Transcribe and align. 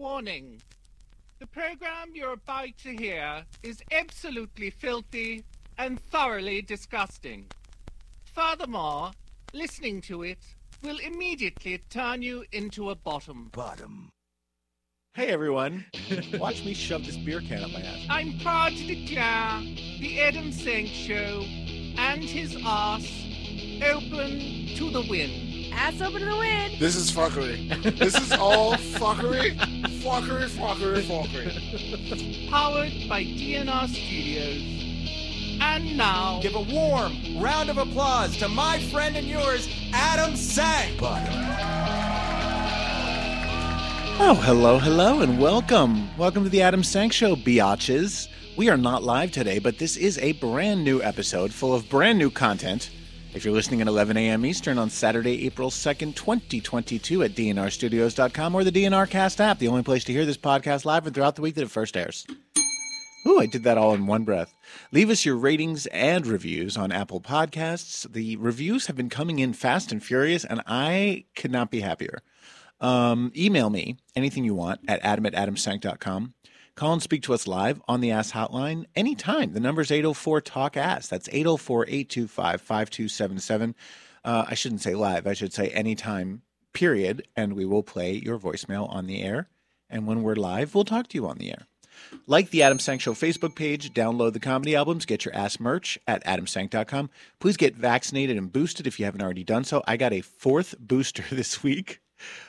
Warning. 0.00 0.62
The 1.40 1.46
program 1.46 2.12
you're 2.14 2.32
about 2.32 2.78
to 2.84 2.96
hear 2.96 3.44
is 3.62 3.82
absolutely 3.92 4.70
filthy 4.70 5.44
and 5.76 6.00
thoroughly 6.00 6.62
disgusting. 6.62 7.44
Furthermore, 8.24 9.10
listening 9.52 10.00
to 10.02 10.22
it 10.22 10.38
will 10.82 10.96
immediately 11.00 11.82
turn 11.90 12.22
you 12.22 12.46
into 12.50 12.88
a 12.88 12.94
bottom. 12.94 13.50
Bottom. 13.52 14.08
Hey 15.12 15.26
everyone, 15.26 15.84
watch 16.38 16.64
me 16.64 16.72
shove 16.72 17.04
this 17.04 17.18
beer 17.18 17.42
can 17.42 17.62
up 17.62 17.70
my 17.70 17.82
ass. 17.82 18.06
I'm 18.08 18.38
proud 18.38 18.72
to 18.72 18.86
declare 18.86 19.60
the 20.00 20.18
Adam 20.18 20.50
Sank 20.50 20.88
Show 20.88 21.42
and 21.98 22.24
his 22.24 22.56
ass 22.64 23.04
open 23.82 24.40
to 24.76 24.90
the 24.90 25.04
wind. 25.10 25.74
Ass 25.74 26.00
open 26.00 26.20
to 26.20 26.26
the 26.26 26.36
wind. 26.38 26.78
This 26.78 26.96
is 26.96 27.10
fuckery. 27.10 27.98
This 27.98 28.14
is 28.18 28.32
all 28.32 28.72
fuckery. 28.74 29.58
Fuckery, 30.00 30.48
fuckery, 30.48 31.02
fuckery. 31.02 32.48
Powered 32.50 32.90
by 33.06 33.22
DNR 33.22 33.86
Studios. 33.86 35.60
And 35.60 35.94
now, 35.94 36.40
Give 36.40 36.54
a 36.54 36.62
warm 36.62 37.12
round 37.38 37.68
of 37.68 37.76
applause 37.76 38.34
to 38.38 38.48
my 38.48 38.80
friend 38.84 39.14
and 39.14 39.26
yours, 39.26 39.68
Adam 39.92 40.36
Sank. 40.36 40.98
Oh, 44.22 44.40
hello, 44.42 44.78
hello, 44.78 45.20
and 45.20 45.38
welcome. 45.38 46.16
Welcome 46.16 46.44
to 46.44 46.50
the 46.50 46.62
Adam 46.62 46.82
Sank 46.82 47.12
Show, 47.12 47.36
biatches. 47.36 48.28
We 48.56 48.70
are 48.70 48.78
not 48.78 49.02
live 49.02 49.32
today, 49.32 49.58
but 49.58 49.76
this 49.76 49.98
is 49.98 50.16
a 50.16 50.32
brand 50.32 50.82
new 50.82 51.02
episode 51.02 51.52
full 51.52 51.74
of 51.74 51.90
brand 51.90 52.18
new 52.18 52.30
content. 52.30 52.88
If 53.32 53.44
you're 53.44 53.54
listening 53.54 53.80
at 53.80 53.86
11 53.86 54.16
a.m. 54.16 54.44
Eastern 54.44 54.76
on 54.76 54.90
Saturday, 54.90 55.46
April 55.46 55.70
2nd, 55.70 56.16
2022 56.16 57.22
at 57.22 57.30
dnrstudios.com 57.32 58.54
or 58.54 58.64
the 58.64 58.72
DNR 58.72 59.08
Cast 59.08 59.40
app, 59.40 59.60
the 59.60 59.68
only 59.68 59.84
place 59.84 60.02
to 60.04 60.12
hear 60.12 60.26
this 60.26 60.36
podcast 60.36 60.84
live 60.84 61.06
and 61.06 61.14
throughout 61.14 61.36
the 61.36 61.42
week 61.42 61.54
that 61.54 61.62
it 61.62 61.70
first 61.70 61.96
airs. 61.96 62.26
Ooh, 63.26 63.38
I 63.38 63.46
did 63.46 63.62
that 63.62 63.78
all 63.78 63.94
in 63.94 64.06
one 64.06 64.24
breath. 64.24 64.52
Leave 64.90 65.10
us 65.10 65.24
your 65.24 65.36
ratings 65.36 65.86
and 65.86 66.26
reviews 66.26 66.76
on 66.76 66.90
Apple 66.90 67.20
Podcasts. 67.20 68.10
The 68.12 68.34
reviews 68.36 68.86
have 68.86 68.96
been 68.96 69.10
coming 69.10 69.38
in 69.38 69.52
fast 69.52 69.92
and 69.92 70.02
furious, 70.02 70.44
and 70.44 70.60
I 70.66 71.26
could 71.36 71.52
not 71.52 71.70
be 71.70 71.80
happier. 71.80 72.22
Um, 72.80 73.30
email 73.36 73.70
me 73.70 73.98
anything 74.16 74.44
you 74.44 74.54
want 74.54 74.80
at 74.88 75.04
adam 75.04 75.26
at 75.26 75.34
adamsank.com. 75.34 76.34
Call 76.80 76.94
and 76.94 77.02
speak 77.02 77.24
to 77.24 77.34
us 77.34 77.46
live 77.46 77.82
on 77.88 78.00
the 78.00 78.10
Ass 78.10 78.32
Hotline 78.32 78.86
anytime. 78.96 79.52
The 79.52 79.60
number 79.60 79.82
is 79.82 79.90
804 79.90 80.40
Talk 80.40 80.78
Ass. 80.78 81.08
That's 81.08 81.28
804 81.30 81.84
825 81.86 82.62
5277. 82.62 83.74
I 84.24 84.54
shouldn't 84.54 84.80
say 84.80 84.94
live, 84.94 85.26
I 85.26 85.34
should 85.34 85.52
say 85.52 85.68
anytime, 85.68 86.40
period. 86.72 87.28
And 87.36 87.52
we 87.52 87.66
will 87.66 87.82
play 87.82 88.14
your 88.14 88.38
voicemail 88.38 88.90
on 88.90 89.06
the 89.06 89.20
air. 89.20 89.50
And 89.90 90.06
when 90.06 90.22
we're 90.22 90.36
live, 90.36 90.74
we'll 90.74 90.86
talk 90.86 91.08
to 91.08 91.18
you 91.18 91.28
on 91.28 91.36
the 91.36 91.50
air. 91.50 91.66
Like 92.26 92.48
the 92.48 92.62
Adam 92.62 92.78
Sank 92.78 93.02
Show 93.02 93.12
Facebook 93.12 93.54
page, 93.54 93.92
download 93.92 94.32
the 94.32 94.40
comedy 94.40 94.74
albums, 94.74 95.04
get 95.04 95.26
your 95.26 95.34
ass 95.34 95.60
merch 95.60 95.98
at 96.08 96.24
adamsank.com. 96.24 97.10
Please 97.40 97.58
get 97.58 97.76
vaccinated 97.76 98.38
and 98.38 98.50
boosted 98.50 98.86
if 98.86 98.98
you 98.98 99.04
haven't 99.04 99.20
already 99.20 99.44
done 99.44 99.64
so. 99.64 99.82
I 99.86 99.98
got 99.98 100.14
a 100.14 100.22
fourth 100.22 100.74
booster 100.80 101.24
this 101.30 101.62
week 101.62 102.00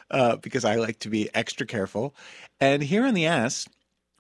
uh, 0.09 0.37
because 0.37 0.63
I 0.63 0.75
like 0.75 0.99
to 0.99 1.09
be 1.09 1.29
extra 1.33 1.67
careful. 1.67 2.15
And 2.61 2.81
here 2.81 3.05
on 3.05 3.13
the 3.13 3.25
ass, 3.25 3.67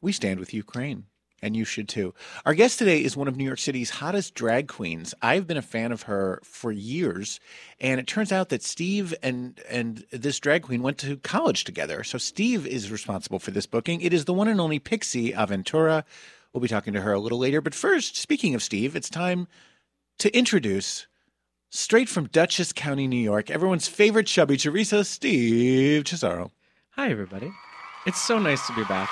we 0.01 0.11
stand 0.11 0.39
with 0.39 0.53
Ukraine. 0.53 1.05
And 1.43 1.57
you 1.57 1.65
should 1.65 1.89
too. 1.89 2.13
Our 2.45 2.53
guest 2.53 2.77
today 2.77 3.03
is 3.03 3.17
one 3.17 3.27
of 3.27 3.35
New 3.35 3.43
York 3.43 3.57
City's 3.57 3.89
hottest 3.89 4.35
drag 4.35 4.67
queens. 4.67 5.15
I've 5.23 5.47
been 5.47 5.57
a 5.57 5.63
fan 5.63 5.91
of 5.91 6.03
her 6.03 6.39
for 6.43 6.71
years, 6.71 7.39
and 7.79 7.99
it 7.99 8.05
turns 8.05 8.31
out 8.31 8.49
that 8.49 8.61
Steve 8.61 9.15
and 9.23 9.59
and 9.67 10.05
this 10.11 10.39
drag 10.39 10.61
queen 10.61 10.83
went 10.83 10.99
to 10.99 11.17
college 11.17 11.63
together. 11.63 12.03
So 12.03 12.19
Steve 12.19 12.67
is 12.67 12.91
responsible 12.91 13.39
for 13.39 13.49
this 13.49 13.65
booking. 13.65 14.01
It 14.01 14.13
is 14.13 14.25
the 14.25 14.35
one 14.35 14.47
and 14.47 14.61
only 14.61 14.77
Pixie 14.77 15.31
Aventura. 15.31 16.03
We'll 16.53 16.61
be 16.61 16.67
talking 16.67 16.93
to 16.93 17.01
her 17.01 17.13
a 17.13 17.19
little 17.19 17.39
later. 17.39 17.59
But 17.59 17.73
first, 17.73 18.17
speaking 18.17 18.53
of 18.53 18.61
Steve, 18.61 18.95
it's 18.95 19.09
time 19.09 19.47
to 20.19 20.29
introduce 20.37 21.07
straight 21.71 22.07
from 22.07 22.27
Dutchess 22.27 22.71
County, 22.71 23.07
New 23.07 23.17
York, 23.17 23.49
everyone's 23.49 23.87
favorite 23.87 24.27
chubby 24.27 24.57
chorizo, 24.57 25.03
Steve 25.03 26.03
Cesaro. 26.03 26.51
Hi, 26.91 27.09
everybody. 27.09 27.51
It's 28.05 28.21
so 28.21 28.37
nice 28.37 28.67
to 28.67 28.75
be 28.75 28.83
back 28.83 29.09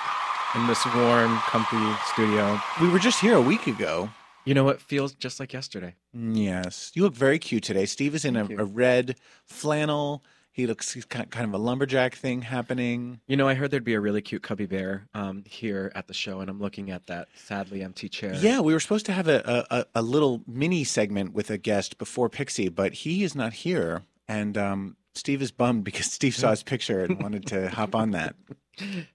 in 0.55 0.67
this 0.67 0.83
warm, 0.95 1.37
comfy 1.47 1.77
studio. 2.13 2.59
We 2.81 2.89
were 2.89 2.99
just 2.99 3.19
here 3.19 3.35
a 3.35 3.41
week 3.41 3.67
ago. 3.67 4.09
You 4.45 4.53
know 4.53 4.63
what 4.63 4.81
feels 4.81 5.13
just 5.13 5.39
like 5.39 5.53
yesterday? 5.53 5.95
Yes, 6.13 6.91
you 6.95 7.03
look 7.03 7.13
very 7.13 7.37
cute 7.39 7.63
today. 7.63 7.85
Steve 7.85 8.15
is 8.15 8.25
in 8.25 8.35
a, 8.35 8.45
a 8.57 8.65
red 8.65 9.15
flannel. 9.45 10.23
He 10.51 10.65
looks 10.65 10.91
he's 10.93 11.05
kind 11.05 11.29
kind 11.29 11.45
of 11.45 11.53
a 11.53 11.57
lumberjack 11.63 12.15
thing 12.15 12.41
happening. 12.41 13.19
You 13.27 13.37
know, 13.37 13.47
I 13.47 13.53
heard 13.53 13.69
there'd 13.71 13.83
be 13.83 13.93
a 13.93 13.99
really 13.99 14.21
cute 14.21 14.41
cubby 14.41 14.65
bear 14.65 15.07
um, 15.13 15.43
here 15.45 15.91
at 15.95 16.07
the 16.07 16.13
show, 16.13 16.39
and 16.39 16.49
I'm 16.49 16.59
looking 16.59 16.89
at 16.89 17.05
that 17.07 17.27
sadly 17.35 17.81
empty 17.83 18.09
chair. 18.09 18.33
Yeah, 18.35 18.59
we 18.59 18.73
were 18.73 18.79
supposed 18.79 19.05
to 19.05 19.11
have 19.13 19.27
a, 19.27 19.65
a, 19.69 19.77
a- 19.79 19.85
a 19.95 20.01
little 20.01 20.41
mini 20.47 20.83
segment 20.83 21.33
with 21.33 21.49
a 21.49 21.57
guest 21.57 21.97
before 21.97 22.27
Pixie, 22.29 22.69
but 22.69 22.93
he 22.93 23.23
is 23.23 23.35
not 23.35 23.53
here. 23.53 24.03
And 24.27 24.57
um, 24.57 24.97
Steve 25.13 25.41
is 25.41 25.51
bummed 25.51 25.83
because 25.83 26.05
Steve 26.11 26.35
saw 26.35 26.49
his 26.49 26.63
picture 26.63 27.03
and 27.03 27.21
wanted 27.21 27.45
to 27.47 27.69
hop 27.69 27.93
on 27.93 28.11
that. 28.11 28.35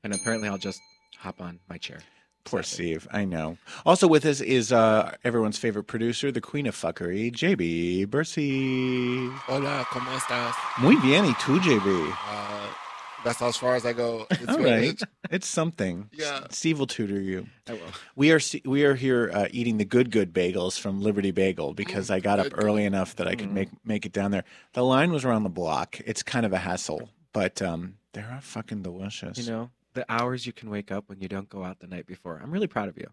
And 0.05 0.13
apparently, 0.15 0.47
I'll 0.47 0.59
just 0.59 0.79
hop 1.25 1.41
on 1.41 1.59
my 1.69 1.79
chair. 1.79 1.99
Poor 2.45 2.63
Steve, 2.63 3.09
I 3.11 3.25
know. 3.25 3.57
Also 3.87 4.07
with 4.07 4.27
us 4.27 4.43
is 4.43 4.71
uh, 4.71 5.17
everyone's 5.25 5.57
favorite 5.57 5.85
producer, 5.85 6.31
the 6.31 6.43
queen 6.43 6.67
of 6.67 6.77
fuckery, 6.77 7.33
JB 7.33 8.11
Bercy. 8.11 9.29
Hola, 9.49 9.87
¿cómo 9.91 10.13
estás? 10.15 10.53
Muy 10.79 10.97
bien, 10.97 11.25
y 11.25 11.33
tú, 11.41 11.59
JB? 11.59 12.13
Uh, 12.13 12.67
that's 13.25 13.41
as 13.41 13.57
far 13.57 13.77
as 13.77 13.87
I 13.87 13.95
go. 13.95 14.27
It's 14.31 14.47
All 14.47 14.59
really- 14.59 14.89
right, 14.89 15.01
it's 15.31 15.47
something. 15.49 16.11
Yeah. 16.19 16.41
Steve 16.51 16.79
will 16.79 16.87
tutor 16.87 17.19
you. 17.19 17.47
I 17.67 17.73
will. 17.73 17.81
We 18.15 18.31
are 18.33 18.41
we 18.67 18.85
are 18.85 18.95
here 18.95 19.31
uh, 19.33 19.47
eating 19.51 19.79
the 19.79 19.87
good 19.87 20.11
good 20.11 20.35
bagels 20.35 20.79
from 20.79 21.01
Liberty 21.01 21.31
Bagel 21.31 21.73
because 21.73 22.11
I 22.11 22.21
got 22.21 22.39
up 22.41 22.51
good, 22.51 22.63
early 22.63 22.85
enough 22.85 23.17
that 23.17 23.27
I 23.27 23.37
could 23.37 23.51
make 23.51 23.71
make 23.87 24.05
it 24.05 24.13
down 24.13 24.33
there. 24.33 24.45
The 24.75 24.83
line 24.85 25.13
was 25.13 25.25
around 25.25 25.45
the 25.45 25.49
block. 25.51 25.99
It's 26.05 26.23
kind 26.23 26.45
of 26.45 26.53
a 26.53 26.59
hassle, 26.59 27.09
but 27.33 27.63
um, 27.63 27.95
they're 28.13 28.39
fucking 28.43 28.83
delicious. 28.83 29.39
You 29.39 29.51
know, 29.51 29.71
the 29.95 30.05
hours 30.09 30.47
you 30.47 30.53
can 30.53 30.71
wake 30.71 30.93
up 30.93 31.09
when 31.09 31.21
you 31.21 31.29
don't 31.29 31.49
go 31.49 31.65
out 31.65 31.81
the 31.81 31.87
night 31.87 32.07
before. 32.07 32.41
I'm 32.43 32.51
really 32.51 32.67
proud 32.67 32.89
of 32.89 32.97
you. 32.99 33.07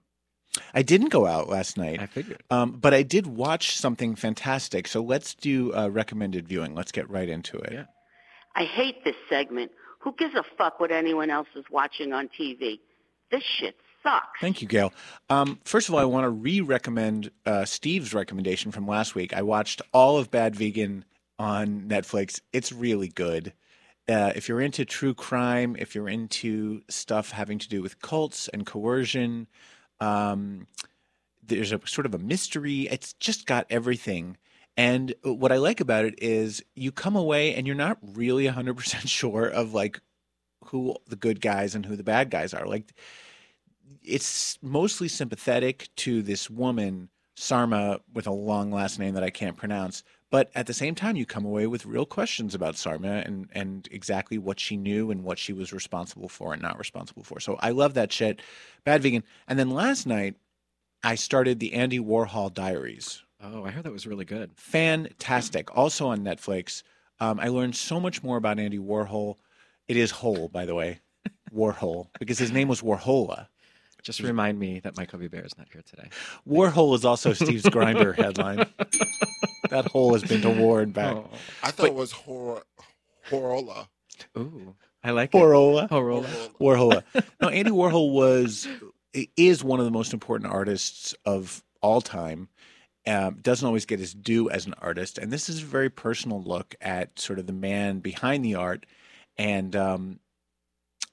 I 0.74 0.82
didn't 0.82 1.10
go 1.10 1.26
out 1.26 1.48
last 1.48 1.78
night, 1.78 2.02
I 2.02 2.08
figured. 2.08 2.44
um, 2.50 2.72
but 2.74 2.94
I 2.94 3.04
did 3.04 3.26
watch 3.26 3.78
something 3.78 4.16
fantastic. 4.16 4.88
So 4.88 5.02
let's 5.02 5.34
do 5.34 5.74
uh, 5.74 5.88
recommended 5.88 6.48
viewing. 6.48 6.76
Let's 6.76 6.92
get 6.92 7.10
right 7.10 7.30
into 7.30 7.58
it. 7.58 7.72
Yeah. 7.72 7.86
I 8.56 8.66
hate 8.66 9.04
this 9.06 9.16
segment. 9.30 9.72
Who 10.00 10.14
gives 10.18 10.36
a 10.36 10.44
fuck 10.58 10.80
what 10.80 10.92
anyone 10.92 11.30
else 11.30 11.48
is 11.56 11.64
watching 11.72 12.12
on 12.12 12.30
TV? 12.38 12.80
This 13.32 13.44
shit 13.44 13.76
sucks. 14.04 14.40
Thank 14.42 14.62
you, 14.62 14.68
Gail. 14.68 14.92
Um, 15.30 15.60
first 15.64 15.88
of 15.88 15.96
all, 15.96 16.02
I 16.02 16.06
want 16.06 16.26
to 16.26 16.30
re-recommend 16.30 17.32
uh, 17.46 17.64
Steve's 17.64 18.14
recommendation 18.14 18.72
from 18.72 18.88
last 18.88 19.16
week. 19.16 19.34
I 19.34 19.44
watched 19.44 19.82
all 19.94 20.18
of 20.18 20.32
Bad 20.32 20.56
Vegan 20.56 21.06
on 21.40 21.84
Netflix. 21.88 22.42
It's 22.52 22.72
really 22.74 23.08
good. 23.08 23.54
Uh, 24.12 24.34
if 24.36 24.50
you're 24.50 24.60
into 24.60 24.84
true 24.84 25.14
crime, 25.14 25.78
if 25.80 25.96
you're 25.96 26.10
into 26.10 26.82
stuff 26.90 27.32
having 27.32 27.58
to 27.60 27.70
do 27.70 27.82
with 27.82 28.02
cults 28.02 28.50
and 28.50 28.66
coercion, 28.66 29.48
um, 30.02 30.68
there's 31.42 31.72
a 31.72 31.80
sort 31.86 32.06
of 32.06 32.14
a 32.14 32.18
mystery. 32.20 32.90
It's 32.92 33.14
just 33.14 33.46
got 33.46 33.66
everything. 33.70 34.36
And 34.76 35.14
what 35.24 35.54
I 35.54 35.58
like 35.58 35.80
about 35.80 36.04
it 36.06 36.16
is 36.22 36.62
you 36.76 36.92
come 36.92 37.16
away 37.16 37.56
and 37.56 37.66
you're 37.66 37.76
not 37.76 38.00
really 38.02 38.48
100% 38.48 39.08
sure 39.08 39.46
of 39.46 39.74
like 39.74 40.02
who 40.66 40.96
the 41.08 41.16
good 41.16 41.40
guys 41.40 41.74
and 41.74 41.86
who 41.86 41.96
the 41.96 42.04
bad 42.04 42.30
guys 42.30 42.54
are. 42.54 42.66
Like 42.66 42.92
it's 44.04 44.58
mostly 44.62 45.08
sympathetic 45.08 45.90
to 45.98 46.22
this 46.22 46.50
woman, 46.50 47.10
Sarma, 47.36 48.02
with 48.14 48.28
a 48.28 48.32
long 48.32 48.72
last 48.72 49.00
name 49.00 49.14
that 49.14 49.24
I 49.24 49.30
can't 49.30 49.58
pronounce. 49.58 50.04
But 50.32 50.50
at 50.56 50.66
the 50.66 50.74
same 50.74 50.96
time, 50.96 51.18
you 51.18 51.26
come 51.26 51.46
away 51.46 51.68
with 51.68 51.86
real 51.86 52.06
questions 52.06 52.56
about 52.56 52.78
Sarma 52.78 53.22
and, 53.26 53.50
and 53.52 53.88
exactly 53.92 54.38
what 54.38 54.62
she 54.62 54.78
knew 54.78 55.12
and 55.12 55.24
what 55.24 55.38
she 55.38 55.52
was 55.52 55.74
responsible 55.74 56.30
for 56.30 56.54
and 56.54 56.62
not 56.62 56.80
responsible 56.80 57.24
for. 57.24 57.42
So 57.42 57.58
I 57.60 57.72
love 57.72 57.94
that 57.96 58.14
shit. 58.14 58.42
Bad 58.86 59.04
Vegan. 59.04 59.26
And 59.48 59.60
then 59.60 59.70
last 59.70 60.08
night, 60.08 60.36
I 61.04 61.16
started 61.16 61.60
the 61.60 61.74
Andy 61.74 62.00
Warhol 62.00 62.54
Diaries. 62.54 63.22
Oh, 63.44 63.66
I 63.66 63.72
heard 63.72 63.84
that 63.84 63.92
was 63.92 64.08
really 64.08 64.24
good. 64.24 64.52
Fantastic. 64.56 65.76
Also 65.76 66.08
on 66.08 66.20
Netflix. 66.20 66.84
Um, 67.20 67.40
I 67.40 67.50
learned 67.50 67.76
so 67.76 68.00
much 68.00 68.24
more 68.24 68.38
about 68.38 68.58
Andy 68.58 68.80
Warhol. 68.80 69.36
It 69.90 69.98
is 69.98 70.12
Hole, 70.12 70.48
by 70.48 70.66
the 70.66 70.76
way. 70.76 71.02
Warhol, 71.54 72.08
because 72.20 72.40
his 72.40 72.52
name 72.52 72.70
was 72.70 72.82
Warhola. 72.82 73.48
Just 74.02 74.22
remind 74.22 74.60
me 74.60 74.80
that 74.80 74.98
my 74.98 75.06
cubby 75.06 75.28
bear 75.28 75.46
is 75.46 75.58
not 75.58 75.68
here 75.72 75.82
today. 75.86 76.10
Warhol 76.48 76.96
is 76.96 77.06
also 77.06 77.34
Steve's 77.34 77.64
Grindr 77.66 78.16
headline. 78.16 78.66
That 79.70 79.88
hole 79.88 80.14
has 80.14 80.24
been 80.24 80.42
to 80.42 80.50
war 80.50 80.82
and 80.82 80.94
back. 80.94 81.16
Oh. 81.16 81.30
I 81.64 81.72
thought 81.72 81.88
it 81.88 81.94
was 81.94 82.12
hor- 82.12 82.64
Horola. 83.30 83.88
Ooh, 84.38 84.76
I 85.04 85.12
like 85.12 85.34
it. 85.34 85.38
Warhola. 85.38 85.90
Horola. 85.90 86.50
Warhola. 86.60 87.04
No, 87.42 87.50
Andy 87.50 87.72
Warhol 87.72 88.14
was 88.14 88.68
is 89.14 89.64
one 89.64 89.80
of 89.80 89.86
the 89.86 89.92
most 89.92 90.14
important 90.14 90.52
artists 90.52 91.16
of 91.26 91.64
all 91.82 92.02
time. 92.02 92.50
Um, 93.08 93.40
doesn't 93.42 93.66
always 93.66 93.86
get 93.88 94.00
his 94.00 94.14
due 94.14 94.50
as 94.52 94.68
an 94.68 94.76
artist, 94.80 95.18
and 95.18 95.32
this 95.32 95.50
is 95.50 95.64
a 95.64 95.66
very 95.66 95.90
personal 95.90 96.42
look 96.44 96.76
at 96.82 97.18
sort 97.18 97.40
of 97.40 97.48
the 97.48 97.54
man 97.54 98.00
behind 98.00 98.46
the 98.46 98.56
art. 98.56 98.86
And 99.38 99.76
um, 99.76 100.20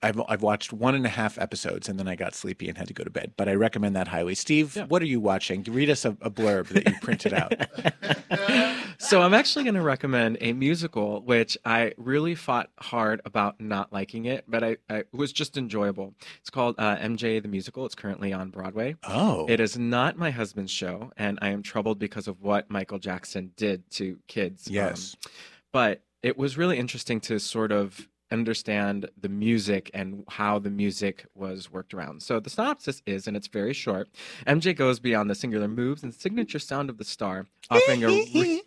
I've 0.02 0.20
I've 0.28 0.42
watched 0.42 0.72
one 0.72 0.94
and 0.94 1.04
a 1.04 1.08
half 1.08 1.38
episodes 1.38 1.88
and 1.88 1.98
then 1.98 2.06
I 2.06 2.14
got 2.14 2.34
sleepy 2.34 2.68
and 2.68 2.78
had 2.78 2.86
to 2.88 2.94
go 2.94 3.02
to 3.04 3.10
bed. 3.10 3.32
But 3.36 3.48
I 3.48 3.54
recommend 3.54 3.96
that 3.96 4.08
highly. 4.08 4.34
Steve, 4.36 4.76
Yeah. 4.76 4.84
what 4.86 5.02
are 5.02 5.06
you 5.06 5.18
watching? 5.20 5.64
Read 5.64 5.90
us 5.90 6.04
a, 6.04 6.10
a 6.20 6.30
blurb 6.30 6.68
that 6.68 6.88
you 6.88 6.94
printed 7.00 7.32
out. 7.34 7.52
so 8.98 9.22
I'm 9.22 9.34
actually 9.34 9.64
going 9.64 9.74
to 9.74 9.82
recommend 9.82 10.38
a 10.40 10.52
musical 10.52 11.22
which 11.22 11.56
I 11.64 11.94
really 11.96 12.34
fought 12.34 12.70
hard 12.78 13.20
about 13.24 13.60
not 13.60 13.92
liking 13.92 14.26
it, 14.26 14.44
but 14.48 14.62
I, 14.64 14.76
I 14.88 14.96
it 14.98 15.08
was 15.12 15.32
just 15.32 15.56
enjoyable. 15.56 16.14
It's 16.40 16.50
called 16.50 16.74
uh, 16.78 16.96
MJ 16.96 17.40
the 17.42 17.48
Musical. 17.48 17.86
It's 17.86 17.94
currently 17.94 18.32
on 18.32 18.50
Broadway. 18.50 18.96
Oh, 19.04 19.46
It 19.48 19.60
is 19.60 19.78
not 19.78 20.16
my 20.18 20.30
husband's 20.30 20.70
show, 20.72 21.10
and 21.16 21.38
I 21.42 21.48
am 21.48 21.62
troubled 21.62 21.98
because 21.98 22.28
of 22.28 22.40
what 22.42 22.70
Michael 22.70 22.98
Jackson 22.98 23.52
did 23.56 23.88
to 23.92 24.18
kids. 24.28 24.66
Um, 24.68 24.74
yes. 24.74 25.16
but 25.72 26.02
it 26.22 26.36
was 26.36 26.56
really 26.56 26.78
interesting 26.78 27.20
to 27.22 27.38
sort 27.38 27.70
of 27.72 28.08
understand 28.30 29.08
the 29.20 29.28
music 29.28 29.90
and 29.94 30.24
how 30.28 30.58
the 30.58 30.70
music 30.70 31.26
was 31.34 31.70
worked 31.70 31.94
around. 31.94 32.22
So 32.22 32.40
the 32.40 32.50
synopsis 32.50 33.02
is, 33.06 33.26
and 33.26 33.36
it's 33.36 33.48
very 33.48 33.72
short, 33.72 34.08
MJ 34.46 34.76
goes 34.76 35.00
beyond 35.00 35.30
the 35.30 35.34
singular 35.34 35.68
moves 35.68 36.02
and 36.02 36.14
signature 36.14 36.58
sound 36.58 36.90
of 36.90 36.98
the 36.98 37.04
star, 37.04 37.46
offering 37.70 38.04
a 38.04 38.08
re- 38.34 38.62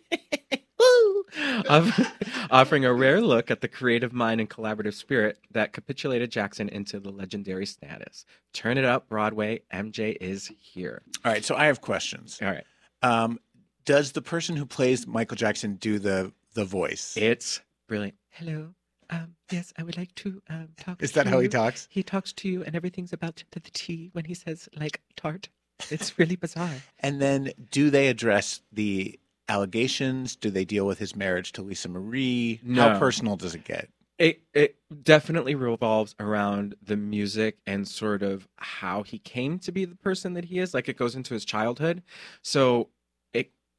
offering 2.50 2.84
a 2.84 2.92
rare 2.92 3.20
look 3.20 3.50
at 3.50 3.60
the 3.60 3.68
creative 3.68 4.12
mind 4.12 4.40
and 4.40 4.50
collaborative 4.50 4.94
spirit 4.94 5.38
that 5.50 5.72
capitulated 5.72 6.30
Jackson 6.30 6.68
into 6.68 7.00
the 7.00 7.10
legendary 7.10 7.66
status. 7.66 8.24
Turn 8.52 8.78
it 8.78 8.84
up, 8.84 9.08
Broadway. 9.08 9.62
MJ 9.72 10.16
is 10.20 10.50
here. 10.58 11.02
All 11.24 11.32
right, 11.32 11.44
so 11.44 11.54
I 11.54 11.66
have 11.66 11.80
questions. 11.80 12.38
All 12.42 12.48
right. 12.48 12.64
Um, 13.02 13.38
does 13.84 14.12
the 14.12 14.22
person 14.22 14.56
who 14.56 14.66
plays 14.66 15.06
Michael 15.06 15.36
Jackson 15.36 15.76
do 15.76 15.98
the 15.98 16.32
the 16.54 16.64
voice? 16.64 17.14
It's 17.16 17.60
brilliant. 17.88 18.16
Hello. 18.30 18.74
Um, 19.10 19.34
yes, 19.50 19.72
I 19.78 19.82
would 19.82 19.96
like 19.96 20.14
to 20.16 20.40
um, 20.48 20.68
talk. 20.78 21.02
Is 21.02 21.10
to 21.10 21.16
that 21.16 21.26
how 21.26 21.38
he 21.40 21.48
talks? 21.48 21.86
He 21.90 22.02
talks 22.02 22.32
to 22.34 22.48
you, 22.48 22.62
and 22.64 22.74
everything's 22.74 23.12
about 23.12 23.36
to 23.36 23.60
the 23.60 23.70
T 23.72 24.10
when 24.12 24.24
he 24.24 24.34
says 24.34 24.68
like 24.78 25.00
tart. 25.16 25.48
It's 25.90 26.18
really 26.18 26.36
bizarre. 26.36 26.70
And 27.00 27.20
then 27.20 27.52
do 27.70 27.90
they 27.90 28.08
address 28.08 28.60
the 28.72 29.18
allegations? 29.48 30.36
Do 30.36 30.50
they 30.50 30.64
deal 30.64 30.86
with 30.86 30.98
his 30.98 31.14
marriage 31.16 31.52
to 31.52 31.62
Lisa 31.62 31.88
Marie? 31.88 32.60
No. 32.62 32.82
How 32.82 32.92
No. 32.94 32.98
personal 32.98 33.36
does 33.36 33.54
it 33.54 33.64
get? 33.64 33.88
It 34.18 34.42
it 34.54 34.76
definitely 35.02 35.54
revolves 35.56 36.14
around 36.20 36.76
the 36.82 36.96
music 36.96 37.58
and 37.66 37.88
sort 37.88 38.22
of 38.22 38.46
how 38.56 39.02
he 39.02 39.18
came 39.18 39.58
to 39.60 39.72
be 39.72 39.84
the 39.84 39.96
person 39.96 40.34
that 40.34 40.44
he 40.44 40.58
is. 40.58 40.74
Like 40.74 40.88
it 40.88 40.96
goes 40.96 41.16
into 41.16 41.34
his 41.34 41.44
childhood, 41.44 42.02
so 42.42 42.88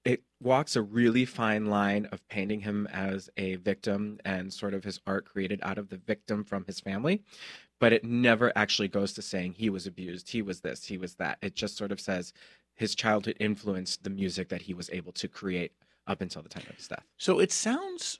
it 0.05 0.23
walks 0.41 0.75
a 0.75 0.81
really 0.81 1.25
fine 1.25 1.67
line 1.67 2.07
of 2.11 2.27
painting 2.27 2.59
him 2.59 2.87
as 2.91 3.29
a 3.37 3.55
victim 3.55 4.19
and 4.25 4.51
sort 4.51 4.73
of 4.73 4.83
his 4.83 4.99
art 5.07 5.25
created 5.25 5.59
out 5.63 5.77
of 5.77 5.89
the 5.89 5.97
victim 5.97 6.43
from 6.43 6.65
his 6.65 6.79
family, 6.79 7.21
but 7.79 7.93
it 7.93 8.03
never 8.03 8.51
actually 8.55 8.87
goes 8.87 9.13
to 9.13 9.21
saying 9.21 9.53
he 9.53 9.69
was 9.69 9.87
abused, 9.87 10.29
he 10.29 10.41
was 10.41 10.61
this, 10.61 10.85
he 10.85 10.97
was 10.97 11.15
that. 11.15 11.37
It 11.41 11.55
just 11.55 11.77
sort 11.77 11.91
of 11.91 12.01
says 12.01 12.33
his 12.75 12.95
childhood 12.95 13.37
influenced 13.39 14.03
the 14.03 14.09
music 14.09 14.49
that 14.49 14.63
he 14.63 14.73
was 14.73 14.89
able 14.91 15.11
to 15.13 15.27
create 15.27 15.71
up 16.07 16.21
until 16.21 16.41
the 16.41 16.49
time 16.49 16.65
of 16.69 16.75
his 16.75 16.87
death. 16.87 17.05
So 17.17 17.39
it 17.39 17.51
sounds 17.51 18.19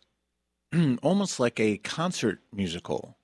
almost 1.01 1.39
like 1.39 1.59
a 1.59 1.77
concert 1.77 2.39
musical 2.53 3.17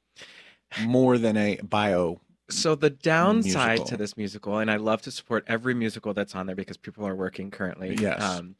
more 0.81 1.17
than 1.17 1.37
a 1.37 1.59
bio. 1.63 2.21
So 2.49 2.75
the 2.75 2.89
downside 2.89 3.79
Musical. 3.79 3.85
to 3.85 3.97
this 3.97 4.17
musical, 4.17 4.57
and 4.57 4.71
I 4.71 4.77
love 4.77 5.01
to 5.03 5.11
support 5.11 5.43
every 5.47 5.73
musical 5.73 6.13
that's 6.13 6.35
on 6.35 6.45
there 6.45 6.55
because 6.55 6.77
people 6.77 7.05
are 7.07 7.15
working 7.15 7.51
currently. 7.51 7.95
Yes. 7.95 8.21
Um, 8.21 8.55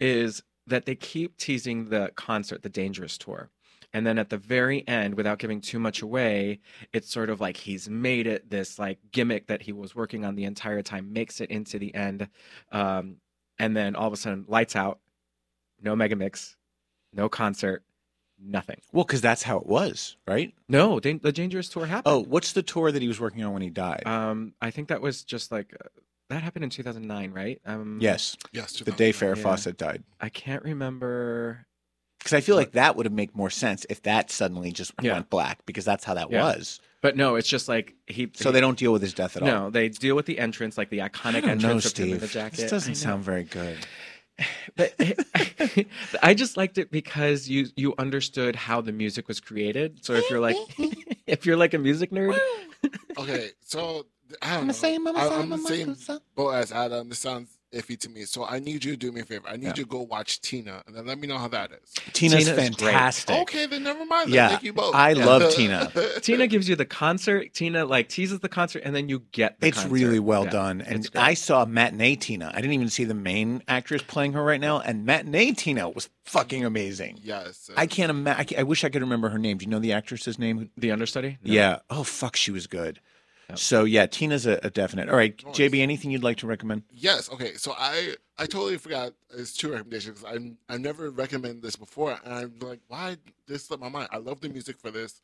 is 0.00 0.42
that 0.66 0.86
they 0.86 0.94
keep 0.94 1.36
teasing 1.36 1.88
the 1.88 2.10
concert, 2.16 2.62
the 2.62 2.68
Dangerous 2.68 3.18
Tour. 3.18 3.50
And 3.92 4.04
then 4.04 4.18
at 4.18 4.28
the 4.28 4.38
very 4.38 4.86
end, 4.88 5.14
without 5.14 5.38
giving 5.38 5.60
too 5.60 5.78
much 5.78 6.02
away, 6.02 6.58
it's 6.92 7.08
sort 7.08 7.30
of 7.30 7.40
like 7.40 7.56
he's 7.56 7.88
made 7.88 8.26
it 8.26 8.50
this 8.50 8.76
like 8.78 8.98
gimmick 9.12 9.46
that 9.46 9.62
he 9.62 9.72
was 9.72 9.94
working 9.94 10.24
on 10.24 10.34
the 10.34 10.44
entire 10.44 10.82
time, 10.82 11.12
makes 11.12 11.40
it 11.40 11.50
into 11.50 11.78
the 11.78 11.94
end. 11.94 12.28
Um, 12.72 13.18
and 13.58 13.76
then 13.76 13.94
all 13.94 14.08
of 14.08 14.12
a 14.12 14.16
sudden, 14.16 14.46
lights 14.48 14.74
out, 14.74 14.98
no 15.80 15.94
mega 15.94 16.16
mix, 16.16 16.56
no 17.12 17.28
concert, 17.28 17.84
nothing. 18.40 18.80
Well, 18.92 19.04
because 19.04 19.20
that's 19.20 19.42
how 19.42 19.58
it 19.58 19.66
was, 19.66 20.16
right? 20.26 20.54
No, 20.68 21.00
Dan- 21.00 21.20
the 21.22 21.32
Dangerous 21.32 21.68
Tour 21.68 21.86
happened. 21.86 22.12
Oh, 22.14 22.24
what's 22.24 22.52
the 22.52 22.62
tour 22.62 22.92
that 22.92 23.00
he 23.02 23.08
was 23.08 23.20
working 23.20 23.42
on 23.44 23.52
when 23.52 23.62
he 23.62 23.70
died? 23.70 24.02
Um, 24.06 24.54
I 24.60 24.70
think 24.70 24.88
that 24.88 25.00
was 25.00 25.22
just 25.24 25.50
like 25.52 25.74
uh, 25.82 25.88
that 26.30 26.42
happened 26.42 26.64
in 26.64 26.70
2009, 26.70 27.32
right? 27.32 27.60
Um, 27.66 27.98
yes, 28.00 28.36
Yes, 28.52 28.72
the 28.72 28.92
day 28.92 29.12
2009. 29.12 29.12
Farrah 29.12 29.36
Yeah. 29.36 29.42
Fawcett 29.42 29.76
died. 29.76 30.02
I 30.20 30.28
can't 30.28 30.62
remember. 30.62 31.66
Because 32.18 32.32
I 32.32 32.40
feel 32.40 32.56
like 32.56 32.72
that 32.72 32.96
would 32.96 33.04
have 33.04 33.12
made 33.12 33.34
more 33.36 33.50
sense 33.50 33.84
if 33.90 34.02
that 34.04 34.30
suddenly 34.30 34.72
just 34.72 34.92
Yeah. 35.02 35.12
went 35.14 35.28
black, 35.28 35.66
because 35.66 35.84
that's 35.84 36.04
how 36.04 36.14
that 36.14 36.30
Yeah. 36.30 36.42
was. 36.42 36.80
But 37.02 37.18
no, 37.18 37.34
it's 37.36 37.48
just 37.48 37.68
like 37.68 37.94
he. 38.06 38.30
So 38.34 38.48
he- 38.48 38.54
they 38.54 38.60
don't 38.62 38.78
deal 38.78 38.90
with 38.92 39.02
his 39.02 39.12
death 39.12 39.36
at 39.36 39.42
all. 39.42 39.48
No, 39.48 39.70
they 39.70 39.90
deal 39.90 40.16
with 40.16 40.24
the 40.24 40.38
entrance, 40.38 40.78
like 40.78 40.88
the 40.88 41.00
iconic 41.00 41.42
entrance 41.46 41.62
know, 41.62 41.72
of 41.76 41.84
Steve. 41.84 42.20
the 42.20 42.26
jacket. 42.26 42.56
This 42.56 42.70
doesn't 42.70 42.94
sound 42.94 43.22
very 43.24 43.44
good. 43.44 43.76
But 44.76 44.94
I 46.22 46.34
just 46.34 46.56
liked 46.56 46.78
it 46.78 46.90
because 46.90 47.48
you 47.48 47.66
you 47.76 47.94
understood 47.98 48.56
how 48.56 48.80
the 48.80 48.92
music 48.92 49.28
was 49.28 49.38
created. 49.40 50.04
So 50.04 50.14
if 50.14 50.28
you're 50.30 50.40
like 50.40 50.56
if 51.26 51.46
you're 51.46 51.56
like 51.56 51.74
a 51.74 51.78
music 51.78 52.10
nerd, 52.10 52.38
Okay, 53.16 53.50
so 53.64 54.06
I 54.42 54.54
don't 54.54 54.60
I'm 54.60 54.66
know. 54.66 54.72
the 54.72 54.74
same, 54.74 55.06
I'm 55.06 55.14
the 55.14 55.20
I, 55.20 55.28
same, 55.28 55.40
am 55.42 55.48
the 55.50 55.54
I'm 55.54 55.62
the 55.62 55.68
same 55.68 55.94
same. 55.94 56.18
boat 56.34 56.50
as 56.50 56.72
Adam. 56.72 57.08
This 57.08 57.20
sounds 57.20 57.53
iffy 57.74 57.98
to 57.98 58.08
me. 58.08 58.24
So 58.24 58.44
I 58.44 58.58
need 58.60 58.84
you 58.84 58.92
to 58.92 58.96
do 58.96 59.12
me 59.12 59.20
a 59.20 59.24
favor. 59.24 59.46
I 59.48 59.56
need 59.56 59.62
Yeah. 59.64 59.68
you 59.70 59.84
to 59.84 59.86
go 59.86 60.00
watch 60.02 60.40
Tina, 60.40 60.82
and 60.86 60.94
then 60.96 61.06
let 61.06 61.18
me 61.18 61.26
know 61.26 61.38
how 61.38 61.48
that 61.48 61.70
is. 61.72 61.92
Tina's, 62.12 62.44
Tina's 62.44 62.48
great. 62.76 62.76
fantastic. 62.92 63.36
Okay, 63.36 63.66
then 63.66 63.82
never 63.82 64.04
mind. 64.06 64.28
Then 64.28 64.34
Yeah, 64.34 64.48
Thank 64.50 64.62
you 64.62 64.72
both. 64.72 64.94
I 64.94 65.12
love 65.12 65.42
uh, 65.42 65.50
Tina. 65.50 65.92
Tina 66.22 66.46
gives 66.46 66.68
you 66.68 66.76
the 66.76 66.84
concert. 66.86 67.52
Tina 67.54 67.84
like 67.84 68.08
teases 68.08 68.40
the 68.40 68.48
concert, 68.48 68.82
and 68.84 68.94
then 68.94 69.08
you 69.08 69.20
get 69.32 69.60
the 69.60 69.66
It's 69.68 69.78
concert. 69.78 69.92
really 69.92 70.20
well 70.20 70.44
Yeah, 70.44 70.50
done. 70.50 70.80
And. 70.80 71.08
I 71.14 71.34
saw 71.34 71.64
matinee 71.64 72.16
Tina. 72.16 72.50
I 72.54 72.60
didn't 72.60 72.72
even 72.74 72.88
see 72.88 73.04
the 73.04 73.14
main 73.14 73.62
actress 73.68 74.02
playing 74.02 74.32
her 74.34 74.42
right 74.44 74.60
now. 74.60 74.80
And 74.80 75.04
matinee 75.04 75.52
Tina 75.52 75.88
was 75.88 76.08
fucking 76.24 76.64
amazing. 76.64 77.18
Yes. 77.22 77.70
Uh, 77.70 77.74
I 77.76 77.86
can't 77.86 78.10
imagine. 78.10 78.58
I 78.58 78.62
wish 78.62 78.84
I 78.84 78.88
could 78.88 79.02
remember 79.02 79.28
her 79.28 79.38
name. 79.38 79.58
Do 79.58 79.64
you 79.64 79.70
know 79.70 79.78
the 79.78 79.92
actress's 79.92 80.38
name? 80.38 80.70
the 80.76 80.90
understudy. 80.90 81.38
No. 81.42 81.52
Yeah. 81.52 81.78
Oh, 81.90 82.02
fuck. 82.04 82.36
She 82.36 82.50
was 82.50 82.66
good. 82.66 83.00
Yep. 83.50 83.58
So, 83.58 83.84
yeah, 83.84 84.06
Tina's 84.06 84.46
a, 84.46 84.58
a 84.62 84.70
definite. 84.70 85.08
All 85.08 85.16
right. 85.16 85.34
Nice. 85.44 85.56
JB, 85.56 85.80
anything 85.80 86.10
you'd 86.10 86.22
like 86.24 86.38
to 86.38 86.46
recommend? 86.46 86.82
Yes. 86.90 87.30
Okay. 87.30 87.54
So 87.54 87.74
I 87.78 88.14
I 88.38 88.46
totally 88.46 88.78
forgot. 88.78 89.12
It's 89.36 89.54
two 89.56 89.70
recommendations. 89.72 90.24
I 90.24 90.52
I 90.72 90.78
never 90.78 91.10
recommended 91.10 91.62
this 91.62 91.76
before, 91.76 92.18
and 92.24 92.32
I'm 92.34 92.54
like, 92.60 92.80
why 92.88 93.16
this 93.46 93.66
slipped 93.66 93.82
my 93.82 93.88
mind? 93.88 94.08
I 94.12 94.16
love 94.18 94.40
the 94.40 94.48
music 94.48 94.78
for 94.78 94.90
this. 94.90 95.20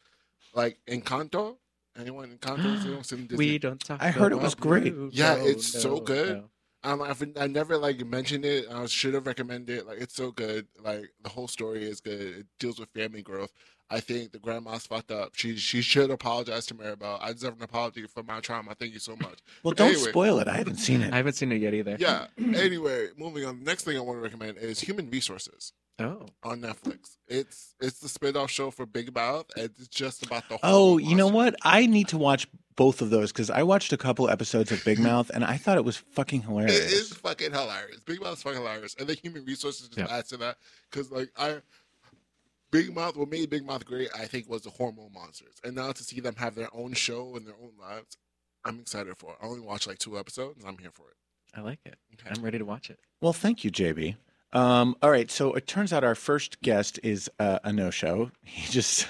Like 0.55 0.79
Encanto. 0.87 1.57
Anyone 1.99 2.31
in 2.31 2.39
Encanto? 2.39 2.85
You 2.85 2.95
know, 2.97 3.03
some 3.03 3.23
Disney- 3.27 3.37
We 3.37 3.59
don't 3.59 3.81
talk. 3.81 4.01
I 4.01 4.11
heard 4.11 4.31
it 4.33 4.35
about 4.35 4.45
was 4.45 4.55
great. 4.55 4.85
you. 4.87 5.11
Yeah, 5.13 5.35
No, 5.35 5.47
it's 5.47 5.67
so 5.67 5.99
good. 6.01 6.37
no. 6.39 6.45
Um, 6.83 7.03
I've 7.03 7.23
I 7.39 7.47
never 7.47 7.77
like 7.77 8.05
mentioned 8.07 8.45
it. 8.45 8.67
I 8.71 8.87
should 8.87 9.13
have 9.15 9.27
recommended 9.27 9.79
it. 9.81 9.87
Like 9.87 9.99
it's 9.99 10.15
so 10.15 10.31
good. 10.31 10.67
Like 10.83 11.11
the 11.23 11.29
whole 11.29 11.49
story 11.49 11.85
is 11.85 12.01
good. 12.01 12.21
It 12.21 12.47
deals 12.59 12.79
with 12.79 12.89
family 12.91 13.23
growth. 13.23 13.53
I 13.93 13.99
think 14.01 14.31
the 14.33 14.39
grandma's 14.39 14.87
fucked 14.87 15.11
up. 15.11 15.31
She 15.35 15.57
she 15.57 15.83
should 15.83 16.11
apologize 16.11 16.67
to 16.67 16.75
Mirabel. 16.75 17.19
I 17.21 17.33
deserve 17.33 17.57
an 17.57 17.63
apology 17.65 18.07
for 18.07 18.23
my 18.23 18.39
trauma. 18.41 18.75
Thank 18.75 18.93
you 18.93 19.01
so 19.01 19.17
much. 19.17 19.41
Well, 19.65 19.75
don't 19.75 19.91
Anyway. 19.95 20.11
spoil 20.11 20.39
it. 20.39 20.49
I 20.49 20.57
haven't 20.57 20.77
seen 20.77 21.03
it. 21.03 21.13
I 21.13 21.17
haven't 21.17 21.33
seen 21.35 21.51
it 21.53 21.61
yet 21.61 21.75
either. 21.75 21.97
Yeah. 21.99 22.27
anyway, 22.39 23.09
moving 23.17 23.45
on. 23.45 23.59
The 23.59 23.65
next 23.65 23.85
thing 23.85 23.97
I 23.97 24.01
want 24.01 24.19
to 24.19 24.23
recommend 24.23 24.59
is 24.59 24.81
Human 24.81 25.11
Resources 25.11 25.73
Oh. 25.99 26.27
on 26.43 26.61
Netflix. 26.63 27.17
It's 27.29 27.75
it's 27.81 27.99
the 27.99 28.09
spin-off 28.09 28.51
show 28.51 28.71
for 28.71 28.87
Big 28.87 29.15
Mouth. 29.15 29.47
and 29.57 29.65
It's 29.79 29.89
just 29.89 30.25
about 30.25 30.49
the 30.49 30.55
Oh, 30.63 30.69
whole 30.71 31.01
you 31.01 31.15
know 31.17 31.29
what? 31.29 31.57
I 31.63 31.87
need 31.87 32.09
to 32.09 32.17
watch 32.19 32.47
both 32.77 33.03
of 33.03 33.11
those 33.11 33.31
because 33.33 33.51
I 33.51 33.63
watched 33.65 33.93
a 33.93 33.99
couple 33.99 34.31
episodes 34.31 34.73
of 34.73 34.83
Big 34.85 34.99
Mouth 35.11 35.31
and 35.35 35.45
I 35.45 35.59
thought 35.59 35.77
it 35.77 35.85
was 35.85 35.99
fucking 35.99 36.43
hilarious. 36.43 36.79
It 36.79 36.93
is 36.93 37.13
fucking 37.13 37.51
hilarious. 37.53 38.01
Big 38.07 38.23
Mouth's 38.23 38.43
fucking 38.43 38.59
hilarious, 38.61 38.95
and 38.99 39.07
the 39.09 39.15
human 39.15 39.45
resources 39.45 39.89
just 39.89 39.99
Yeah. 39.99 40.17
adds 40.17 40.31
to 40.31 40.39
that 40.39 40.57
because 40.91 41.11
like 41.11 41.31
I, 41.37 41.61
Big 42.71 42.95
Mouth, 42.95 43.17
what 43.17 43.29
made 43.31 43.51
Big 43.51 43.65
Mouth 43.65 43.85
great, 43.85 44.09
I 44.15 44.27
think, 44.27 44.49
was 44.49 44.63
the 44.63 44.71
hormone 44.71 45.13
monsters, 45.13 45.55
and 45.65 45.75
now 45.75 45.93
to 45.93 46.05
see 46.05 46.21
them 46.21 46.37
have 46.37 46.55
their 46.55 46.69
own 46.75 46.93
show 46.93 47.35
and 47.37 47.47
their 47.47 47.57
own 47.61 47.73
lives, 47.79 48.17
I'm 48.65 48.79
excited 48.81 49.17
for. 49.17 49.33
it. 49.33 49.39
I 49.43 49.47
only 49.47 49.61
watched 49.61 49.87
like 49.87 49.99
two 49.99 50.19
episodes, 50.19 50.65
I'm 50.65 50.79
here 50.79 50.91
for 50.93 51.09
it. 51.09 51.17
I 51.55 51.63
like 51.63 51.81
it. 51.85 51.97
Okay. 52.15 52.31
I'm 52.35 52.43
ready 52.45 52.59
to 52.59 52.65
watch 52.65 52.91
it. 52.91 53.01
Well, 53.21 53.33
thank 53.33 53.65
you, 53.65 53.71
JB. 53.73 54.17
Um, 54.53 54.97
all 55.03 55.11
right, 55.11 55.31
so 55.31 55.53
it 55.55 55.67
turns 55.67 55.93
out 55.93 56.05
our 56.05 56.15
first 56.15 56.61
guest 56.63 57.01
is 57.03 57.31
uh, 57.39 57.59
a 57.65 57.73
no-show. 57.73 58.31
He 58.45 58.71
just, 58.71 59.07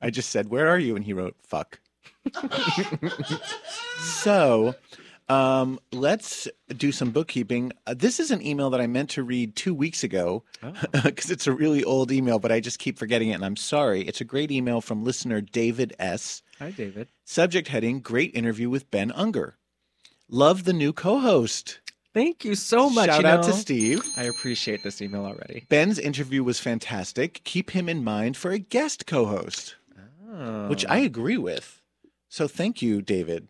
I 0.00 0.10
just 0.10 0.30
said, 0.30 0.50
"Where 0.50 0.68
are 0.68 0.78
you?" 0.78 0.96
and 0.96 1.04
he 1.04 1.12
wrote, 1.12 1.36
"Fuck." 1.46 1.80
so, 3.98 4.74
um, 5.28 5.78
let's 5.92 6.46
do 6.68 6.92
some 6.92 7.10
bookkeeping. 7.10 7.72
Uh, 7.86 7.94
this 7.94 8.20
is 8.20 8.30
an 8.30 8.44
email 8.44 8.70
that 8.70 8.80
I 8.80 8.86
meant 8.86 9.10
to 9.10 9.22
read 9.22 9.56
two 9.56 9.74
weeks 9.74 10.04
ago 10.04 10.44
Oh. 10.62 10.72
because 11.04 11.30
it's 11.30 11.46
a 11.46 11.52
really 11.52 11.82
old 11.84 12.12
email, 12.12 12.38
but 12.38 12.52
I 12.52 12.60
just 12.60 12.78
keep 12.78 12.98
forgetting 12.98 13.30
it, 13.30 13.34
and 13.34 13.44
I'm 13.44 13.56
sorry. 13.56 14.02
It's 14.02 14.20
a 14.20 14.24
great 14.24 14.50
email 14.50 14.80
from 14.80 15.02
listener 15.04 15.40
David 15.40 15.94
S. 15.98 16.42
Hi, 16.58 16.70
David. 16.70 17.08
Subject 17.24 17.68
heading: 17.68 18.00
Great 18.00 18.34
interview 18.34 18.68
with 18.70 18.90
Ben 18.90 19.10
Unger. 19.12 19.56
Love 20.28 20.64
the 20.64 20.72
new 20.72 20.92
co-host. 20.92 21.80
Thank 22.12 22.44
you 22.44 22.54
so 22.54 22.88
much. 22.90 23.06
Shout 23.06 23.22
you 23.22 23.28
out 23.28 23.42
to. 23.44 23.52
Steve. 23.52 24.02
I 24.16 24.24
appreciate 24.24 24.82
this 24.84 25.02
email 25.02 25.24
already. 25.24 25.66
Ben's 25.68 25.98
interview 25.98 26.44
was 26.44 26.60
fantastic. 26.60 27.40
Keep 27.44 27.70
him 27.70 27.88
in 27.88 28.04
mind 28.04 28.36
for 28.36 28.50
a 28.52 28.58
guest 28.58 29.06
co-host, 29.06 29.74
Oh. 30.32 30.68
which 30.68 30.86
I 30.86 30.98
agree 30.98 31.36
with. 31.38 31.80
So 32.28 32.46
thank 32.46 32.80
you, 32.82 33.02
David. 33.02 33.48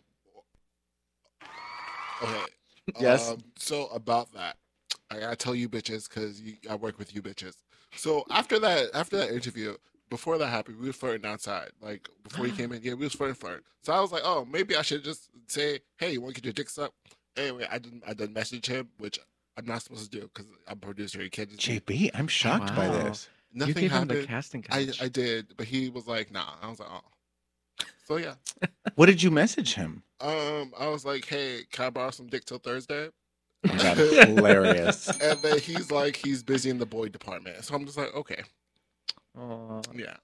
Okay. 2.24 2.44
Yes. 3.00 3.30
Um, 3.30 3.38
so 3.56 3.86
about 3.86 4.32
that, 4.34 4.56
I 5.10 5.18
gotta 5.20 5.36
tell 5.36 5.54
you 5.54 5.68
bitches 5.68 6.08
because 6.08 6.42
I 6.68 6.74
work 6.74 6.98
with 6.98 7.14
you 7.14 7.22
bitches. 7.22 7.54
So 7.96 8.24
after 8.30 8.58
that, 8.58 8.90
after 8.94 9.16
that 9.16 9.30
interview, 9.30 9.76
before 10.10 10.38
that 10.38 10.48
happened, 10.48 10.78
we 10.78 10.86
were 10.86 10.92
flirting 10.92 11.26
outside. 11.26 11.70
Like 11.80 12.08
before 12.22 12.46
you 12.46 12.52
came 12.52 12.72
in, 12.72 12.82
yeah, 12.82 12.94
we 12.94 13.04
was 13.04 13.14
flirting, 13.14 13.36
flirting. 13.36 13.64
So 13.82 13.92
I 13.92 14.00
was 14.00 14.12
like, 14.12 14.22
oh, 14.24 14.46
maybe 14.50 14.76
I 14.76 14.82
should 14.82 15.04
just 15.04 15.30
say, 15.48 15.80
hey, 15.98 16.12
you 16.12 16.20
want 16.20 16.34
to 16.34 16.40
get 16.40 16.46
your 16.46 16.52
dicks 16.52 16.78
up? 16.78 16.92
Anyway, 17.36 17.66
I 17.70 17.78
didn't. 17.78 18.02
I 18.06 18.14
didn't 18.14 18.34
message 18.34 18.66
him, 18.66 18.88
which 18.98 19.18
I'm 19.56 19.66
not 19.66 19.82
supposed 19.82 20.10
to 20.10 20.20
do 20.20 20.30
because 20.32 20.46
I'm 20.68 20.74
a 20.74 20.76
producer. 20.76 21.22
You 21.22 21.30
can't 21.30 21.48
just 21.48 21.62
JB, 21.62 22.10
I'm 22.14 22.28
shocked 22.28 22.74
by 22.76 22.88
this. 22.88 23.28
nothing 23.52 23.74
you 23.74 23.80
gave 23.80 23.90
him 23.92 23.98
happened. 24.08 24.22
the 24.22 24.26
casting 24.26 24.64
I. 24.70 24.88
I 25.00 25.08
did, 25.08 25.54
but 25.56 25.66
he 25.66 25.88
was 25.88 26.06
like, 26.06 26.30
nah. 26.30 26.54
I 26.62 26.68
was 26.68 26.78
like, 26.78 26.90
oh. 26.90 27.00
So 28.04 28.16
yeah. 28.16 28.34
What 28.96 29.06
did 29.06 29.22
you 29.22 29.30
message 29.30 29.74
him? 29.74 30.02
Um, 30.20 30.72
I 30.78 30.88
was 30.88 31.04
like, 31.04 31.24
hey, 31.26 31.62
can 31.72 31.86
I 31.86 31.90
borrow 31.90 32.10
some 32.10 32.28
dick 32.28 32.44
till 32.44 32.58
Thursday? 32.58 33.08
Oh, 33.68 33.76
that's 33.76 34.00
hilarious. 34.28 35.08
And 35.20 35.40
then 35.40 35.58
he's 35.58 35.90
like, 35.90 36.16
he's 36.16 36.42
busy 36.42 36.70
in 36.70 36.78
the 36.78 36.86
boy 36.86 37.08
department. 37.08 37.64
So 37.64 37.74
I'm 37.74 37.84
just 37.86 37.98
like, 37.98 38.14
okay, 38.14 38.42
Aw. 39.38 39.80
yeah. 39.94 40.16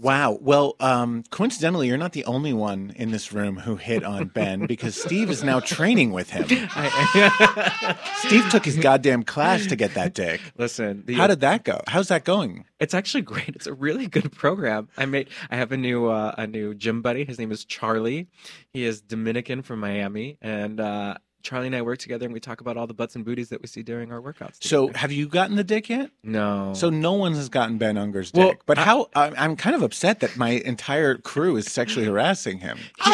Wow. 0.00 0.38
Well, 0.40 0.76
um, 0.80 1.24
coincidentally, 1.30 1.86
you're 1.88 1.98
not 1.98 2.12
the 2.12 2.24
only 2.24 2.54
one 2.54 2.92
in 2.96 3.10
this 3.10 3.32
room 3.34 3.58
who 3.58 3.76
hit 3.76 4.02
on 4.02 4.28
Ben 4.34 4.64
because 4.66 5.00
Steve 5.00 5.30
is 5.30 5.44
now 5.44 5.60
training 5.60 6.10
with 6.12 6.30
him. 6.30 6.46
I- 6.74 7.98
Steve 8.26 8.48
took 8.48 8.64
his 8.64 8.78
goddamn 8.78 9.24
class 9.24 9.66
to 9.66 9.76
get 9.76 9.92
that 9.94 10.14
dick. 10.14 10.40
Listen, 10.56 11.02
the, 11.04 11.14
How 11.14 11.26
did 11.26 11.40
that 11.40 11.64
go? 11.64 11.82
How's 11.86 12.08
that 12.08 12.24
going? 12.24 12.64
It's 12.78 12.94
actually 12.94 13.22
great. 13.22 13.50
It's 13.50 13.66
a 13.66 13.74
really 13.74 14.06
good 14.06 14.32
program. 14.32 14.88
I 14.96 15.04
made. 15.04 15.28
I 15.50 15.56
have 15.56 15.70
a 15.70 15.76
new 15.76 16.06
uh, 16.06 16.34
a 16.38 16.46
new 16.46 16.74
gym 16.74 17.02
buddy. 17.02 17.24
His 17.24 17.38
name 17.38 17.52
is 17.52 17.66
Charlie. 17.66 18.28
He 18.72 18.84
is 18.84 19.02
Dominican 19.02 19.60
from 19.60 19.80
Miami, 19.80 20.38
and 20.40 20.80
uh, 20.80 21.16
Charlie 21.42 21.66
and 21.68 21.76
I 21.76 21.82
work 21.82 21.98
together, 21.98 22.24
and 22.26 22.32
we 22.34 22.40
talk 22.40 22.60
about 22.60 22.76
all 22.76 22.86
the 22.86 22.94
butts 22.94 23.14
and 23.16 23.24
booties 23.24 23.48
that 23.48 23.60
we 23.60 23.66
see 23.68 23.82
during 23.82 24.12
our 24.12 24.20
workouts. 24.20 24.62
So, 24.62 24.86
together. 24.88 24.98
have 24.98 25.12
you 25.12 25.26
gotten 25.28 25.56
the 25.56 25.64
dick 25.64 25.88
yet? 25.88 26.10
no. 26.22 26.72
So, 26.74 26.90
no 26.90 27.12
one 27.14 27.34
has 27.34 27.48
gotten 27.48 27.78
Ben 27.78 27.96
Unger's 27.96 28.30
dick. 28.30 28.44
Well, 28.44 28.54
but 28.66 28.78
I- 28.78 28.82
how? 28.84 29.08
I, 29.14 29.32
I'm 29.36 29.56
kind 29.56 29.74
of 29.76 29.82
upset 29.82 30.20
that 30.20 30.36
my 30.36 30.50
entire 30.50 31.16
crew 31.16 31.56
is 31.56 31.66
sexually 31.66 32.06
harassing 32.06 32.58
him. 32.58 32.78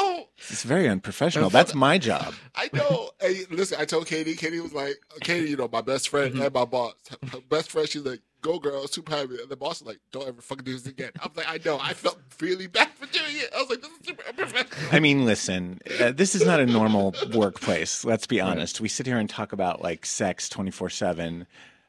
Oh, 0.00 0.28
It's 0.36 0.62
very 0.62 0.88
unprofessional. 0.88 1.50
That's 1.50 1.74
my 1.74 1.98
job. 1.98 2.32
I 2.54 2.70
know. 2.72 3.10
Hey, 3.20 3.44
listen, 3.50 3.78
I 3.80 3.84
told 3.84 4.06
Katie. 4.06 4.34
Katie 4.36 4.60
was 4.60 4.72
like, 4.72 4.94
Katie, 5.22 5.50
you 5.50 5.56
know, 5.56 5.68
my 5.72 5.80
best 5.80 6.08
friend 6.08 6.34
Mm-hmm. 6.34 6.42
and 6.42 6.54
my 6.54 6.64
boss. 6.64 6.94
Her 7.32 7.40
best 7.48 7.70
friend, 7.72 7.88
she's 7.88 8.02
like, 8.02 8.20
go 8.42 8.58
girl, 8.58 8.86
super 8.86 9.14
happy. 9.14 9.36
And 9.40 9.48
the 9.48 9.56
boss 9.56 9.80
is 9.80 9.86
like, 9.86 9.98
don't 10.12 10.26
ever 10.28 10.40
fucking 10.40 10.64
do 10.64 10.72
this 10.72 10.86
again. 10.86 11.10
I 11.20 11.26
was 11.26 11.36
like, 11.36 11.48
I 11.48 11.58
know. 11.64 11.78
I 11.80 11.94
felt 11.94 12.18
really 12.40 12.66
bad 12.66 12.88
for 12.90 13.06
doing 13.06 13.30
it. 13.36 13.50
I 13.54 13.60
was 13.60 13.70
like, 13.70 13.80
this 13.82 13.90
is 13.90 14.06
super 14.06 14.22
unprofessional. 14.28 14.88
I 14.92 15.00
mean, 15.00 15.24
listen, 15.24 15.80
uh, 16.00 16.12
this 16.12 16.34
is 16.34 16.44
not 16.44 16.60
a 16.60 16.66
normal 16.66 17.14
workplace. 17.34 18.04
Let's 18.04 18.26
be 18.26 18.40
honest. 18.40 18.80
We 18.80 18.88
sit 18.88 19.06
here 19.06 19.18
and 19.18 19.28
talk 19.28 19.52
about 19.52 19.82
like 19.82 20.06
sex 20.06 20.48
24 20.48 20.90
7. 20.90 21.46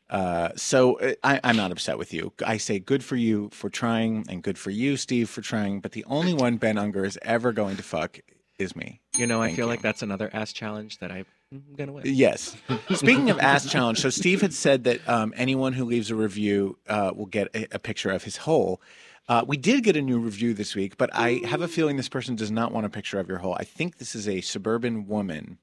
Uh, 0.09 0.49
so 0.55 0.99
uh, 0.99 1.13
I, 1.23 1.39
I'm 1.43 1.55
not 1.55 1.71
upset 1.71 1.97
with 1.99 2.13
you. 2.13 2.33
I 2.43 2.57
say 2.57 2.79
good 2.79 3.03
for 3.03 3.15
you 3.15 3.49
for 3.51 3.69
trying 3.69 4.25
and 4.27 4.41
good 4.41 4.57
for 4.57 4.71
you, 4.71 4.97
Steve, 4.97 5.29
for 5.29 5.41
trying. 5.41 5.81
But 5.81 5.91
the 5.91 6.03
only 6.05 6.33
one 6.33 6.57
Ben 6.57 6.77
Unger 6.79 7.05
is 7.05 7.19
ever 7.21 7.51
going 7.51 7.77
to 7.77 7.83
fuck 7.83 8.19
is 8.57 8.75
me. 8.75 8.99
you 9.17 9.27
know, 9.27 9.41
I 9.41 9.49
feel 9.53 9.65
you. 9.65 9.69
like 9.69 9.81
that's 9.81 10.01
another 10.01 10.29
ass 10.33 10.51
challenge 10.51 10.97
that 10.97 11.11
I'm 11.51 11.63
gonna 11.75 11.93
win. 11.93 12.03
Yes. 12.05 12.55
Speaking 12.93 13.31
of 13.31 13.39
ass 13.39 13.69
challenge, 13.69 13.99
so 13.99 14.11
Steve 14.11 14.41
had 14.41 14.53
said 14.53 14.83
that 14.83 15.07
um, 15.09 15.33
anyone 15.35 15.73
who 15.73 15.83
leaves 15.83 16.11
a 16.11 16.15
review 16.15 16.77
uh, 16.87 17.11
will 17.15 17.25
get 17.25 17.47
a, 17.55 17.75
a 17.75 17.79
picture 17.79 18.11
of 18.11 18.23
his 18.23 18.37
hole. 18.37 18.79
Uh, 19.27 19.43
we 19.47 19.57
did 19.57 19.83
get 19.83 19.95
a 19.95 20.01
new 20.01 20.19
review 20.19 20.53
this 20.53 20.75
week, 20.75 20.97
but 20.97 21.09
I 21.13 21.41
have 21.45 21.61
a 21.61 21.67
feeling 21.67 21.97
this 21.97 22.09
person 22.09 22.35
does 22.35 22.51
not 22.51 22.71
want 22.71 22.85
a 22.85 22.89
picture 22.89 23.19
of 23.19 23.27
your 23.27 23.39
hole. 23.39 23.55
I 23.59 23.63
think 23.63 23.97
this 23.97 24.13
is 24.15 24.27
a 24.27 24.41
suburban 24.41 25.07
woman 25.07 25.57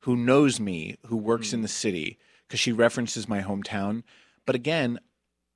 who 0.00 0.14
knows 0.16 0.60
me, 0.60 0.96
who 1.06 1.16
works 1.16 1.52
in 1.52 1.62
the 1.62 1.68
city, 1.68 2.18
because 2.46 2.60
she 2.60 2.72
references 2.72 3.28
my 3.28 3.42
hometown. 3.42 4.02
But 4.46 4.54
again, 4.54 5.00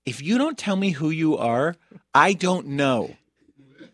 if 0.04 0.23
you 0.23 0.37
don't 0.37 0.59
tell 0.59 0.76
me 0.76 0.90
who 0.90 1.11
you 1.11 1.37
are, 1.37 1.76
I 2.14 2.32
don't 2.32 2.68
know. 2.68 3.16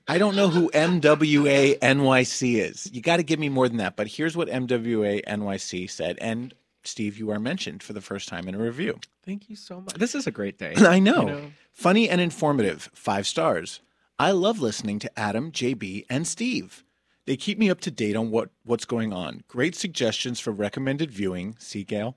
I 0.09 0.17
don't 0.17 0.35
know 0.35 0.49
who 0.49 0.71
MWA 0.71 1.79
NYC 1.79 2.55
is. 2.55 2.89
You 2.91 3.03
got 3.03 3.19
to 3.19 3.23
give 3.23 3.39
me 3.39 3.51
more 3.51 3.69
than 3.69 3.77
that. 3.77 3.95
But 3.95 4.09
here's 4.09 4.37
what 4.37 4.49
MWA 4.49 5.23
NYC 5.27 5.91
said. 5.91 6.17
And 6.21 6.55
Steve, 6.83 7.19
you 7.19 7.31
are 7.31 7.39
mentioned 7.39 7.83
for 7.83 7.93
the 7.93 8.01
first 8.01 8.27
time 8.27 8.49
in 8.49 8.55
a 8.55 8.59
review. 8.59 8.99
Thank 9.23 9.51
you 9.51 9.57
so 9.57 9.83
much. 9.83 9.95
This 9.95 10.15
is 10.15 10.27
a 10.27 10.31
great 10.31 10.59
day. 10.59 10.73
I 10.79 10.99
know. 10.99 11.21
You 11.21 11.27
know? 11.27 11.53
Funny 11.73 12.09
and 12.09 12.23
informative. 12.23 12.89
Five 12.95 13.27
stars. 13.27 13.81
I 14.19 14.31
love 14.31 14.61
listening 14.61 14.99
to 15.01 15.19
Adam, 15.19 15.53
JB, 15.53 16.07
and 16.09 16.27
Steve. 16.27 16.85
They 17.27 17.37
keep 17.37 17.59
me 17.59 17.69
up 17.69 17.81
to 17.83 17.91
date 17.91 18.17
on 18.17 18.31
what, 18.31 18.49
what's 18.65 18.87
going 18.87 19.13
on. 19.13 19.45
Great 19.47 19.75
suggestions 19.75 20.41
for 20.41 20.51
recommended 20.51 21.11
viewing, 21.11 21.55
Seagal, 21.61 22.15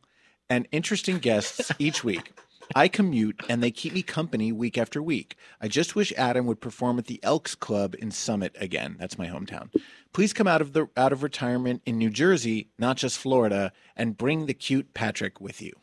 and 0.50 0.65
interesting 0.71 1.17
guests 1.17 1.69
each 1.79 2.05
week. 2.05 2.31
I 2.75 2.87
commute 2.87 3.41
and 3.49 3.61
they 3.61 3.71
keep 3.71 3.93
me 3.93 4.01
company 4.01 4.51
week 4.51 4.77
after 4.77 5.01
week. 5.01 5.35
I 5.59 5.67
just 5.67 5.95
wish 5.95 6.13
Adam 6.17 6.45
would 6.45 6.61
perform 6.61 6.97
at 6.99 7.05
the 7.05 7.19
Elks 7.23 7.55
Club 7.55 7.95
in 7.99 8.11
Summit 8.11 8.55
again. 8.59 8.95
That's 8.99 9.17
my 9.17 9.27
hometown. 9.27 9.69
Please 10.13 10.33
come 10.33 10.47
out 10.47 10.61
of 10.61 10.73
the 10.73 10.87
out 10.97 11.13
of 11.13 11.23
retirement 11.23 11.81
in 11.85 11.97
New 11.97 12.09
Jersey, 12.09 12.69
not 12.77 12.97
just 12.97 13.17
Florida, 13.17 13.71
and 13.95 14.17
bring 14.17 14.45
the 14.45 14.53
cute 14.53 14.93
Patrick 14.93 15.39
with 15.39 15.61
you. 15.61 15.73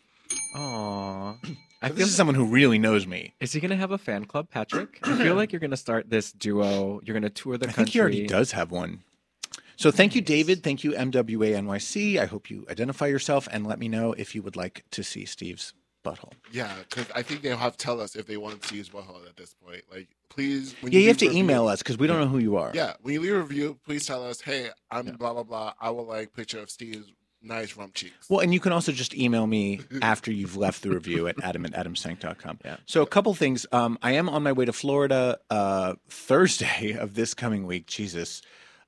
Aw. 0.54 1.36
I 1.80 1.90
This 1.90 2.08
is 2.08 2.16
someone 2.16 2.34
who 2.34 2.44
really 2.44 2.78
knows 2.78 3.06
me. 3.06 3.34
Is 3.38 3.52
he 3.52 3.60
gonna 3.60 3.76
have 3.76 3.92
a 3.92 3.98
fan 3.98 4.24
club, 4.24 4.50
Patrick? 4.50 4.98
I 5.04 5.16
feel 5.16 5.36
like 5.36 5.52
you're 5.52 5.60
gonna 5.60 5.76
start 5.76 6.10
this 6.10 6.32
duo. 6.32 7.00
You're 7.04 7.14
gonna 7.14 7.30
tour 7.30 7.56
the 7.56 7.66
country. 7.66 7.72
I 7.72 7.76
country. 7.76 7.84
think 7.84 7.92
he 7.94 8.00
already 8.00 8.26
does 8.26 8.52
have 8.52 8.72
one. 8.72 9.04
So 9.76 9.92
thank 9.92 10.16
you, 10.16 10.20
David. 10.20 10.64
Thank 10.64 10.82
you, 10.82 10.90
MWA 10.90 11.54
NYC. 11.54 12.18
I 12.18 12.26
hope 12.26 12.50
you 12.50 12.66
identify 12.68 13.06
yourself 13.06 13.46
and 13.52 13.64
let 13.64 13.78
me 13.78 13.86
know 13.86 14.12
if 14.14 14.34
you 14.34 14.42
would 14.42 14.56
like 14.56 14.84
to 14.90 15.04
see 15.04 15.24
Steve's 15.24 15.72
butthole. 16.04 16.32
Yeah, 16.52 16.72
because 16.88 17.06
I 17.14 17.22
think 17.22 17.42
they'll 17.42 17.56
have 17.56 17.76
to 17.76 17.78
tell 17.78 18.00
us 18.00 18.16
if 18.16 18.26
they 18.26 18.36
want 18.36 18.60
to 18.62 18.68
see 18.68 18.76
his 18.78 18.88
butthole 18.88 19.26
at 19.28 19.36
this 19.36 19.54
point. 19.64 19.82
Like, 19.90 20.08
please. 20.30 20.74
When 20.80 20.92
Yeah, 20.92 21.00
you 21.00 21.08
have 21.08 21.18
to 21.18 21.28
a 21.28 21.32
email 21.32 21.68
us 21.68 21.80
because 21.80 21.98
we 21.98 22.06
don't 22.06 22.20
know 22.20 22.28
who 22.28 22.38
you 22.38 22.56
are. 22.56 22.70
Yeah, 22.74 22.94
when 23.02 23.14
you 23.14 23.20
leave 23.20 23.34
a 23.34 23.38
review, 23.40 23.78
please 23.84 24.06
tell 24.06 24.24
us, 24.24 24.40
hey, 24.40 24.70
I'm 24.90 25.06
Yeah. 25.06 25.12
blah, 25.12 25.32
blah, 25.34 25.42
blah. 25.42 25.72
I 25.80 25.90
would 25.90 26.02
like 26.06 26.32
picture 26.34 26.60
of 26.60 26.70
Steve's 26.70 27.12
nice 27.42 27.76
rump 27.76 27.94
cheeks. 27.94 28.28
Well, 28.28 28.40
and 28.40 28.52
you 28.52 28.58
can 28.60 28.72
also 28.72 28.90
just 28.92 29.14
email 29.14 29.46
me 29.46 29.80
after 30.02 30.32
you've 30.32 30.56
left 30.56 30.82
the 30.82 30.90
review 30.90 31.28
at 31.28 31.36
adam 31.42 31.64
at 31.66 31.72
adamsank.com. 31.72 32.58
Yeah. 32.64 32.76
So 32.86 33.02
a 33.02 33.06
couple 33.06 33.32
things. 33.34 33.64
Um, 33.70 33.98
I 34.02 34.12
am 34.12 34.28
on 34.28 34.42
my 34.42 34.52
way 34.52 34.64
to 34.64 34.72
Florida 34.72 35.38
uh, 35.50 35.94
Thursday 36.08 36.92
of 36.98 37.14
this 37.14 37.34
coming 37.34 37.66
week. 37.66 37.86
Jesus. 37.86 38.42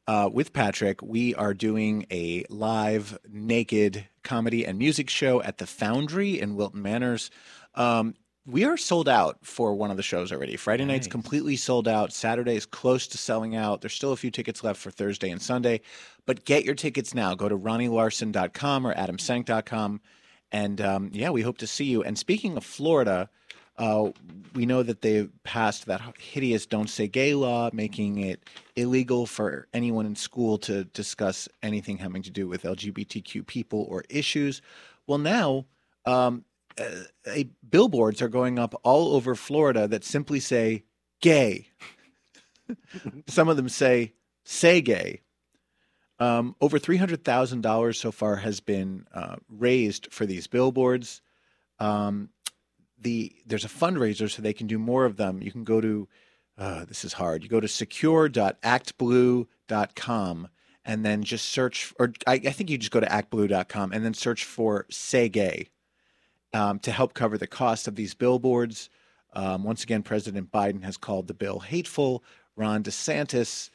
Uh, 0.07 0.29
with 0.33 0.53
Patrick, 0.53 1.01
we 1.03 1.35
are 1.37 1.55
doing 1.55 2.05
a 2.11 2.45
live 2.49 3.17
naked 3.31 4.09
comedy 4.23 4.67
and 4.67 4.79
music 4.79 5.11
show 5.11 5.43
at 5.43 5.59
the 5.59 5.67
Foundry 5.67 6.41
in 6.41 6.57
Wilton 6.57 6.83
Manors. 6.83 7.31
Um, 7.75 8.15
we 8.47 8.65
are 8.65 8.77
sold 8.77 9.09
out 9.09 9.39
for 9.43 9.75
one 9.75 9.91
of 9.91 9.97
the 9.97 10.03
shows 10.03 10.33
already. 10.33 10.57
Friday 10.57 10.85
night's 10.85 11.07
completely 11.07 11.57
sold 11.57 11.87
out. 11.87 12.13
Saturday 12.13 12.57
is 12.57 12.67
close 12.67 13.07
to 13.09 13.19
selling 13.19 13.55
out. 13.55 13.81
There's 13.81 13.93
still 13.93 14.13
a 14.13 14.17
few 14.17 14.31
tickets 14.31 14.65
left 14.65 14.81
for 14.81 14.91
Thursday 14.91 15.31
and 15.31 15.41
Sunday, 15.41 15.83
but 16.27 16.45
get 16.45 16.65
your 16.65 16.75
tickets 16.75 17.15
now. 17.15 17.35
Go 17.35 17.49
to 17.49 17.57
ronnielarson.com 17.57 18.87
or 18.87 18.95
adamsank.com. 18.95 20.01
And 20.53 20.81
um, 20.81 21.11
yeah, 21.13 21.31
we 21.31 21.43
hope 21.43 21.59
to 21.59 21.67
see 21.67 21.85
you. 21.85 22.03
And 22.03 22.19
speaking 22.19 22.57
of 22.57 22.65
Florida, 22.65 23.29
uh, 23.81 24.11
we 24.55 24.67
know 24.67 24.83
that 24.83 25.01
they 25.01 25.27
passed 25.43 25.87
that 25.87 26.03
hideous 26.19 26.67
"Don't 26.67 26.91
Say 26.91 27.09
Gay" 27.09 27.35
law, 27.35 27.71
making 27.73 28.19
it 28.19 28.43
illegal 28.77 29.25
for 29.25 29.69
anyone 29.73 30.05
in 30.05 30.15
school 30.15 30.59
to 30.59 30.85
discuss 30.85 31.49
anything 31.63 31.97
having 31.97 32.23
to 32.23 32.31
do 32.31 32.47
with 32.47 32.65
LGBTQ 32.65 33.47
people 33.47 33.87
or 33.89 34.05
issues. 34.11 34.61
Well, 35.07 35.19
now 35.19 35.65
um, 36.05 36.45
uh, 36.79 37.43
billboards 37.69 38.21
are 38.21 38.29
going 38.29 38.59
up 38.59 38.79
all 38.85 39.15
over 39.15 39.35
Florida 39.35 39.89
that 39.89 40.05
simply 40.05 40.41
say 40.41 40.85
"gay." 41.23 41.69
Some 43.29 43.49
of 43.49 43.57
them 43.57 43.71
say 43.71 44.13
"say 44.45 44.83
gay." 44.83 45.23
Um, 46.19 46.55
over 46.61 46.79
three 46.79 46.99
hundred 46.99 47.25
thousand 47.25 47.63
dollars 47.63 47.99
so 47.99 48.13
far 48.13 48.37
has 48.37 48.61
been 48.61 49.07
uh, 49.15 49.37
raised 49.49 50.13
for 50.13 50.27
these 50.27 50.47
billboards. 50.49 51.23
Um, 51.79 52.29
the 53.01 53.33
there's 53.47 53.65
a 53.65 53.69
fundraiser 53.69 54.29
so 54.31 54.43
they 54.43 54.53
can 54.53 54.67
do 54.67 54.79
more 54.79 55.05
of 55.05 55.17
them. 55.17 55.41
You 55.43 55.53
can 55.53 55.65
go 55.65 55.81
to 55.81 56.09
uh, 56.59 56.85
this 56.85 57.05
is 57.05 57.15
hard. 57.15 57.43
You 57.43 57.49
go 57.49 57.61
to 57.61 57.69
secure.actblue.com 57.69 60.49
and 60.85 61.05
then 61.05 61.23
just 61.23 61.47
search, 61.47 61.95
or 61.99 62.13
I, 62.27 62.35
I 62.35 62.51
think 62.51 62.71
you 62.71 62.79
just 62.79 62.91
go 62.91 63.01
to 63.01 63.07
actblue.com 63.07 63.93
and 63.93 64.05
then 64.05 64.15
search 64.15 64.45
for 64.45 64.87
"Say 64.91 65.29
Gay" 65.29 65.69
um, 66.53 66.79
to 66.81 66.93
help 66.93 67.15
cover 67.15 67.39
the 67.39 67.47
cost 67.47 67.89
of 67.89 67.97
these 67.97 68.15
billboards. 68.15 68.91
Um, 69.33 69.65
once 69.65 69.83
again, 69.83 70.03
President 70.03 70.51
Biden 70.51 70.83
has 70.83 70.97
called 70.97 71.29
the 71.29 71.35
bill 71.35 71.61
hateful. 71.61 72.25
Ron 72.57 72.83
DeSantis 72.83 73.71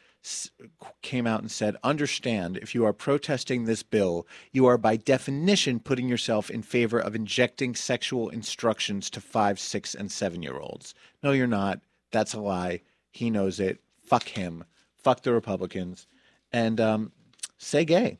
came 1.01 1.27
out 1.27 1.41
and 1.41 1.51
said, 1.51 1.75
Understand, 1.84 2.58
if 2.58 2.74
you 2.74 2.86
are 2.86 2.94
protesting 2.94 3.65
this 3.65 3.84
bill, 3.84 4.25
you 4.51 4.65
are 4.65 4.77
by 4.77 4.96
definition 4.98 5.79
putting 5.79 6.10
yourself 6.10 6.50
in 6.50 6.62
favor 6.63 7.00
of 7.00 7.15
injecting 7.15 7.75
sexual 7.75 8.29
instructions 8.29 9.10
to 9.12 9.22
five, 9.22 9.60
six, 9.60 9.94
and 9.94 10.12
seven 10.12 10.41
year 10.41 10.58
olds. 10.58 10.94
No, 11.24 11.32
you're 11.32 11.48
not. 11.48 11.79
That's 12.12 12.34
a 12.34 12.39
lie. 12.41 12.82
He 13.12 13.29
knows 13.29 13.60
it. 13.60 13.79
Fuck 14.03 14.27
him. 14.29 14.63
fuck 14.96 15.22
the 15.22 15.34
Republicans, 15.34 16.08
and 16.51 16.79
um, 16.82 17.12
say 17.58 17.86
gay. 17.86 18.17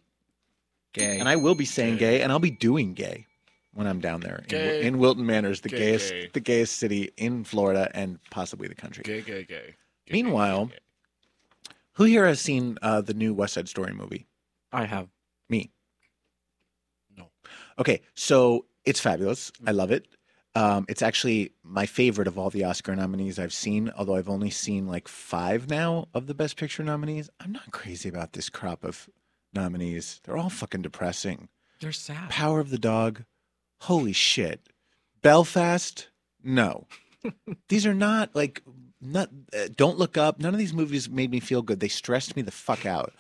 Gay. 0.94 1.20
And 1.20 1.28
I 1.28 1.36
will 1.36 1.56
be 1.56 1.66
saying 1.66 1.96
Gay. 1.98 2.18
gay, 2.18 2.22
and 2.22 2.32
I'll 2.32 2.40
be 2.40 2.52
doing 2.52 2.94
gay 2.94 3.26
when 3.74 3.86
I'm 3.88 4.00
down 4.00 4.22
there 4.22 4.38
in, 4.38 4.46
Gay. 4.48 4.84
in 4.84 4.98
Wilton 5.00 5.26
Manors, 5.26 5.62
the 5.62 5.70
Gay, 5.70 5.78
gayest, 5.78 6.12
gay. 6.12 6.30
the 6.34 6.40
gayest 6.40 6.78
city 6.78 7.12
in 7.18 7.44
Florida 7.44 7.90
and 7.94 8.20
possibly 8.32 8.68
the 8.68 8.76
country. 8.76 9.04
Gay, 9.04 9.22
gay, 9.22 9.44
gay. 9.44 9.76
Meanwhile-. 10.10 10.70
Who 11.96 12.04
here 12.04 12.26
has 12.26 12.42
seen 12.42 12.78
uh, 12.82 13.02
the 13.02 13.14
new 13.14 13.34
West 13.34 13.54
Side 13.54 13.70
Story 13.70 13.94
movie? 13.94 14.28
I 14.72 14.86
have. 14.86 15.08
Me. 15.50 15.72
No. 17.18 17.30
Okay, 17.80 18.02
so 18.16 18.66
it's 18.84 19.00
fabulous. 19.00 19.52
I 19.66 19.72
love 19.72 19.92
it. 19.92 20.08
Um, 20.56 20.86
it's 20.88 21.02
actually 21.02 21.52
my 21.64 21.86
favorite 21.86 22.28
of 22.28 22.38
all 22.38 22.50
the 22.50 22.64
Oscar 22.64 22.96
nominees 22.96 23.40
I've 23.40 23.54
seen, 23.54 23.92
although 23.98 24.16
I've 24.16 24.30
only 24.30 24.50
seen 24.50 24.88
like 24.88 25.08
five 25.08 25.70
now 25.70 26.08
of 26.14 26.28
the 26.28 26.34
Best 26.34 26.58
Picture 26.58 26.84
nominees. 26.84 27.30
I'm 27.40 27.52
not 27.52 27.72
crazy 27.72 28.08
about 28.10 28.34
this 28.34 28.50
crop 28.50 28.84
of 28.84 29.10
nominees. 29.54 30.22
They're 30.24 30.38
all 30.38 30.50
fucking 30.50 30.82
depressing. 30.82 31.50
They're 31.82 31.92
sad. 31.92 32.30
Power 32.30 32.60
of 32.60 32.70
the 32.70 32.78
Dog, 32.78 33.24
holy 33.82 34.14
shit. 34.14 34.70
Belfast, 35.22 36.10
no. 36.42 36.88
these 37.70 37.86
are 37.86 37.94
not 37.94 38.34
like 38.34 38.64
not. 39.12 39.30
Uh, 39.54 39.68
Don't 39.76 39.98
look 39.98 40.18
up. 40.18 40.40
None 40.40 40.54
of 40.54 40.60
these 40.60 40.74
movies 40.74 41.10
made 41.10 41.32
me 41.32 41.40
feel 41.40 41.62
good. 41.62 41.80
They 41.80 41.88
stressed 41.88 42.36
me 42.36 42.42
the 42.42 42.52
fuck 42.52 42.86
out. 42.86 43.14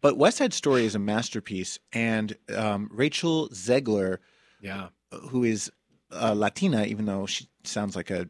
But 0.00 0.16
West 0.16 0.38
Side 0.38 0.52
Story 0.54 0.84
is 0.86 0.94
a 0.94 0.98
masterpiece, 0.98 1.78
and 1.92 2.36
um, 2.54 2.88
Rachel 2.92 3.48
Zegler, 3.50 4.18
Yeah. 4.60 4.88
who 5.28 5.44
is 5.44 5.70
uh, 6.10 6.32
Latina, 6.34 6.84
even 6.84 7.04
though 7.04 7.26
she 7.26 7.48
sounds 7.64 7.94
like 7.96 8.10
a 8.10 8.26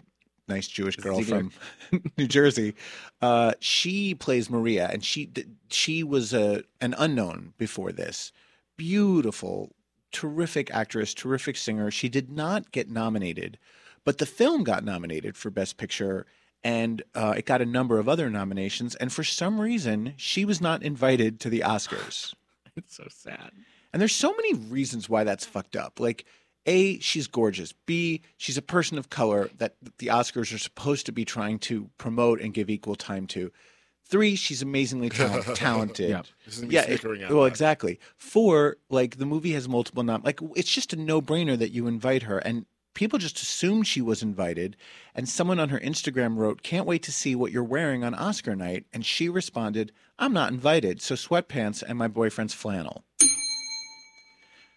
nice 0.48 0.66
Jewish 0.66 0.96
girl 0.96 1.22
Ziegler. 1.22 1.50
from 1.90 2.02
New 2.18 2.26
Jersey, 2.26 2.74
uh, 3.22 3.52
she 3.60 4.14
plays 4.14 4.50
Maria, 4.50 4.88
and 4.92 5.04
she 5.04 5.30
she 5.70 6.02
was 6.02 6.32
a 6.34 6.64
an 6.80 6.94
unknown 6.98 7.54
before 7.56 7.92
this. 7.92 8.32
Beautiful, 8.76 9.70
terrific 10.12 10.70
actress, 10.74 11.14
terrific 11.14 11.56
singer. 11.56 11.90
She 11.90 12.08
did 12.08 12.30
not 12.30 12.72
get 12.72 12.90
nominated, 12.90 13.58
but 14.04 14.18
the 14.18 14.26
film 14.26 14.64
got 14.64 14.84
nominated 14.84 15.36
for 15.36 15.50
Best 15.50 15.76
Picture. 15.76 16.26
And 16.64 17.02
uh, 17.14 17.34
it 17.36 17.44
got 17.44 17.60
a 17.60 17.66
number 17.66 17.98
of 17.98 18.08
other 18.08 18.30
nominations. 18.30 18.94
And 18.94 19.12
for 19.12 19.22
some 19.22 19.60
reason, 19.60 20.14
she 20.16 20.46
was 20.46 20.60
not 20.62 20.82
invited 20.82 21.38
to 21.40 21.50
the 21.50 21.60
Oscars. 21.60 22.34
It's 22.76 22.96
so 22.96 23.06
sad. 23.08 23.52
And 23.92 24.00
there's 24.00 24.12
so 24.14 24.32
many 24.32 24.54
reasons 24.54 25.08
why 25.08 25.22
that's 25.22 25.44
fucked 25.46 25.76
up. 25.76 26.00
Like, 26.00 26.24
A, 26.66 26.98
she's 26.98 27.28
gorgeous. 27.28 27.72
B, 27.86 28.20
she's 28.36 28.56
a 28.58 28.62
person 28.62 28.98
of 28.98 29.10
color 29.10 29.48
that 29.58 29.76
the 29.98 30.08
Oscars 30.08 30.52
are 30.52 30.58
supposed 30.58 31.06
to 31.06 31.12
be 31.12 31.24
trying 31.24 31.60
to 31.60 31.88
promote 31.98 32.40
and 32.40 32.52
give 32.52 32.68
equal 32.68 32.96
time 32.96 33.28
to. 33.28 33.52
Three, 34.06 34.34
she's 34.34 34.60
amazingly 34.60 35.08
tal- 35.08 35.42
talented. 35.54 36.10
Yeah. 36.10 36.22
This 36.46 36.58
is 36.58 36.64
Yeah, 36.64 36.80
it- 36.82 37.04
out 37.04 37.30
well, 37.30 37.38
loud. 37.42 37.44
exactly. 37.44 38.00
Four, 38.16 38.78
like 38.90 39.18
the 39.18 39.26
movie 39.26 39.52
has 39.52 39.68
multiple 39.68 40.02
nom. 40.02 40.22
Like 40.24 40.40
it's 40.56 40.70
just 40.72 40.92
a 40.92 40.96
no-brainer 40.96 41.56
that 41.56 41.70
you 41.70 41.86
invite 41.86 42.24
her, 42.24 42.38
and 42.38 42.66
people 42.94 43.18
just 43.18 43.42
assumed 43.42 43.86
she 43.86 44.00
was 44.00 44.22
invited. 44.22 44.76
And 45.14 45.28
someone 45.28 45.60
on 45.60 45.68
her 45.68 45.80
Instagram 45.80 46.36
wrote, 46.36 46.62
"Can't 46.62 46.86
wait 46.86 47.02
to 47.02 47.12
see 47.12 47.34
what 47.34 47.52
you're 47.52 47.62
wearing 47.62 48.04
on 48.04 48.14
Oscar 48.14 48.56
night," 48.56 48.86
and 48.92 49.04
she 49.04 49.28
responded, 49.28 49.92
"I'm 50.18 50.32
not 50.32 50.52
invited, 50.52 51.02
so 51.02 51.14
sweatpants 51.14 51.82
and 51.82 51.98
my 51.98 52.08
boyfriend's 52.08 52.54
flannel." 52.54 53.04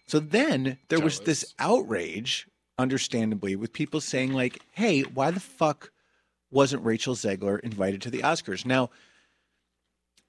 So 0.06 0.20
then 0.20 0.78
there 0.88 1.00
was 1.00 1.20
this 1.20 1.54
outrage, 1.58 2.48
understandably, 2.78 3.56
with 3.56 3.72
people 3.72 4.00
saying 4.00 4.32
like, 4.32 4.60
"Hey, 4.72 5.02
why 5.02 5.30
the 5.30 5.40
fuck 5.40 5.92
wasn't 6.50 6.84
Rachel 6.84 7.14
Zegler 7.14 7.60
invited 7.60 8.02
to 8.02 8.10
the 8.10 8.22
Oscars?" 8.22 8.64
Now 8.64 8.90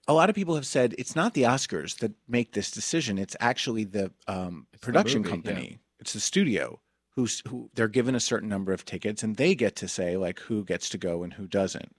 a 0.08 0.14
lot 0.14 0.28
of 0.28 0.36
people 0.36 0.56
have 0.56 0.66
said 0.66 0.96
it's 0.98 1.16
not 1.16 1.36
the 1.36 1.44
Oscars 1.44 2.00
that 2.00 2.14
make 2.28 2.54
this 2.54 2.72
decision. 2.72 3.20
It's 3.20 3.36
actually 3.40 3.84
the 3.84 4.12
um, 4.28 4.66
It's 4.74 4.82
the 4.82 4.86
production 4.86 5.22
movie, 5.22 5.30
company. 5.30 5.80
It's 6.00 6.14
the 6.14 6.20
studio 6.20 6.80
who's 7.16 7.42
who 7.48 7.70
they're 7.74 7.88
given 7.88 8.16
a 8.16 8.20
certain 8.20 8.50
number 8.50 8.72
of 8.72 8.86
tickets 8.86 9.24
and 9.24 9.38
they 9.38 9.56
get 9.56 9.76
to 9.78 9.88
say 9.88 10.16
like 10.18 10.40
who 10.42 10.64
gets 10.64 10.90
to 10.90 10.98
go 10.98 11.24
and 11.24 11.34
who 11.34 11.48
doesn't. 11.48 11.96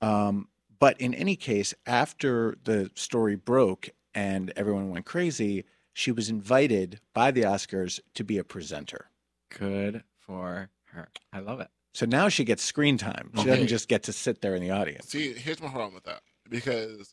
Um, 0.00 0.48
but 0.78 1.00
in 1.00 1.14
any 1.14 1.36
case, 1.36 1.74
after 1.86 2.56
the 2.64 2.90
story 2.94 3.34
broke 3.36 3.90
and 4.14 4.52
everyone 4.56 4.90
went 4.90 5.06
crazy, 5.06 5.64
she 5.92 6.12
was 6.12 6.28
invited 6.30 7.00
by 7.12 7.30
the 7.32 7.42
Oscars 7.42 7.98
to 8.14 8.22
be 8.24 8.38
a 8.38 8.44
presenter. 8.44 9.10
Good 9.50 10.04
for 10.18 10.70
her. 10.92 11.08
I 11.32 11.40
love 11.40 11.60
it. 11.60 11.68
So 11.94 12.06
now 12.06 12.28
she 12.28 12.44
gets 12.44 12.62
screen 12.62 12.96
time. 12.96 13.32
She 13.34 13.40
Okay. 13.40 13.50
doesn't 13.50 13.66
just 13.66 13.88
get 13.88 14.04
to 14.04 14.12
sit 14.12 14.40
there 14.40 14.54
in 14.54 14.62
the 14.62 14.70
audience. 14.70 15.08
See, 15.08 15.32
here's 15.32 15.60
my 15.60 15.68
problem 15.68 15.94
with 15.94 16.04
that 16.04 16.22
because 16.48 17.12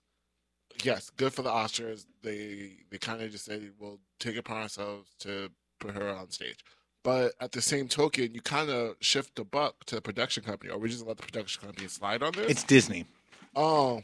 yes, 0.83 1.09
good 1.09 1.33
for 1.33 1.41
the 1.41 1.49
Oscars. 1.49 2.05
They 2.21 2.83
they 2.91 2.99
kind 2.99 3.21
of 3.23 3.31
just 3.31 3.45
say 3.45 3.71
we'll 3.79 3.99
take 4.19 4.35
it 4.35 4.39
upon 4.39 4.57
ourselves 4.61 5.09
to 5.21 5.49
put 5.79 5.95
her 5.95 6.09
on 6.09 6.29
stage. 6.29 6.63
But 7.05 7.33
at 7.39 7.51
the 7.51 7.61
same 7.61 7.87
token, 7.87 8.33
you 8.33 8.41
kind 8.41 8.71
of 8.71 8.95
shift 8.99 9.35
the 9.35 9.43
buck 9.45 9.85
to 9.85 9.95
the 9.95 10.01
production 10.01 10.43
company, 10.43 10.71
or 10.73 10.79
we 10.79 10.89
just 10.89 11.05
let 11.05 11.17
the 11.17 11.23
production 11.23 11.61
company 11.61 11.87
slide 11.87 12.23
on 12.23 12.31
this. 12.33 12.49
It's 12.49 12.63
Disney. 12.63 13.05
oh, 13.55 14.01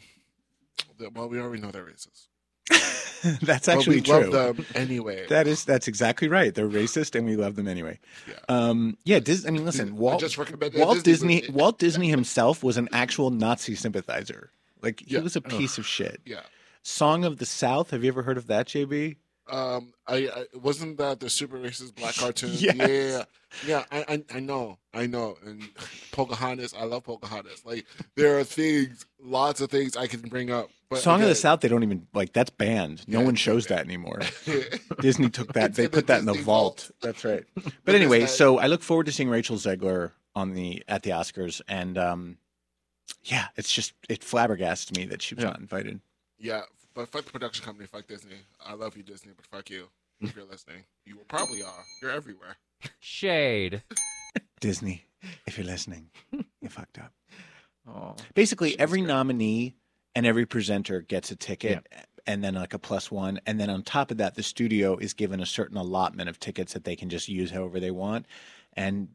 well, 1.16 1.28
we 1.28 1.40
already 1.40 1.62
know 1.64 1.72
they're 1.72 1.84
racist. 1.84 2.28
That's 3.42 3.68
actually 3.68 3.98
we 3.98 4.02
true. 4.04 4.30
love 4.30 4.56
them 4.58 4.66
anyway. 4.76 5.26
That 5.30 5.48
is 5.48 5.66
that's 5.66 5.88
exactly 5.88 6.28
right. 6.28 6.54
They're 6.54 6.70
racist, 6.70 7.16
and 7.16 7.26
we 7.26 7.36
love 7.36 7.56
them 7.56 7.68
anyway. 7.68 8.00
Yeah. 8.28 8.36
Um, 8.50 8.98
yeah. 9.04 9.20
Dis- 9.20 9.46
I 9.48 9.50
mean, 9.52 9.66
listen. 9.66 9.98
Walt, 9.98 10.24
Walt 10.76 11.04
Disney 11.04 11.42
Disney. 11.42 11.44
Walt 11.54 11.80
Disney 11.80 12.10
himself 12.10 12.64
was 12.64 12.78
an 12.78 12.88
actual 12.92 13.30
Nazi 13.32 13.76
sympathizer. 13.76 14.52
Like 14.82 15.02
he 15.02 15.16
Yeah. 15.16 15.22
was 15.22 15.36
a 15.36 15.42
piece 15.42 15.78
of 15.80 15.86
shit. 15.86 16.22
yeah. 16.26 16.42
Song 16.84 17.24
of 17.26 17.38
the 17.38 17.46
South. 17.46 17.92
Have 17.92 18.04
you 18.04 18.08
ever 18.10 18.24
heard 18.24 18.38
of 18.38 18.48
that, 18.48 18.68
JB? 18.68 19.18
Um, 19.50 19.94
I, 20.08 20.28
I 20.28 20.46
wasn't 20.58 20.98
that 20.98 21.20
the 21.20 21.30
super 21.30 21.58
racist 21.58 21.96
black 21.96 22.16
cartoon. 22.18 22.52
Yes. 22.54 22.76
Yeah, 22.76 22.88
yeah, 22.88 23.24
yeah. 23.66 23.84
I, 23.92 24.14
I, 24.16 24.38
I 24.38 24.40
know, 24.40 24.78
I 24.94 25.08
know. 25.08 25.38
And 25.46 25.64
Pocahontas, 26.12 26.74
I 26.78 26.84
love 26.86 27.04
Pocahontas. 27.04 27.66
Like 27.66 27.86
there 28.16 28.38
are 28.40 28.44
things, 28.44 29.06
lots 29.22 29.60
of 29.62 29.70
things 29.70 29.98
I 29.98 30.08
can 30.08 30.22
bring 30.22 30.52
up. 30.52 30.70
But 30.90 31.00
Song 31.00 31.22
of 31.22 31.28
the 31.30 31.36
South. 31.36 31.62
They 31.62 31.70
don't 31.70 31.84
even 31.84 32.06
like 32.14 32.34
that's 32.34 32.50
banned. 32.50 33.08
No 33.08 33.20
Yeah, 33.20 33.26
one 33.26 33.36
shows 33.36 33.68
that 33.68 33.86
anymore. 33.86 34.20
Disney 35.00 35.30
took 35.30 35.54
that. 35.54 35.74
They 35.76 35.88
put 35.88 36.08
that 36.08 36.20
in 36.20 36.26
the 36.26 36.34
vault. 36.34 36.44
vault. 36.44 36.92
That's 37.02 37.24
right. 37.24 37.44
But 37.56 37.64
Because 37.86 37.96
anyway, 37.96 38.26
so 38.26 38.58
I 38.60 38.68
look 38.68 38.84
forward 38.84 39.06
to 39.06 39.12
seeing 39.12 39.30
Rachel 39.30 39.56
Zegler 39.58 40.12
on 40.36 40.54
the 40.54 40.84
at 40.88 41.04
the 41.04 41.12
Oscars, 41.12 41.62
and 41.68 41.98
um, 41.98 42.38
yeah, 43.24 43.48
it's 43.56 43.72
just 43.72 43.94
it 44.10 44.20
flabbergasts 44.22 44.96
me 44.96 45.06
that 45.06 45.22
she 45.22 45.34
was 45.36 45.44
not 45.46 45.60
invited. 45.60 46.02
yeah, 46.38 46.64
but 46.94 47.08
fuck 47.10 47.26
the 47.26 47.32
production 47.32 47.66
company, 47.66 47.88
fuck 47.88 48.08
Disney. 48.08 48.36
I 48.66 48.74
love 48.74 48.96
you, 48.98 49.04
Disney, 49.04 49.32
but 49.36 49.46
fuck 49.46 49.70
you. 49.70 49.88
If 50.20 50.36
you're 50.36 50.46
listening, 50.46 50.84
you 51.06 51.18
probably 51.28 51.64
are. 51.64 51.84
You're 52.02 52.12
everywhere. 52.12 52.58
Shade. 53.00 53.82
Disney, 54.60 55.06
if 55.48 55.58
you're 55.58 55.66
listening, 55.66 56.10
you 56.62 56.70
fucked 56.70 57.00
up. 57.00 57.12
Oh, 57.88 58.16
Basically, 58.36 58.80
every 58.80 59.00
great. 59.00 59.08
nominee 59.08 59.76
and 60.14 60.24
every 60.28 60.46
presenter 60.46 61.02
gets 61.02 61.32
a 61.32 61.36
ticket 61.36 61.88
and 62.28 62.44
then 62.44 62.54
like 62.54 62.76
a 62.76 62.80
plus 62.80 63.10
one. 63.10 63.42
And 63.48 63.60
then 63.60 63.72
on 63.72 63.82
top 63.82 64.12
of 64.12 64.18
that, 64.18 64.36
the 64.36 64.44
studio 64.44 64.98
is 64.98 65.16
given 65.16 65.40
a 65.42 65.48
certain 65.48 65.78
allotment 65.78 66.30
of 66.30 66.40
tickets 66.40 66.74
that 66.74 66.84
they 66.84 66.96
can 66.96 67.10
just 67.10 67.28
use 67.28 67.50
however 67.50 67.80
they 67.80 67.90
want. 67.90 68.28
And 68.74 69.08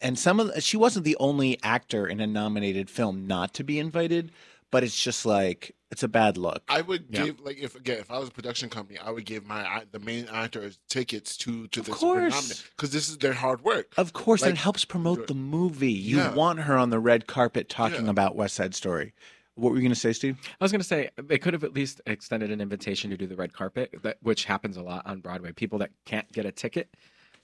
and 0.00 0.18
some 0.18 0.40
of 0.40 0.46
the, 0.54 0.62
she 0.62 0.78
wasn't 0.78 1.04
the 1.04 1.18
only 1.20 1.58
actor 1.62 2.06
in 2.06 2.20
a 2.20 2.26
nominated 2.26 2.88
film 2.88 3.26
not 3.26 3.52
to 3.52 3.64
be 3.64 3.78
invited, 3.78 4.32
but 4.76 4.84
it's 4.84 5.02
just 5.02 5.24
like 5.24 5.74
it's 5.90 6.02
a 6.02 6.08
bad 6.08 6.36
look. 6.36 6.62
I 6.68 6.82
would 6.82 7.06
Yeah. 7.08 7.24
give 7.24 7.40
like 7.40 7.56
if 7.56 7.74
again 7.76 7.98
if 7.98 8.10
I 8.10 8.18
was 8.18 8.28
a 8.28 8.30
production 8.30 8.68
company, 8.68 8.98
I 8.98 9.08
would 9.10 9.24
give 9.24 9.46
my 9.46 9.84
the 9.90 9.98
main 9.98 10.26
actors 10.30 10.78
tickets 10.86 11.34
to 11.38 11.66
to 11.68 11.80
Of 11.80 11.86
the 11.86 11.92
course. 11.92 12.62
because 12.76 12.90
this 12.90 13.08
is 13.08 13.16
their 13.16 13.32
hard 13.32 13.62
work. 13.62 13.94
Of 13.96 14.12
course, 14.12 14.42
and 14.42 14.52
it 14.52 14.58
helps 14.58 14.84
promote 14.84 15.28
the 15.28 15.34
movie. 15.34 15.92
You 15.92 16.18
Yeah. 16.18 16.34
want 16.34 16.58
her 16.60 16.76
on 16.76 16.90
the 16.90 16.98
red 16.98 17.26
carpet 17.26 17.70
talking 17.70 18.04
Yeah. 18.04 18.10
about 18.10 18.36
West 18.36 18.54
Side 18.54 18.74
Story. 18.74 19.14
What 19.54 19.70
were 19.70 19.76
you 19.76 19.82
going 19.82 19.94
to 19.94 19.98
say, 19.98 20.12
Steve? 20.12 20.36
I 20.60 20.64
was 20.64 20.70
going 20.72 20.82
to 20.82 20.86
say 20.86 21.08
they 21.16 21.38
could 21.38 21.54
have 21.54 21.64
at 21.64 21.72
least 21.72 22.02
extended 22.04 22.50
an 22.50 22.60
invitation 22.60 23.08
to 23.08 23.16
do 23.16 23.26
the 23.26 23.36
red 23.36 23.54
carpet, 23.54 23.94
that, 24.02 24.18
which 24.20 24.44
happens 24.44 24.76
a 24.76 24.82
lot 24.82 25.06
on 25.06 25.20
Broadway. 25.20 25.52
People 25.52 25.78
that 25.78 25.92
can't 26.04 26.30
get 26.30 26.44
a 26.44 26.52
ticket, 26.52 26.94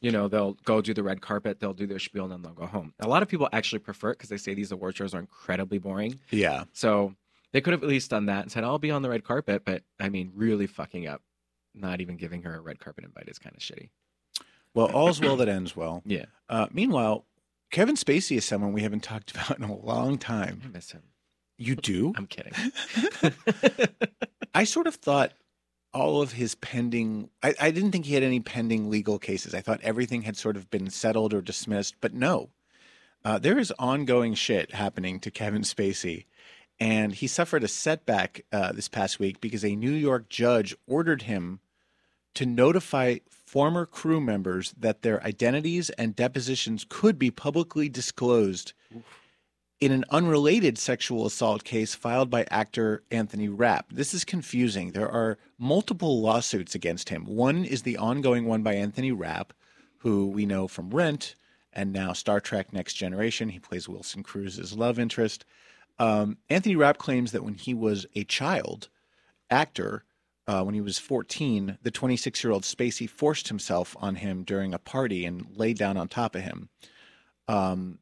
you 0.03 0.11
know, 0.11 0.29
they'll 0.29 0.53
go 0.65 0.83
do 0.83 0.93
the 0.93 1.03
red 1.03 1.23
carpet, 1.23 1.59
they'll 1.61 1.73
do 1.73 1.87
their 1.87 1.99
spiel, 1.99 2.25
and 2.25 2.33
then 2.35 2.43
they'll 2.43 2.53
go 2.53 2.67
home. 2.67 2.93
A 3.01 3.09
lot 3.09 3.23
of 3.23 3.29
people 3.31 3.49
actually 3.55 3.79
prefer 3.79 4.11
it 4.11 4.19
because 4.19 4.29
they 4.29 4.37
say 4.37 4.53
these 4.53 4.73
award 4.73 4.95
shows 4.95 5.15
are 5.15 5.21
incredibly 5.21 5.79
boring. 5.79 6.21
Yeah. 6.31 6.65
So 6.75 7.15
they 7.53 7.61
could 7.61 7.73
have 7.73 7.83
at 7.83 7.89
least 7.89 8.11
done 8.11 8.27
that 8.27 8.43
and 8.43 8.53
said, 8.53 8.65
"I'll 8.65 8.79
be 8.79 8.91
on 8.91 9.03
the 9.03 9.11
red 9.11 9.25
carpet," 9.25 9.63
but 9.65 9.83
I 10.01 10.09
mean, 10.09 10.33
really 10.35 10.67
fucking 10.67 11.07
up. 11.07 11.23
Not 11.75 12.01
even 12.01 12.17
giving 12.17 12.43
her 12.43 12.55
a 12.55 12.61
red 12.61 12.79
carpet 12.81 13.05
invite 13.05 13.29
is 13.29 13.39
kind 13.39 13.55
of 13.57 13.63
shitty. 13.63 13.91
Well, 14.75 14.87
all's 14.93 15.21
well 15.21 15.37
that 15.37 15.49
ends 15.49 15.75
well. 15.77 16.03
Yeah, 16.07 16.27
Uh, 16.49 16.67
meanwhile, 16.73 17.27
Kevin 17.71 17.95
Spacey 17.97 18.37
is 18.37 18.45
someone 18.45 18.73
we 18.73 18.83
haven't 18.83 19.03
talked 19.03 19.31
about 19.35 19.57
in 19.59 19.65
a 19.65 19.75
long 19.75 20.19
time. 20.19 20.61
I 20.65 20.69
miss 20.69 20.91
him. 20.93 21.03
You 21.59 21.77
do? 21.77 22.13
I'm 22.17 22.27
kidding. 22.27 22.53
I 24.55 24.65
sort 24.65 24.87
of 24.87 24.97
thought 24.97 25.33
all 25.95 26.23
of 26.23 26.33
his 26.33 26.55
pending, 26.57 27.29
I, 27.43 27.55
I 27.61 27.71
didn't 27.71 27.93
think 27.93 28.07
he 28.07 28.15
had 28.15 28.23
any 28.23 28.41
pending 28.41 28.89
legal 28.91 29.19
cases. 29.19 29.55
I 29.55 29.61
thought 29.61 29.81
everything 29.83 30.23
had 30.23 30.37
sort 30.37 30.57
of 30.57 30.71
been 30.71 30.89
settled 30.91 31.35
or 31.35 31.43
dismissed, 31.43 31.97
but 32.01 32.15
no. 32.15 32.51
Uh, 33.25 33.39
there 33.39 33.59
is 33.59 33.73
ongoing 33.79 34.35
shit 34.35 34.73
happening 34.73 35.21
to 35.21 35.31
Kevin 35.31 35.63
Spacey. 35.63 36.25
And 36.83 37.15
he 37.15 37.29
suffered 37.29 37.63
a 37.63 37.69
setback 37.69 38.45
uh, 38.51 38.73
this 38.73 38.89
past 38.89 39.21
week 39.21 39.41
because 39.41 39.65
a 39.65 39.77
New 39.77 39.93
York 39.93 40.29
judge 40.29 40.75
ordered 40.89 41.23
him 41.23 41.61
to 42.35 42.45
notify 42.45 43.19
former 43.31 43.87
crew 43.87 44.21
members 44.21 44.75
that 44.77 45.03
their 45.03 45.23
identities 45.23 45.91
and 45.91 46.17
depositions 46.17 46.85
could 46.89 47.21
be 47.21 47.31
publicly 47.31 47.89
disclosed 47.89 48.73
in 49.81 49.93
an 49.93 50.05
unrelated 50.11 50.77
sexual 50.77 51.25
assault 51.25 51.63
case 51.63 51.95
filed 51.95 52.31
by 52.31 52.45
actor 52.51 53.05
Anthony 53.13 53.49
Rapp. 53.49 53.93
This 53.93 54.13
is 54.13 54.25
confusing. 54.25 54.91
There 54.91 55.09
are 55.09 55.39
multiple 55.57 56.21
lawsuits 56.21 56.75
against 56.75 57.11
him. 57.11 57.27
One 57.27 57.65
is 57.65 57.83
the 57.83 57.97
ongoing 57.97 58.45
one 58.45 58.65
by 58.65 58.75
Anthony 58.75 59.13
Rapp, 59.13 59.53
who 59.99 60.27
we 60.27 60.47
know 60.47 60.67
from 60.67 60.91
Rent 60.91 61.37
and 61.73 61.93
now 61.93 62.13
Star 62.13 62.41
Trek 62.41 62.73
Next 62.73 62.95
Generation. 62.95 63.51
He 63.51 63.61
plays 63.61 63.89
Wilson 63.89 64.25
Cruz's 64.25 64.73
love 64.73 64.99
interest. 64.99 65.45
Um, 66.03 66.39
Anthony 66.51 66.75
Rapp 66.75 66.99
claims 66.99 67.31
that 67.31 67.45
when 67.45 67.55
he 67.55 67.75
was 67.75 68.07
a 68.17 68.25
child 68.25 68.89
actor, 69.49 70.03
uh, 70.49 70.65
when 70.65 70.75
he 70.75 70.81
was 70.81 70.99
14, 70.99 71.79
the 71.81 71.93
26 71.93 72.43
year 72.43 72.53
old 72.53 72.65
Spacey 72.65 73.09
forced 73.09 73.47
himself 73.47 73.97
on 74.01 74.17
him 74.17 74.43
during 74.43 74.75
a 74.75 74.81
party 74.81 75.25
and 75.25 75.47
laid 75.55 75.79
down 75.79 75.97
on 75.97 76.09
top 76.09 76.35
of 76.35 76.43
him. 76.43 76.71
Um, 77.47 78.01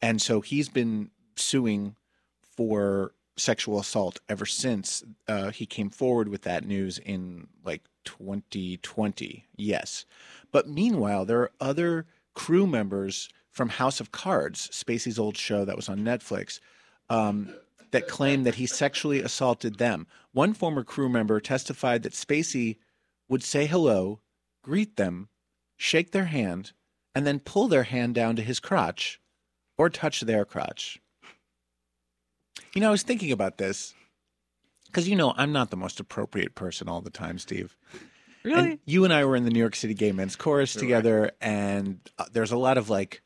and 0.00 0.22
so 0.22 0.40
he's 0.40 0.68
been 0.68 1.10
suing 1.34 1.96
for 2.40 3.10
sexual 3.36 3.80
assault 3.80 4.20
ever 4.28 4.46
since 4.46 5.02
uh, 5.26 5.50
he 5.50 5.66
came 5.66 5.90
forward 5.90 6.28
with 6.28 6.42
that 6.42 6.64
news 6.64 6.98
in 6.98 7.48
like 7.64 7.82
2020. 8.04 9.48
Yes. 9.56 10.04
But 10.52 10.68
meanwhile, 10.68 11.24
there 11.24 11.40
are 11.40 11.50
other 11.60 12.06
crew 12.34 12.68
members 12.68 13.28
from 13.50 13.70
House 13.70 13.98
of 13.98 14.12
Cards, 14.12 14.68
Spacey's 14.68 15.18
old 15.18 15.36
show 15.36 15.64
that 15.64 15.74
was 15.74 15.88
on 15.88 15.98
Netflix, 15.98 16.60
um, 17.08 17.54
that 17.90 18.08
claim 18.08 18.42
that 18.44 18.56
he 18.56 18.66
sexually 18.66 19.20
assaulted 19.20 19.78
them. 19.78 20.06
One 20.32 20.52
former 20.54 20.82
crew 20.82 21.08
member 21.08 21.40
testified 21.40 22.02
that 22.02 22.12
Spacey 22.12 22.78
would 23.28 23.42
say 23.42 23.66
hello, 23.66 24.20
greet 24.62 24.96
them, 24.96 25.28
shake 25.76 26.10
their 26.10 26.24
hand, 26.26 26.72
and 27.14 27.26
then 27.26 27.38
pull 27.38 27.68
their 27.68 27.84
hand 27.84 28.14
down 28.14 28.36
to 28.36 28.42
his 28.42 28.60
crotch 28.60 29.20
or 29.78 29.88
touch 29.88 30.20
their 30.20 30.44
crotch. 30.44 31.00
You 32.74 32.80
know, 32.80 32.88
I 32.88 32.92
was 32.92 33.02
thinking 33.02 33.30
about 33.30 33.58
this 33.58 33.94
because, 34.86 35.08
you 35.08 35.16
know, 35.16 35.32
I'm 35.36 35.52
not 35.52 35.70
the 35.70 35.76
most 35.76 36.00
appropriate 36.00 36.54
person 36.54 36.88
all 36.88 37.00
the 37.00 37.10
time, 37.10 37.38
Steve. 37.38 37.76
Really? 38.44 38.70
And 38.72 38.78
you 38.84 39.04
and 39.04 39.12
I 39.12 39.24
were 39.24 39.36
in 39.36 39.44
the 39.44 39.50
New 39.50 39.58
York 39.58 39.74
City 39.74 39.94
Gay 39.94 40.12
Men's 40.12 40.36
Chorus 40.36 40.74
together, 40.74 41.30
and 41.40 41.98
uh, 42.18 42.26
there's 42.32 42.52
a 42.52 42.58
lot 42.58 42.76
of 42.76 42.90
like 42.90 43.22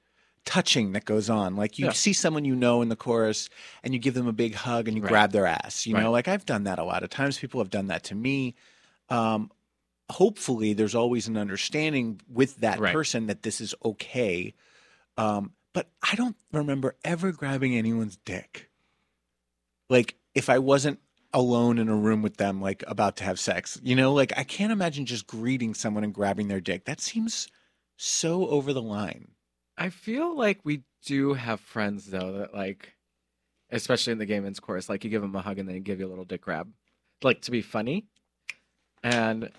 touching 0.48 0.92
that 0.92 1.04
goes 1.04 1.28
on. 1.28 1.56
Like 1.56 1.78
you 1.78 1.86
Yeah. 1.86 1.92
see 1.92 2.12
someone 2.14 2.44
you 2.46 2.56
know 2.56 2.80
in 2.82 2.88
the 2.88 2.96
chorus, 2.96 3.48
and 3.82 3.92
you 3.92 4.00
give 4.00 4.14
them 4.14 4.26
a 4.26 4.32
big 4.32 4.54
hug 4.54 4.88
and 4.88 4.96
you 4.96 5.02
Right. 5.02 5.10
grab 5.10 5.32
their 5.32 5.46
ass. 5.46 5.86
You 5.86 5.94
know, 5.94 6.10
like 6.10 6.26
I've 6.26 6.46
done 6.46 6.64
that 6.64 6.78
a 6.78 6.84
lot 6.84 7.02
of 7.04 7.10
times. 7.10 7.38
People 7.38 7.60
have 7.60 7.70
done 7.70 7.88
that 7.88 8.02
to 8.04 8.14
me. 8.14 8.54
Um, 9.10 9.50
hopefully, 10.10 10.72
there's 10.74 10.94
always 10.94 11.28
an 11.28 11.36
understanding 11.36 12.20
with 12.28 12.56
that 12.58 12.78
Right. 12.80 12.92
person 12.92 13.26
that 13.26 13.42
this 13.42 13.60
is 13.60 13.74
okay. 13.84 14.54
Um, 15.18 15.54
but 15.74 15.90
I 16.02 16.14
don't 16.16 16.36
remember 16.52 16.96
ever 17.04 17.32
grabbing 17.32 17.76
anyone's 17.76 18.16
dick. 18.18 18.70
Like 19.90 20.16
if 20.34 20.48
I 20.48 20.58
wasn't 20.58 21.00
alone 21.32 21.78
in 21.78 21.88
a 21.88 21.96
room 21.96 22.22
with 22.22 22.36
them, 22.38 22.60
like 22.60 22.82
about 22.86 23.16
to 23.18 23.24
have 23.24 23.38
sex, 23.38 23.78
you 23.82 23.94
know, 23.96 24.12
like 24.14 24.32
I 24.36 24.44
can't 24.44 24.72
imagine 24.72 25.06
just 25.06 25.26
greeting 25.26 25.74
someone 25.74 26.04
and 26.04 26.14
grabbing 26.14 26.48
their 26.48 26.60
dick. 26.60 26.84
That 26.84 27.00
seems 27.00 27.48
so 27.96 28.48
over 28.48 28.72
the 28.72 28.82
line. 28.82 29.32
I 29.78 29.90
feel 29.90 30.36
like 30.36 30.60
we 30.64 30.82
do 31.06 31.34
have 31.34 31.60
friends 31.60 32.06
though 32.06 32.32
that 32.38 32.52
like, 32.54 32.94
especially 33.70 34.12
in 34.12 34.18
the 34.18 34.26
gay 34.26 34.40
men's 34.40 34.60
chorus, 34.60 34.88
like 34.88 35.04
you 35.04 35.10
give 35.10 35.22
them 35.22 35.34
a 35.36 35.40
hug 35.40 35.58
and 35.58 35.68
then 35.68 35.76
you 35.76 35.80
give 35.80 36.00
you 36.00 36.06
a 36.06 36.10
little 36.10 36.24
dick 36.24 36.42
grab, 36.42 36.68
like 37.22 37.42
to 37.42 37.50
be 37.50 37.62
funny. 37.62 38.06
And 39.02 39.50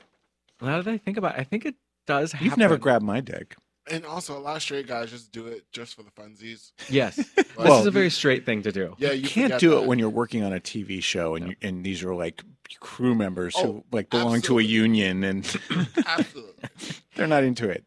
now 0.61 0.81
that 0.81 0.87
I 0.91 0.97
think 0.97 1.17
about, 1.17 1.35
it, 1.35 1.39
I 1.39 1.43
think 1.45 1.65
it 1.65 1.75
does. 2.05 2.33
You've 2.41 2.57
never 2.57 2.77
grabbed 2.77 3.05
my 3.05 3.21
dick. 3.21 3.55
And 3.89 4.05
also, 4.05 4.37
a 4.37 4.39
lot 4.39 4.55
of 4.57 4.61
straight 4.61 4.85
guys 4.87 5.09
just 5.09 5.31
do 5.31 5.47
it 5.47 5.63
just 5.71 5.95
for 5.95 6.03
the 6.03 6.11
funsies. 6.11 6.73
Yes, 6.89 7.15
this 7.35 7.45
Well, 7.57 7.79
is 7.79 7.87
a 7.87 7.91
very 7.91 8.11
straight 8.11 8.45
thing 8.45 8.61
to 8.63 8.71
do. 8.71 8.93
Yeah, 8.99 9.13
you, 9.13 9.21
you 9.23 9.27
can't 9.27 9.57
do 9.57 9.71
that. 9.71 9.77
it 9.81 9.87
when 9.87 9.97
you're 9.97 10.09
working 10.09 10.43
on 10.43 10.53
a 10.53 10.59
TV 10.59 11.01
show 11.01 11.33
and 11.35 11.45
No. 11.45 11.49
you, 11.51 11.55
and 11.63 11.83
these 11.83 12.03
are 12.03 12.13
like 12.13 12.43
crew 12.81 13.15
members 13.15 13.57
who 13.57 13.67
Oh, 13.67 13.85
like 13.91 14.11
belong 14.11 14.41
to 14.41 14.59
a 14.59 14.61
union 14.61 15.23
and 15.23 15.43
Absolutely. 16.05 16.69
they're 17.15 17.25
not 17.25 17.43
into 17.43 17.67
it. 17.69 17.83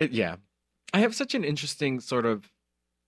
It, 0.00 0.10
yeah, 0.10 0.36
I 0.92 1.00
have 1.00 1.14
such 1.14 1.34
an 1.34 1.44
interesting 1.44 2.00
sort 2.00 2.26
of, 2.26 2.50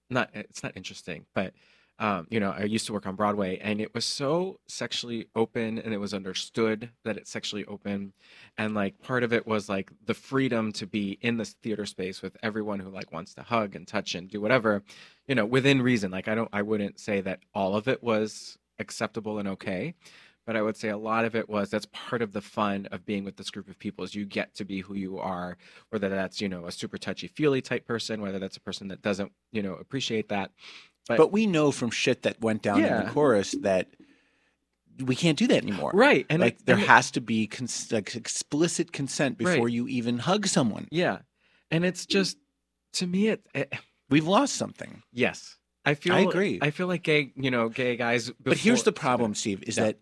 not 0.08 0.30
it's 0.34 0.62
not 0.62 0.76
interesting, 0.76 1.26
but 1.34 1.54
um, 2.00 2.26
you 2.30 2.40
know, 2.40 2.50
I 2.50 2.62
used 2.64 2.86
to 2.86 2.94
work 2.94 3.06
on 3.06 3.14
Broadway, 3.14 3.58
and 3.58 3.78
it 3.78 3.94
was 3.94 4.06
so 4.06 4.58
sexually 4.68 5.26
open, 5.36 5.78
and 5.78 5.92
it 5.92 5.98
was 5.98 6.14
understood 6.14 6.88
that 7.04 7.18
it's 7.18 7.30
sexually 7.30 7.66
open, 7.66 8.14
and 8.56 8.74
like 8.74 9.02
part 9.02 9.22
of 9.22 9.34
it 9.34 9.46
was 9.46 9.68
like 9.68 9.92
the 10.06 10.14
freedom 10.14 10.72
to 10.72 10.86
be 10.86 11.18
in 11.20 11.36
this 11.36 11.52
theater 11.62 11.84
space 11.84 12.22
with 12.22 12.38
everyone 12.42 12.80
who 12.80 12.88
like 12.88 13.12
wants 13.12 13.34
to 13.34 13.42
hug 13.42 13.76
and 13.76 13.86
touch 13.86 14.14
and 14.14 14.30
do 14.30 14.40
whatever, 14.40 14.82
you 15.28 15.34
know, 15.34 15.44
within 15.44 15.82
reason. 15.82 16.10
Like 16.10 16.26
I 16.26 16.34
don't, 16.34 16.48
I 16.54 16.62
wouldn't 16.62 16.98
say 16.98 17.20
that 17.20 17.40
all 17.54 17.76
of 17.76 17.86
it 17.86 18.02
was 18.02 18.56
acceptable 18.78 19.38
and 19.38 19.48
okay. 19.48 19.94
But 20.46 20.56
I 20.56 20.62
would 20.62 20.76
say 20.76 20.88
a 20.88 20.96
lot 20.96 21.24
of 21.24 21.36
it 21.36 21.48
was 21.48 21.70
that's 21.70 21.86
part 21.92 22.22
of 22.22 22.32
the 22.32 22.40
fun 22.40 22.86
of 22.90 23.04
being 23.06 23.24
with 23.24 23.36
this 23.36 23.50
group 23.50 23.68
of 23.68 23.78
people 23.78 24.04
is 24.04 24.14
you 24.14 24.24
get 24.24 24.54
to 24.56 24.64
be 24.64 24.80
who 24.80 24.94
you 24.94 25.18
are 25.18 25.56
whether 25.90 26.08
that's 26.08 26.40
you 26.40 26.48
know 26.48 26.66
a 26.66 26.72
super 26.72 26.98
touchy 26.98 27.28
feely 27.28 27.60
type 27.60 27.86
person 27.86 28.20
whether 28.20 28.38
that's 28.40 28.56
a 28.56 28.60
person 28.60 28.88
that 28.88 29.00
doesn't 29.02 29.30
you 29.52 29.62
know 29.62 29.74
appreciate 29.74 30.28
that 30.28 30.50
But- 31.06 31.18
But 31.18 31.32
we 31.32 31.46
know 31.46 31.70
from 31.70 31.90
shit 31.90 32.22
that 32.22 32.40
went 32.40 32.62
down 32.62 32.82
in 32.82 33.04
the 33.04 33.10
chorus 33.12 33.54
that 33.62 33.88
we 34.98 35.14
can't 35.16 35.38
do 35.38 35.46
that 35.46 35.62
anymore. 35.62 35.92
right 35.94 36.26
and 36.28 36.40
like 36.42 36.54
it- 36.60 36.66
there 36.66 36.74
and 36.76 36.84
it- 36.84 36.88
has 36.88 37.10
to 37.12 37.20
be 37.20 37.46
cons- 37.46 37.90
like 37.92 38.14
explicit 38.16 38.92
consent 38.92 39.38
before 39.38 39.64
Right. 39.66 39.72
you 39.72 39.88
even 39.88 40.18
hug 40.18 40.46
someone. 40.46 40.88
yeah 40.90 41.18
and 41.70 41.84
it's 41.84 42.06
just 42.06 42.36
to 42.94 43.06
me 43.06 43.28
it, 43.28 43.46
it 43.54 43.72
We've 44.08 44.26
lost 44.26 44.54
something. 44.56 45.02
yes 45.12 45.56
i 45.84 45.94
feel 45.94 46.14
I 46.14 46.20
agree. 46.20 46.58
i 46.60 46.70
feel 46.70 46.86
like 46.88 47.02
gay 47.02 47.32
you 47.36 47.50
know 47.50 47.68
gay 47.68 47.96
guys 47.96 48.30
but 48.42 48.58
here's 48.58 48.82
the 48.82 48.92
problem, 48.92 49.34
Steve, 49.40 49.62
is 49.66 49.76
Yeah. 49.76 49.84
that 49.84 49.98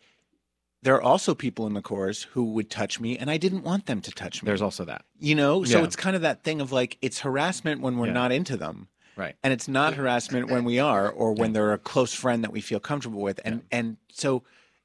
there 0.83 0.95
are 0.95 1.03
also 1.03 1.35
people 1.35 1.67
in 1.67 1.75
the 1.75 1.83
chorus 1.83 2.23
who 2.23 2.45
would 2.53 2.71
touch 2.71 3.01
me 3.01 3.19
and 3.19 3.31
I 3.31 3.37
didn't 3.37 3.63
want 3.65 3.87
them 3.87 4.01
to 4.03 4.11
touch 4.13 4.43
me. 4.43 4.47
there's 4.47 4.63
also 4.63 4.85
that 4.85 5.05
you 5.19 5.35
know, 5.35 5.65
so 5.65 5.79
Yeah. 5.79 5.85
it's 5.85 5.97
kind 5.97 6.15
of 6.17 6.23
that 6.23 6.45
thing 6.45 6.61
of 6.61 6.71
like 6.73 6.99
it's 7.03 7.21
harassment 7.21 7.81
when 7.81 7.99
we're 7.99 8.07
Yeah. 8.07 8.13
not 8.13 8.33
into 8.33 8.57
them. 8.57 8.89
Right. 9.17 9.35
And 9.43 9.53
it's 9.53 9.67
not 9.67 9.95
harassment 9.95 10.49
when 10.49 10.65
we 10.65 10.79
are 10.79 11.11
or 11.11 11.33
when 11.33 11.53
they're 11.53 11.73
a 11.73 11.79
close 11.79 12.15
friend 12.15 12.45
that 12.45 12.53
we 12.53 12.61
feel 12.61 12.79
comfortable 12.79 13.21
with. 13.21 13.41
And 13.45 13.63
and 13.73 13.97
so 14.13 14.45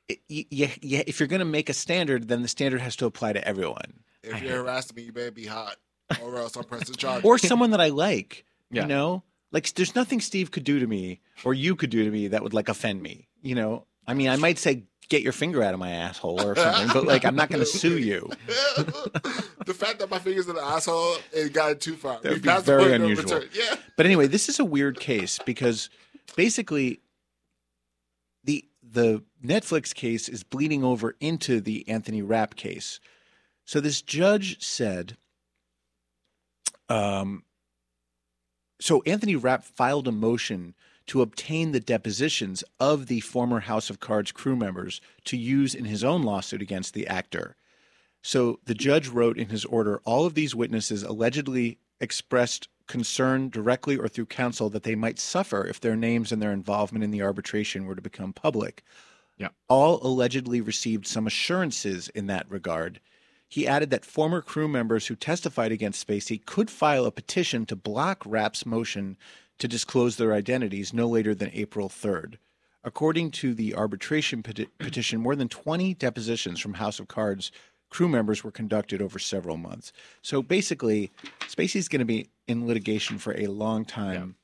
it, 0.10 0.20
y 0.30 0.46
y 0.52 0.74
y- 0.84 1.04
if 1.06 1.20
you're 1.20 1.28
going 1.28 1.40
to 1.40 1.46
make 1.46 1.70
a 1.70 1.74
standard, 1.74 2.28
then 2.30 2.42
the 2.42 2.48
standard 2.48 2.82
has 2.82 2.96
to 2.98 3.06
apply 3.06 3.34
to 3.34 3.48
everyone. 3.48 4.02
If 4.24 4.42
you're 4.42 4.64
harassing 4.64 4.96
me, 4.96 5.04
you 5.04 5.12
better 5.12 5.30
be 5.32 5.46
hot, 5.46 5.76
or 6.22 6.38
else 6.38 6.56
I'm 6.56 6.64
pressing 6.64 6.96
charges. 7.04 7.24
or 7.26 7.38
someone 7.38 7.70
that 7.72 7.82
I 7.82 7.90
like. 7.90 8.44
Yeah. 8.72 8.82
You 8.82 8.88
know, 8.88 9.24
like 9.52 9.72
there's 9.76 9.94
nothing 9.94 10.20
Steve 10.20 10.50
could 10.50 10.64
do 10.64 10.80
to 10.80 10.88
me 10.88 11.22
or 11.46 11.54
you 11.54 11.76
could 11.76 11.92
do 11.92 12.04
to 12.04 12.10
me 12.10 12.30
that 12.30 12.42
would 12.42 12.56
like 12.56 12.70
offend 12.70 13.04
me. 13.04 13.28
You 13.44 13.54
know, 13.54 13.86
I 14.08 14.16
mean, 14.16 14.30
I 14.30 14.36
might 14.38 14.58
say 14.58 14.86
get 15.14 15.22
your 15.22 15.32
finger 15.32 15.62
out 15.62 15.76
of 15.76 15.80
my 15.80 15.92
asshole 15.92 16.42
or 16.42 16.56
something, 16.56 16.88
but 16.92 17.06
like 17.06 17.24
I'm 17.24 17.36
not 17.36 17.50
going 17.50 17.60
to 17.60 17.68
sue 17.68 18.00
you. 18.00 18.32
the 19.68 19.76
fact 19.78 20.00
that 20.00 20.10
my 20.10 20.18
finger's 20.18 20.48
in 20.48 20.56
the 20.56 20.62
asshole, 20.64 21.18
it 21.32 21.54
got 21.54 21.80
too 21.80 21.96
far. 21.96 22.20
That 22.22 22.32
would 22.32 22.42
be 22.42 22.50
very 22.62 22.82
point 22.82 22.94
of 22.96 23.00
no 23.00 23.06
unusual. 23.06 23.44
Yeah. 23.54 23.76
But 23.96 24.08
anyway, 24.08 24.26
this 24.26 24.50
is 24.50 24.60
a 24.60 24.66
weird 24.66 25.00
case 25.00 25.40
because 25.46 25.92
basically 26.36 27.00
the 28.44 28.66
the 28.82 29.24
Netflix 29.46 29.94
case 29.94 30.28
is 30.28 30.42
bleeding 30.42 30.84
over 30.84 31.16
into 31.20 31.62
the 31.62 31.88
Anthony 31.88 32.24
Rapp 32.24 32.56
case. 32.56 33.00
So 33.66 33.80
this 33.80 34.02
judge 34.02 34.64
said 34.64 35.16
um 36.90 37.44
so 38.82 39.04
Anthony 39.04 39.36
Rapp 39.36 39.64
filed 39.64 40.08
a 40.08 40.12
motion 40.12 40.74
to 41.08 41.22
obtain 41.22 41.72
the 41.72 41.80
depositions 41.80 42.64
of 42.80 43.08
the 43.08 43.20
former 43.20 43.62
House 43.62 43.90
of 43.90 44.00
Cards 44.00 44.32
crew 44.32 44.56
members 44.56 45.02
to 45.26 45.38
use 45.38 45.76
in 45.76 45.86
his 45.86 46.04
own 46.04 46.24
lawsuit 46.24 46.62
against 46.62 46.94
the 46.94 47.08
actor. 47.08 47.56
So 48.22 48.60
the 48.66 48.74
judge 48.74 49.10
wrote 49.10 49.38
in 49.38 49.50
his 49.50 49.66
order 49.66 50.02
all 50.06 50.26
of 50.26 50.34
these 50.34 50.56
witnesses 50.56 51.04
allegedly 51.04 51.78
expressed 52.00 52.70
concern 52.88 53.50
directly 53.50 53.98
or 53.98 54.08
through 54.08 54.26
counsel 54.26 54.70
that 54.70 54.84
they 54.84 54.96
might 54.96 55.20
suffer 55.20 55.66
if 55.66 55.80
their 55.80 55.96
names 55.96 56.32
and 56.32 56.42
their 56.42 56.52
involvement 56.52 57.04
in 57.04 57.12
the 57.12 57.22
arbitration 57.22 57.86
were 57.86 57.96
to 57.96 58.02
become 58.02 58.34
public. 58.34 58.84
Yeah. 59.38 59.50
All 59.68 60.06
allegedly 60.06 60.62
received 60.62 61.08
some 61.08 61.28
assurances 61.28 62.10
in 62.10 62.28
that 62.28 62.50
regard. 62.50 63.00
He 63.48 63.68
added 63.68 63.90
that 63.92 64.06
former 64.06 64.42
crew 64.42 64.68
members 64.68 65.08
who 65.08 65.16
testified 65.16 65.72
against 65.72 66.06
Spacey 66.06 66.44
could 66.44 66.70
file 66.70 67.06
a 67.06 67.12
petition 67.12 67.66
to 67.68 67.76
block 67.76 68.24
Rapp's 68.26 68.66
motion 68.66 69.18
to 69.64 69.68
disclose 69.70 70.18
their 70.18 70.34
identities 70.34 70.92
no 70.94 71.08
later 71.08 71.34
than 71.34 71.50
April 71.54 71.88
3rd. 71.88 72.36
According 72.84 73.32
to 73.32 73.54
the 73.54 73.74
arbitration 73.76 74.44
peti- 74.44 74.68
petition, 74.78 75.22
more 75.22 75.38
than 75.38 75.48
20 75.48 75.94
depositions 75.94 76.60
from 76.60 76.74
House 76.74 77.00
of 77.00 77.08
Cards 77.08 77.50
crew 77.90 78.10
members 78.10 78.44
were 78.44 78.52
conducted 78.52 79.02
over 79.02 79.18
several 79.20 79.56
months. 79.56 79.94
So 80.22 80.42
basically, 80.42 81.12
Spacey's 81.48 81.88
going 81.88 82.00
to 82.00 82.06
be 82.06 82.28
in 82.46 82.68
litigation 82.68 83.18
for 83.20 83.38
a 83.40 83.48
long 83.48 83.86
time. 83.86 84.36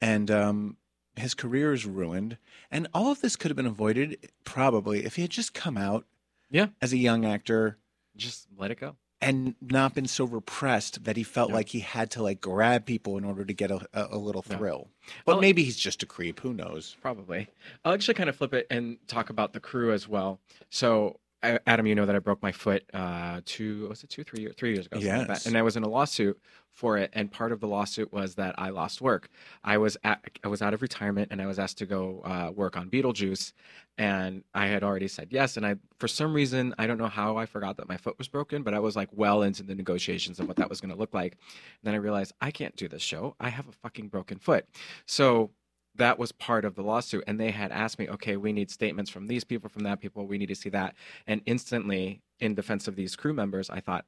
And 0.00 0.30
um, 0.30 0.76
his 1.16 1.34
career 1.34 1.72
is 1.72 1.84
ruined, 1.84 2.36
and 2.70 2.86
all 2.94 3.10
of 3.10 3.22
this 3.22 3.34
could 3.34 3.50
have 3.50 3.56
been 3.56 3.66
avoided 3.66 4.30
probably 4.44 5.04
if 5.04 5.16
he 5.16 5.22
had 5.22 5.32
just 5.32 5.52
come 5.52 5.76
out 5.76 6.04
Yeah. 6.48 6.68
as 6.80 6.92
a 6.92 6.96
young 6.96 7.24
actor 7.24 7.76
Just 8.16 8.46
let 8.56 8.70
it 8.70 8.78
go. 8.78 8.94
And 9.22 9.54
not 9.60 9.94
been 9.94 10.06
so 10.06 10.24
repressed 10.24 11.04
that 11.04 11.16
he 11.16 11.22
felt 11.22 11.48
Yeah. 11.50 11.54
like 11.56 11.68
he 11.70 11.80
had 11.80 12.10
to 12.12 12.22
like 12.22 12.40
grab 12.40 12.84
people 12.86 13.16
in 13.16 13.24
order 13.24 13.44
to 13.44 13.52
get 13.54 13.70
a, 13.70 13.86
a, 13.94 14.16
a 14.16 14.18
little 14.18 14.44
Yeah. 14.50 14.56
thrill. 14.58 14.88
But 15.24 15.32
Well- 15.34 15.40
maybe 15.40 15.64
he's 15.64 15.76
just 15.78 16.02
a 16.02 16.06
creep. 16.06 16.40
Who 16.40 16.52
knows? 16.52 16.96
Probably. 17.00 17.48
I'll 17.84 17.94
actually 17.94 18.14
kind 18.14 18.28
of 18.28 18.36
flip 18.36 18.52
it 18.54 18.66
and 18.70 18.98
talk 19.08 19.30
about 19.30 19.52
the 19.52 19.60
crew 19.60 19.92
as 19.92 20.06
well. 20.08 20.40
So, 20.70 21.18
Adam, 21.42 21.86
you 21.86 21.94
know 21.94 22.06
that 22.06 22.14
I 22.14 22.20
broke 22.20 22.42
my 22.42 22.52
foot 22.52 22.84
uh, 22.94 23.40
two, 23.44 23.88
was 23.88 24.04
it 24.04 24.10
two, 24.10 24.22
three, 24.22 24.42
years, 24.42 24.54
three 24.56 24.72
years 24.74 24.86
ago? 24.86 24.98
something 25.18 25.28
like 25.28 25.46
And 25.46 25.56
I 25.58 25.62
was 25.62 25.76
in 25.76 25.82
a 25.82 25.88
lawsuit 25.88 26.40
for 26.70 26.96
it. 26.98 27.10
And 27.12 27.30
part 27.30 27.52
of 27.52 27.60
the 27.60 27.66
lawsuit 27.66 28.12
was 28.12 28.36
that 28.36 28.54
I 28.58 28.70
lost 28.70 29.00
work. 29.00 29.28
I 29.64 29.78
was 29.78 29.96
at, 30.04 30.20
I 30.44 30.48
was 30.48 30.62
out 30.62 30.72
of 30.72 30.82
retirement 30.82 31.28
and 31.30 31.42
I 31.42 31.46
was 31.46 31.58
asked 31.58 31.78
to 31.78 31.86
go 31.86 32.22
uh, 32.24 32.52
work 32.54 32.76
on 32.76 32.88
Beetlejuice. 32.88 33.52
And 33.98 34.44
I 34.54 34.68
had 34.68 34.82
already 34.82 35.08
said 35.08 35.28
yes. 35.30 35.56
And 35.56 35.66
I, 35.66 35.76
for 35.98 36.08
some 36.08 36.32
reason, 36.32 36.74
I 36.78 36.86
don't 36.86 36.98
know 36.98 37.08
how 37.08 37.36
I 37.36 37.46
forgot 37.46 37.76
that 37.78 37.88
my 37.88 37.96
foot 37.96 38.16
was 38.18 38.28
broken, 38.28 38.62
but 38.62 38.72
I 38.72 38.78
was 38.78 38.94
like 38.96 39.08
well 39.12 39.42
into 39.42 39.62
the 39.62 39.74
negotiations 39.74 40.38
of 40.38 40.48
what 40.48 40.56
that 40.56 40.70
was 40.70 40.80
going 40.80 40.92
to 40.92 40.98
look 40.98 41.12
like. 41.12 41.32
And 41.32 41.40
then 41.82 41.94
I 41.94 41.98
realized 41.98 42.32
I 42.40 42.50
can't 42.50 42.76
do 42.76 42.88
this 42.88 43.02
show. 43.02 43.34
I 43.40 43.48
have 43.48 43.68
a 43.68 43.72
fucking 43.72 44.08
broken 44.08 44.38
foot. 44.38 44.66
So 45.06 45.50
that 45.96 46.18
was 46.18 46.32
part 46.32 46.64
of 46.64 46.74
the 46.74 46.82
lawsuit 46.82 47.24
and 47.26 47.38
they 47.38 47.50
had 47.50 47.70
asked 47.72 47.98
me 47.98 48.08
okay 48.08 48.36
we 48.36 48.52
need 48.52 48.70
statements 48.70 49.10
from 49.10 49.26
these 49.26 49.44
people 49.44 49.68
from 49.68 49.82
that 49.82 50.00
people 50.00 50.26
we 50.26 50.38
need 50.38 50.46
to 50.48 50.54
see 50.54 50.70
that 50.70 50.94
and 51.26 51.40
instantly 51.46 52.22
in 52.40 52.54
defense 52.54 52.88
of 52.88 52.96
these 52.96 53.14
crew 53.16 53.32
members 53.34 53.68
i 53.70 53.78
thought 53.80 54.04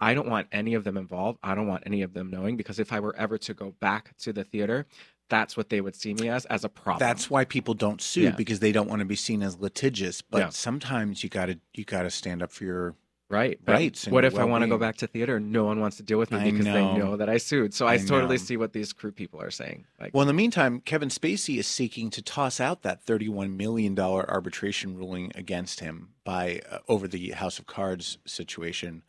i 0.00 0.14
don't 0.14 0.28
want 0.28 0.46
any 0.52 0.74
of 0.74 0.84
them 0.84 0.96
involved 0.96 1.38
i 1.42 1.54
don't 1.54 1.66
want 1.66 1.82
any 1.86 2.02
of 2.02 2.14
them 2.14 2.30
knowing 2.30 2.56
because 2.56 2.78
if 2.78 2.92
i 2.92 2.98
were 3.00 3.14
ever 3.16 3.36
to 3.38 3.52
go 3.52 3.74
back 3.80 4.16
to 4.16 4.32
the 4.32 4.44
theater 4.44 4.86
that's 5.28 5.56
what 5.56 5.68
they 5.70 5.80
would 5.80 5.96
see 5.96 6.14
me 6.14 6.28
as 6.28 6.44
as 6.46 6.64
a 6.64 6.68
problem 6.68 7.00
That's 7.06 7.28
why 7.28 7.44
people 7.44 7.74
don't 7.74 8.00
sue 8.00 8.22
Yeah. 8.22 8.30
because 8.30 8.60
they 8.60 8.70
don't 8.72 8.88
want 8.88 9.00
to 9.00 9.04
be 9.04 9.16
seen 9.16 9.42
as 9.42 9.58
litigious. 9.58 10.22
But 10.22 10.38
Yeah. 10.38 10.48
sometimes 10.50 11.24
you 11.24 11.28
gotta 11.28 11.58
you 11.74 11.84
gotta 11.84 12.10
stand 12.10 12.44
up 12.44 12.52
for 12.52 12.62
your 12.62 12.94
right 13.28 13.58
but 13.64 13.72
rights 13.72 14.04
and 14.04 14.12
what 14.12 14.24
if 14.24 14.38
i 14.38 14.44
want 14.44 14.62
to 14.62 14.68
go 14.68 14.78
back 14.78 14.96
to 14.96 15.06
theater 15.06 15.40
no 15.40 15.64
one 15.64 15.80
wants 15.80 15.96
to 15.96 16.02
deal 16.04 16.18
with 16.18 16.30
me 16.30 16.38
I 16.38 16.50
because 16.50 16.64
know. 16.64 16.72
they 16.72 16.98
know 16.98 17.16
that 17.16 17.28
i 17.28 17.38
sued 17.38 17.74
so 17.74 17.86
i, 17.86 17.94
I 17.94 17.98
totally 17.98 18.36
know. 18.36 18.42
see 18.42 18.56
what 18.56 18.72
these 18.72 18.92
crew 18.92 19.10
people 19.10 19.42
are 19.42 19.50
saying 19.50 19.84
like 20.00 20.14
Well, 20.14 20.22
in 20.22 20.28
the 20.28 20.34
meantime, 20.34 20.80
Kevin 20.80 21.08
Spacey 21.08 21.58
is 21.58 21.66
seeking 21.66 22.10
to 22.10 22.22
toss 22.22 22.60
out 22.60 22.82
that 22.82 23.04
$31 23.04 23.56
million 23.56 23.98
arbitration 23.98 24.96
ruling 24.96 25.32
against 25.34 25.80
him 25.80 26.10
by 26.22 26.60
uh, 26.70 26.78
over 26.88 27.08
the 27.08 27.30
House 27.32 27.58
of 27.58 27.66
Cards 27.66 28.18
situation. 28.26 29.02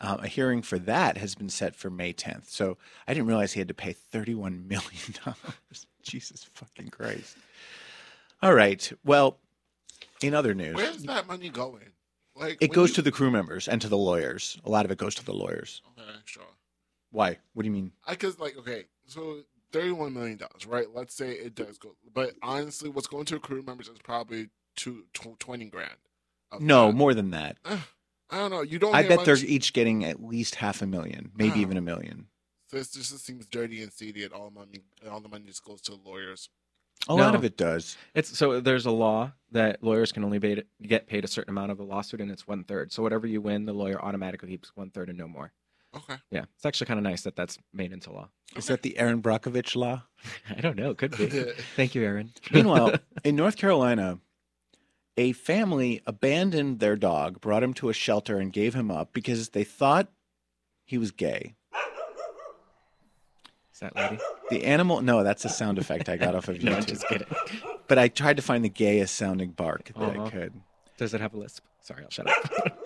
Um, 0.00 0.20
a 0.20 0.28
hearing 0.28 0.60
for 0.62 0.78
that 0.80 1.16
has 1.18 1.34
been 1.34 1.48
set 1.48 1.74
for 1.74 1.88
May 1.90 2.12
10th. 2.12 2.50
So 2.50 2.76
I 3.08 3.14
didn't 3.14 3.26
realize 3.28 3.52
he 3.54 3.60
had 3.60 3.68
to 3.68 3.74
pay 3.74 3.94
$31 4.12 4.66
million. 4.68 5.34
Jesus 6.02 6.44
fucking 6.54 6.90
Christ. 6.90 7.36
All 8.42 8.54
right. 8.54 8.92
Well, 9.04 9.38
in 10.20 10.34
other 10.34 10.52
news, 10.54 10.74
Where's 10.76 11.02
that 11.04 11.26
money 11.26 11.48
going? 11.48 11.90
Like 12.36 12.58
it 12.60 12.72
goes 12.72 12.90
you- 12.90 12.96
to 12.96 13.02
the 13.02 13.12
crew 13.12 13.30
members 13.30 13.68
and 13.68 13.80
to 13.80 13.88
the 13.88 13.96
lawyers. 13.98 14.58
A 14.64 14.70
lot 14.70 14.84
of 14.84 14.90
it 14.90 14.98
goes 14.98 15.14
to 15.16 15.24
the 15.24 15.32
lawyers. 15.34 15.82
Okay, 15.98 16.10
sure. 16.24 16.42
Why? 17.10 17.38
What 17.52 17.62
do 17.62 17.68
you 17.68 17.72
mean? 17.72 17.92
I 18.06 18.16
cause 18.16 18.38
like 18.38 18.56
okay, 18.58 18.84
so 19.06 19.40
thirty-one 19.72 20.12
million 20.12 20.36
dollars, 20.38 20.66
right? 20.66 20.86
Let's 20.92 21.14
say 21.14 21.30
it 21.32 21.54
does 21.54 21.78
go, 21.78 21.94
but 22.12 22.34
honestly, 22.42 22.88
what's 22.90 23.06
going 23.06 23.24
to 23.26 23.34
the 23.34 23.40
crew 23.40 23.62
members 23.62 23.88
is 23.88 23.98
probably 24.02 24.48
two 24.74 25.04
tw- 25.12 25.38
twenty 25.38 25.66
grand. 25.66 25.94
No, 26.60 26.88
that. 26.88 26.94
more 26.94 27.14
than 27.14 27.30
that. 27.30 27.58
I 28.30 28.38
don't 28.38 28.50
know. 28.50 28.62
You 28.62 28.78
don't. 28.78 28.94
I 28.94 29.06
bet 29.06 29.24
they're 29.24 29.36
each 29.36 29.72
getting 29.72 30.04
at 30.04 30.22
least 30.22 30.56
half 30.56 30.82
a 30.82 30.86
million, 30.86 31.30
maybe 31.36 31.60
even 31.60 31.76
a 31.76 31.82
million. 31.82 32.26
So 32.66 32.78
this 32.78 32.90
just 32.90 33.24
seems 33.24 33.46
dirty 33.46 33.82
and 33.82 33.92
seedy, 33.92 34.24
and 34.24 34.32
all 34.32 34.50
money, 34.50 34.80
all 35.08 35.20
the 35.20 35.28
money 35.28 35.44
just 35.46 35.62
goes 35.62 35.80
to 35.82 35.94
lawyers. 35.94 36.48
A 37.08 37.14
lot 37.14 37.34
of 37.34 37.44
it 37.44 37.56
does. 37.56 37.96
It's 38.14 38.36
so 38.36 38.60
there's 38.60 38.86
a 38.86 38.90
law 38.90 39.32
that 39.52 39.82
lawyers 39.82 40.10
can 40.12 40.24
only 40.24 40.40
paid, 40.40 40.64
get 40.82 41.06
paid 41.06 41.24
a 41.24 41.28
certain 41.28 41.50
amount 41.50 41.70
of 41.70 41.78
a 41.78 41.82
lawsuit, 41.82 42.20
and 42.20 42.30
it's 42.30 42.46
one 42.46 42.64
third. 42.64 42.92
So 42.92 43.02
whatever 43.02 43.26
you 43.26 43.40
win, 43.40 43.66
the 43.66 43.72
lawyer 43.72 44.02
automatically 44.02 44.48
keeps 44.48 44.72
one 44.74 44.90
third 44.90 45.08
and 45.08 45.18
no 45.18 45.28
more. 45.28 45.52
Okay. 45.96 46.16
Yeah, 46.30 46.44
it's 46.56 46.66
actually 46.66 46.86
kind 46.86 46.98
of 46.98 47.04
nice 47.04 47.22
that 47.22 47.36
that's 47.36 47.58
made 47.72 47.92
into 47.92 48.10
law. 48.10 48.28
Is 48.56 48.66
that 48.66 48.82
the 48.82 48.98
Erin 48.98 49.22
Brockovich 49.22 49.76
law? 49.76 50.02
I 50.50 50.60
don't 50.60 50.76
know, 50.76 50.94
could 50.94 51.16
be. 51.16 51.28
Thank 51.76 51.94
you, 51.94 52.02
Aaron. 52.02 52.32
Meanwhile, 52.50 52.94
in 53.22 53.36
North 53.36 53.56
Carolina, 53.56 54.18
a 55.16 55.32
family 55.32 56.02
abandoned 56.06 56.80
their 56.80 56.96
dog, 56.96 57.40
brought 57.40 57.62
him 57.62 57.74
to 57.74 57.88
a 57.90 57.92
shelter, 57.92 58.38
and 58.38 58.52
gave 58.52 58.74
him 58.74 58.90
up 58.90 59.12
because 59.12 59.50
they 59.50 59.64
thought 59.64 60.08
he 60.84 60.98
was 60.98 61.12
gay. 61.12 61.54
Is 63.74 63.80
that 63.80 63.94
lady? 63.96 64.18
The 64.50 64.64
animal, 64.64 65.02
no, 65.02 65.22
that's 65.24 65.44
a 65.44 65.48
sound 65.48 65.78
effect 65.78 66.08
I 66.08 66.16
got 66.16 66.34
off 66.34 66.48
of 66.48 66.62
No, 66.62 66.72
I'm 66.72 66.82
YouTube. 66.82 66.86
just 66.88 67.08
kidding. 67.08 67.26
But 67.88 67.98
I 67.98 68.08
tried 68.08 68.36
to 68.36 68.42
find 68.42 68.64
the 68.64 68.68
gayest 68.68 69.14
sounding 69.16 69.50
bark 69.50 69.90
that 69.96 70.02
I 70.02 70.16
uh-huh. 70.16 70.30
could. 70.30 70.52
Does 70.96 71.12
it 71.12 71.20
have 71.20 71.34
a 71.34 71.38
lisp? 71.38 71.64
Sorry, 71.80 72.04
I'll 72.04 72.10
shut 72.10 72.28
up. 72.28 72.78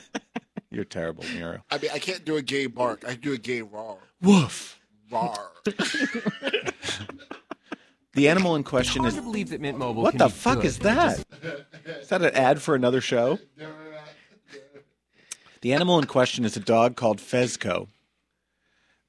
You're 0.70 0.84
terrible, 0.84 1.24
Muriel. 1.34 1.64
I 1.70 1.78
mean, 1.78 1.90
I 1.92 1.98
can't 1.98 2.24
do 2.24 2.36
a 2.36 2.42
gay 2.42 2.66
bark. 2.66 3.04
I 3.06 3.12
can 3.12 3.20
do 3.20 3.32
a 3.32 3.38
gay 3.38 3.60
roar. 3.62 3.98
Woof. 4.22 4.80
Roar. 5.10 5.52
The 8.14 8.28
animal 8.28 8.54
in 8.56 8.60
It's 8.60 8.68
question 8.68 9.02
hard 9.02 9.14
is. 9.14 9.18
to 9.18 9.22
believe 9.22 9.48
that 9.50 9.60
Mint 9.62 9.78
Mobile 9.78 10.02
What 10.02 10.10
can 10.10 10.18
the 10.18 10.26
be 10.26 10.32
fuck 10.32 10.56
good. 10.56 10.66
is 10.66 10.78
that? 10.80 11.24
Is 12.02 12.08
that 12.08 12.20
an 12.20 12.34
ad 12.34 12.60
for 12.60 12.74
another 12.74 13.00
show? 13.00 13.38
The 15.62 15.72
animal 15.72 15.98
in 15.98 16.04
question 16.06 16.44
is 16.44 16.54
a 16.56 16.60
dog 16.60 16.94
called 16.96 17.18
Fezco. 17.20 17.88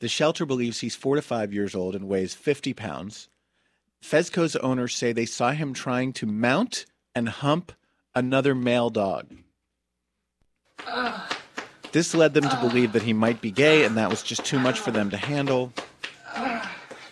The 0.04 0.10
shelter 0.10 0.46
believes 0.46 0.82
he's 0.82 0.98
four 0.98 1.16
to 1.16 1.22
five 1.22 1.54
years 1.54 1.74
old 1.74 1.96
and 1.96 2.10
weighs 2.10 2.34
50 2.34 2.74
pounds. 2.74 3.30
Fezco's 4.04 4.58
owners 4.58 4.94
say 4.94 5.14
they 5.14 5.26
saw 5.26 5.52
him 5.52 5.74
trying 5.74 6.12
to 6.12 6.26
mount 6.26 6.86
and 7.16 7.30
hump 7.30 7.72
another 8.14 8.54
male 8.54 8.90
dog. 8.90 9.34
This 11.94 12.14
led 12.14 12.34
them 12.34 12.44
to 12.44 12.60
believe 12.60 12.92
that 12.92 13.04
he 13.04 13.14
might 13.14 13.40
be 13.40 13.50
gay, 13.50 13.86
and 13.86 13.96
that 13.96 14.10
was 14.10 14.22
just 14.22 14.44
too 14.44 14.60
much 14.60 14.78
for 14.78 14.92
them 14.92 15.10
to 15.10 15.16
handle. 15.16 15.72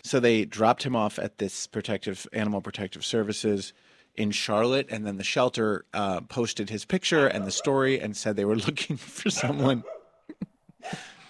So 0.04 0.20
they 0.20 0.44
dropped 0.44 0.84
him 0.84 0.94
off 0.94 1.18
at 1.18 1.38
this 1.38 1.68
protective 1.68 2.28
animal 2.34 2.60
protective 2.60 3.06
services 3.06 3.72
in 4.16 4.32
Charlotte, 4.32 4.88
and 4.90 5.08
then 5.08 5.16
the 5.16 5.24
shelter 5.24 5.86
uh, 5.94 6.20
posted 6.20 6.70
his 6.70 6.84
picture 6.84 7.26
and 7.26 7.46
the 7.46 7.52
story 7.52 8.02
and 8.02 8.18
said 8.18 8.36
they 8.36 8.44
were 8.44 8.56
looking 8.68 8.98
for 8.98 9.30
someone 9.30 9.86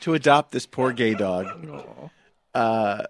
to 0.01 0.13
adopt 0.13 0.51
this 0.51 0.65
poor 0.65 0.91
gay 0.91 1.13
dog. 1.13 1.47
Uh, 2.53 3.03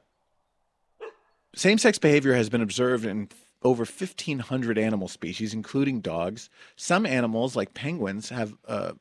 same-sex 1.55 1.97
behavior 1.97 2.33
has 2.33 2.49
been 2.49 2.61
observed 2.61 3.05
in 3.05 3.27
over 3.63 3.81
1,500 3.81 4.77
animal 4.77 5.07
species, 5.07 5.53
including 5.53 5.99
dogs. 5.99 6.49
Some 6.75 7.05
animals, 7.05 7.55
like 7.55 7.73
penguins, 7.73 8.29
have 8.29 8.53
uh, 8.67 8.93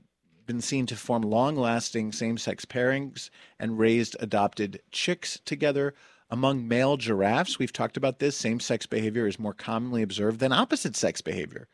been 0.46 0.60
seen 0.60 0.86
to 0.86 0.96
form 0.96 1.22
long-lasting 1.22 2.12
same-sex 2.12 2.64
pairings 2.64 3.30
and 3.58 3.78
raised 3.78 4.16
adopted 4.20 4.80
chicks 4.90 5.38
together. 5.44 5.94
Among 6.30 6.68
male 6.68 6.96
giraffes, 6.96 7.58
we've 7.58 7.72
talked 7.72 7.96
about 7.96 8.18
this, 8.18 8.36
same 8.36 8.60
sex 8.60 8.86
behavior 8.86 9.26
is 9.26 9.38
more 9.38 9.54
commonly 9.54 10.02
observed 10.02 10.38
than 10.38 10.52
opposite 10.52 10.94
sex 10.94 11.20
behavior. 11.20 11.68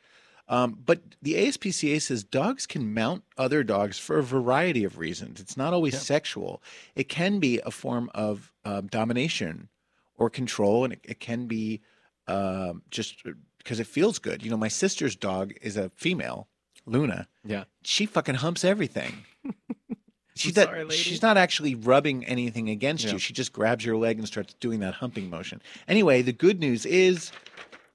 Um, 0.49 0.79
but 0.85 1.01
the 1.21 1.35
ASPCA 1.35 2.01
says 2.01 2.23
dogs 2.23 2.67
can 2.67 2.95
mount 2.95 3.25
other 3.37 3.65
dogs 3.65 3.99
for 3.99 4.19
a 4.19 4.23
variety 4.23 4.85
of 4.85 4.97
reasons. 4.99 5.41
It's 5.41 5.57
not 5.57 5.73
always 5.73 6.01
sexual, 6.01 6.63
it 6.95 7.09
can 7.09 7.41
be 7.41 7.61
a 7.67 7.71
form 7.71 8.11
of 8.15 8.53
um, 8.65 8.87
domination 8.87 9.69
or 10.19 10.31
control, 10.31 10.85
and 10.85 10.93
it, 10.93 11.01
it 11.05 11.21
can 11.21 11.47
be 11.47 11.81
um, 12.29 12.83
just 12.91 13.23
because 13.59 13.81
it 13.81 13.87
feels 13.87 14.19
good. 14.19 14.45
You 14.45 14.51
know, 14.51 14.57
my 14.57 14.69
sister's 14.69 15.17
dog 15.17 15.53
is 15.63 15.77
a 15.77 15.91
female, 15.97 16.47
Luna. 16.87 17.27
Yeah. 17.45 17.65
She 17.83 18.07
fucking 18.07 18.37
humps 18.37 18.65
everything. 18.65 19.25
She's 20.37 20.57
I'm 20.59 20.65
not, 20.65 20.69
sorry, 20.71 20.91
she's 20.91 21.23
not 21.23 21.39
actually 21.39 21.75
rubbing 21.75 22.23
anything 22.27 22.69
against 22.69 23.05
Yeah. 23.07 23.13
you. 23.13 23.19
She 23.19 23.33
just 23.33 23.55
grabs 23.55 23.87
your 23.87 23.97
leg 23.97 24.19
and 24.19 24.27
starts 24.27 24.53
doing 24.61 24.81
that 24.81 24.93
humping 24.93 25.31
motion. 25.31 25.63
Anyway, 25.89 26.21
the 26.21 26.33
good 26.33 26.61
news 26.61 26.85
is 26.85 27.33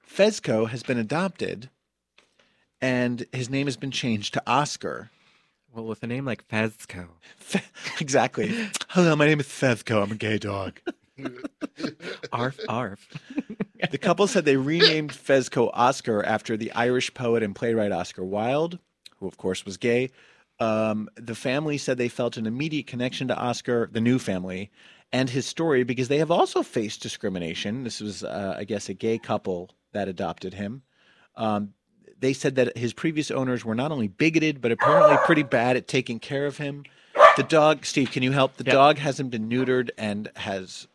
Fezco 0.09 0.67
has 0.69 0.81
been 0.81 0.97
adopted 0.97 1.69
and 2.81 3.25
his 3.31 3.49
name 3.49 3.67
has 3.67 3.77
been 3.77 3.91
changed 3.91 4.33
to 4.33 4.43
Oscar. 4.47 5.11
Well, 5.73 5.85
with 5.85 6.03
a 6.03 6.07
name 6.07 6.25
like 6.25 6.47
Fezco. 6.47 7.07
Fe- 7.37 7.63
exactly. 8.01 8.69
Hello, 8.89 9.15
my 9.15 9.25
name 9.25 9.39
is 9.39 9.47
Fezco. 9.47 10.03
I'm 10.03 10.11
a 10.11 10.15
gay 10.15 10.37
dog. 10.37 10.79
Arf, 12.33 12.59
arf. 12.67 13.07
The 13.91 13.97
couple 13.97 14.25
said 14.25 14.43
they 14.43 14.57
renamed 14.57 15.11
Fezco 15.11 15.69
Oscar 15.73 16.23
after 16.23 16.57
the 16.57 16.71
Irish 16.71 17.13
poet 17.13 17.43
and 17.43 17.55
playwright 17.55 17.91
Oscar 17.91 18.25
Wilde, 18.25 18.79
who 19.17 19.27
of 19.27 19.37
course 19.37 19.63
was 19.65 19.77
gay. 19.77 20.09
Um, 20.59 21.09
the 21.15 21.35
family 21.35 21.77
said 21.77 21.97
they 21.97 22.07
felt 22.07 22.37
an 22.37 22.47
immediate 22.47 22.87
connection 22.87 23.27
to 23.27 23.37
Oscar, 23.37 23.89
the 23.91 24.01
new 24.01 24.17
family, 24.17 24.71
and 25.11 25.29
his 25.29 25.45
story 25.45 25.83
because 25.83 26.07
they 26.07 26.19
have 26.19 26.31
also 26.31 26.63
faced 26.63 27.01
discrimination. 27.01 27.83
This 27.83 27.99
was, 27.99 28.23
uh, 28.23 28.55
I 28.57 28.63
guess, 28.63 28.89
a 28.89 28.93
gay 28.93 29.17
couple 29.17 29.69
that 29.93 30.07
adopted 30.07 30.53
him. 30.53 30.83
Um, 31.35 31.73
they 32.21 32.33
said 32.33 32.55
that 32.55 32.77
his 32.77 32.93
previous 32.93 33.29
owners 33.29 33.65
were 33.65 33.75
not 33.75 33.91
only 33.91 34.07
bigoted, 34.07 34.61
but 34.61 34.71
apparently 34.71 35.17
pretty 35.25 35.43
bad 35.43 35.75
at 35.75 35.87
taking 35.87 36.19
care 36.19 36.45
of 36.45 36.57
him. 36.57 36.85
The 37.35 37.43
dog, 37.43 37.85
Steve, 37.85 38.11
can 38.11 38.23
you 38.23 38.31
help? 38.31 38.55
The 38.57 38.63
Yep. 38.63 38.73
dog 38.73 38.97
hasn't 38.99 39.31
been 39.31 39.49
neutered 39.49 39.89
and 39.97 40.29
has 40.35 40.87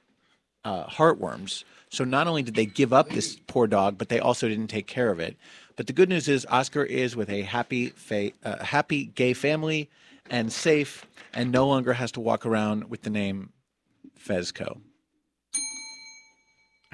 uh, 0.65 0.87
heartworms. 0.87 1.65
So 1.91 2.05
not 2.05 2.27
only 2.27 2.43
did 2.43 2.55
they 2.55 2.67
give 2.67 2.93
up 2.93 3.11
this 3.11 3.39
poor 3.47 3.67
dog, 3.67 3.99
but 3.99 4.09
they 4.09 4.19
also 4.19 4.49
didn't 4.49 4.69
take 4.69 4.87
care 4.87 5.11
of 5.11 5.21
it. 5.21 5.37
But 5.77 5.87
the 5.87 5.93
good 5.93 6.09
news 6.09 6.27
is 6.29 6.47
Oscar 6.51 6.83
is 6.83 7.15
with 7.15 7.29
a 7.31 7.43
happy, 7.43 7.91
fa- 7.91 8.33
uh, 8.45 8.65
happy 8.65 9.05
gay 9.07 9.33
family 9.33 9.89
and 10.31 10.53
safe, 10.53 11.07
and 11.33 11.53
no 11.53 11.67
longer 11.69 11.93
has 11.93 12.11
to 12.13 12.21
walk 12.21 12.45
around 12.47 12.91
with 12.91 13.03
the 13.03 13.11
name 13.11 13.53
Fezco. 14.19 14.79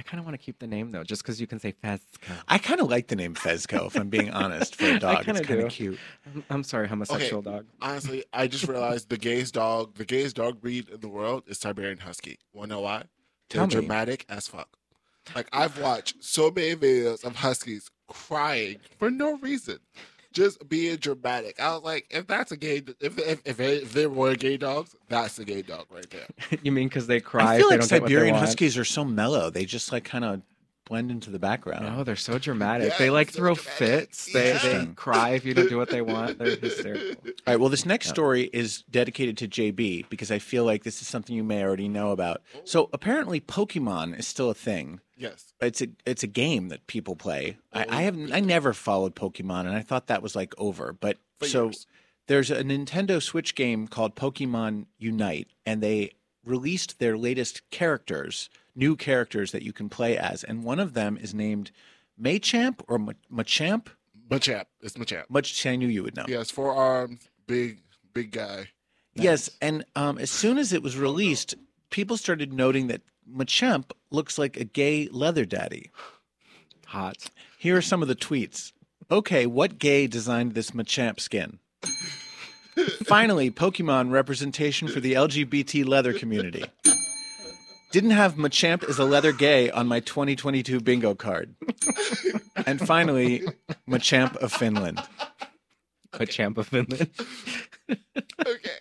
I 0.04 0.08
kind 0.10 0.18
of 0.18 0.24
want 0.26 0.34
to 0.34 0.44
keep 0.44 0.58
the 0.58 0.66
name 0.66 0.90
though, 0.90 1.04
just 1.04 1.22
because 1.22 1.40
you 1.40 1.46
can 1.46 1.60
say 1.60 1.72
Fezco. 1.84 2.00
I 2.48 2.58
kind 2.58 2.80
of 2.80 2.88
like 2.90 3.06
the 3.06 3.14
name 3.14 3.34
Fezco, 3.34 3.86
if 3.86 3.94
I'm 3.96 4.08
being 4.08 4.30
honest, 4.30 4.74
for 4.74 4.86
a 4.86 4.98
dog. 4.98 5.24
kinda 5.24 5.38
it's 5.40 5.46
kind 5.48 5.60
do. 5.60 5.66
of 5.66 5.72
cute. 5.72 5.98
I'm, 6.26 6.44
I'm 6.50 6.64
sorry, 6.64 6.88
homosexual 6.88 7.40
dog. 7.40 7.66
Honestly, 7.80 8.24
I 8.32 8.48
just 8.48 8.66
realized 8.66 9.10
the 9.10 9.16
gayest 9.16 9.54
dog, 9.54 9.94
the 9.94 10.04
gayest 10.04 10.34
dog 10.34 10.60
breed 10.60 10.88
in 10.88 10.98
the 11.00 11.08
world 11.08 11.44
is 11.46 11.58
Siberian 11.58 11.98
Husky. 11.98 12.40
Wanna 12.52 12.74
know 12.74 12.80
why? 12.80 13.04
They're 13.48 13.60
Tell 13.60 13.66
me. 13.68 13.70
dramatic 13.74 14.26
as 14.28 14.48
fuck. 14.48 14.70
Like 15.36 15.46
I've 15.52 15.78
watched 15.80 16.24
so 16.24 16.50
many 16.50 16.74
videos 16.74 17.22
of 17.22 17.36
huskies 17.36 17.88
crying 18.08 18.78
for 18.98 19.08
no 19.08 19.36
reason, 19.38 19.78
just 20.32 20.68
being 20.68 20.96
dramatic. 20.96 21.60
I 21.60 21.72
was 21.74 21.82
like, 21.82 22.06
if 22.10 22.26
that's 22.26 22.52
a 22.52 22.56
gay, 22.56 22.82
if 23.00 23.18
if 23.18 23.40
if, 23.46 23.60
if 23.60 23.92
there 23.92 24.08
were 24.10 24.34
gay 24.34 24.56
dogs, 24.56 24.94
that's 25.08 25.38
a 25.38 25.44
gay 25.44 25.62
dog 25.62 25.86
right 25.90 26.08
there. 26.10 26.26
you 26.62 26.72
mean 26.72 26.88
because 26.88 27.06
they 27.06 27.20
cry 27.20 27.54
I 27.54 27.58
feel 27.58 27.68
if 27.70 27.70
they 27.70 27.76
like 27.76 27.80
don't 27.80 27.88
get 27.88 28.00
they 28.06 28.06
Siberian? 28.14 28.34
Huskies 28.36 28.78
are 28.78 28.84
so 28.84 29.04
mellow. 29.04 29.50
They 29.50 29.64
just 29.64 29.92
like 29.92 30.04
kind 30.04 30.24
of 30.24 30.42
blend 30.84 31.10
into 31.10 31.30
the 31.30 31.38
background. 31.38 31.86
No, 31.86 32.04
they're 32.04 32.16
so 32.16 32.38
dramatic. 32.38 32.90
Yeah, 32.90 32.98
they 32.98 33.08
like 33.10 33.30
so 33.30 33.38
throw 33.38 33.54
dramatic. 33.54 33.78
fits. 33.78 34.32
They 34.32 34.52
they 34.62 34.86
cry 34.96 35.30
if 35.30 35.44
you 35.44 35.54
don't 35.54 35.68
do 35.68 35.76
what 35.78 35.88
they 35.90 36.02
want. 36.02 36.38
They're 36.38 36.56
hysterical. 36.60 37.14
All 37.24 37.32
right. 37.46 37.60
Well, 37.60 37.68
this 37.68 37.86
next 37.86 38.06
Yeah. 38.06 38.12
story 38.12 38.50
is 38.52 38.82
dedicated 38.90 39.36
to 39.38 39.48
JB 39.48 40.08
because 40.10 40.30
I 40.30 40.38
feel 40.38 40.64
like 40.64 40.82
this 40.84 41.00
is 41.00 41.08
something 41.08 41.34
you 41.36 41.44
may 41.44 41.62
already 41.62 41.88
know 41.88 42.10
about. 42.10 42.42
Oh. 42.54 42.60
So 42.64 42.90
apparently, 42.92 43.40
Pokemon 43.40 44.18
is 44.18 44.26
still 44.26 44.50
a 44.50 44.54
thing. 44.54 45.00
Yes. 45.22 45.54
It's 45.60 45.80
a 45.80 45.86
it's 46.04 46.22
a 46.24 46.26
game 46.26 46.68
that 46.70 46.86
people 46.88 47.14
play. 47.14 47.56
I, 47.72 47.86
I 47.88 48.02
have 48.02 48.16
I 48.32 48.40
never 48.40 48.72
followed 48.72 49.14
Pokemon, 49.14 49.60
and 49.60 49.70
I 49.76 49.80
thought 49.82 50.08
that 50.08 50.22
was 50.22 50.34
like 50.34 50.52
over. 50.58 50.92
But 50.92 51.18
For 51.38 51.46
so 51.46 51.64
years. 51.66 51.86
there's 52.26 52.50
a 52.50 52.64
Nintendo 52.64 53.22
Switch 53.22 53.54
game 53.54 53.86
called 53.86 54.16
Pokemon 54.16 54.86
Unite, 54.98 55.48
and 55.64 55.80
they 55.80 56.12
released 56.44 56.98
their 56.98 57.16
latest 57.16 57.62
characters, 57.70 58.50
new 58.74 58.96
characters 58.96 59.52
that 59.52 59.62
you 59.62 59.72
can 59.72 59.88
play 59.88 60.18
as, 60.18 60.42
and 60.42 60.64
one 60.64 60.80
of 60.80 60.94
them 60.94 61.16
is 61.16 61.32
named 61.32 61.70
Machamp 62.20 62.80
or 62.88 62.98
Ma- 62.98 63.12
Machamp. 63.32 63.86
Machamp. 64.28 64.64
It's 64.80 64.96
Machamp. 64.96 65.24
Much 65.30 65.64
I 65.66 65.76
knew 65.76 65.86
you 65.88 66.02
would 66.02 66.16
know. 66.16 66.24
Yes, 66.26 66.50
four 66.50 66.72
arms, 66.72 67.28
big, 67.46 67.78
big 68.12 68.32
guy. 68.32 68.70
Yes, 69.14 69.50
and 69.60 69.84
um, 69.94 70.18
as 70.18 70.30
soon 70.30 70.58
as 70.58 70.72
it 70.72 70.82
was 70.82 70.96
released, 70.96 71.54
people 71.90 72.16
started 72.16 72.52
noting 72.52 72.86
that 72.88 73.02
Machamp 73.30 73.92
looks 74.10 74.38
like 74.38 74.56
a 74.56 74.64
gay 74.64 75.08
leather 75.10 75.44
daddy. 75.44 75.90
Hot. 76.86 77.30
Here 77.58 77.76
are 77.76 77.82
some 77.82 78.02
of 78.02 78.08
the 78.08 78.16
tweets. 78.16 78.72
Okay, 79.10 79.46
what 79.46 79.78
gay 79.78 80.06
designed 80.06 80.54
this 80.54 80.70
Machamp 80.72 81.20
skin? 81.20 81.58
Finally, 83.04 83.50
Pokemon 83.50 84.10
representation 84.10 84.88
for 84.88 85.00
the 85.00 85.12
LGBT 85.12 85.86
leather 85.86 86.12
community. 86.12 86.64
Didn't 87.90 88.10
have 88.12 88.36
Machamp 88.36 88.88
as 88.88 88.98
a 88.98 89.04
leather 89.04 89.32
gay 89.32 89.70
on 89.70 89.86
my 89.86 90.00
2022 90.00 90.80
bingo 90.80 91.14
card. 91.14 91.54
And 92.64 92.80
finally, 92.80 93.42
Machamp 93.86 94.36
of 94.36 94.52
Finland. 94.52 95.02
A 96.14 96.26
champ 96.26 96.56
of 96.56 96.68
Finland. 96.68 97.10
Okay. 97.90 98.78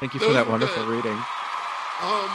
Thank 0.00 0.14
you 0.14 0.20
for 0.20 0.32
that 0.32 0.48
wonderful 0.48 0.84
Those 0.84 0.92
are 0.92 0.96
reading. 0.96 1.22
Um, 2.02 2.30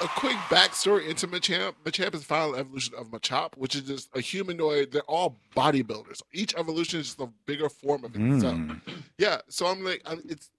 a 0.00 0.08
quick 0.08 0.36
backstory 0.48 1.08
into 1.08 1.26
Machamp. 1.26 1.74
Machamp 1.84 2.14
is 2.14 2.20
the 2.20 2.26
final 2.26 2.54
evolution 2.54 2.94
of 2.96 3.10
Machop, 3.10 3.56
which 3.56 3.74
is 3.74 3.82
just 3.82 4.08
a 4.14 4.20
humanoid. 4.20 4.92
They're 4.92 5.02
all 5.02 5.36
bodybuilders. 5.56 6.22
Each 6.32 6.54
evolution 6.56 7.00
is 7.00 7.06
just 7.06 7.20
a 7.20 7.28
bigger 7.46 7.68
form 7.68 8.04
of 8.04 8.14
itself. 8.14 8.56
Mm. 8.56 8.80
Yeah, 9.18 9.38
so 9.48 9.66
I'm 9.66 9.84
like, 9.84 10.02
I'm, 10.06 10.22
it's. 10.28 10.50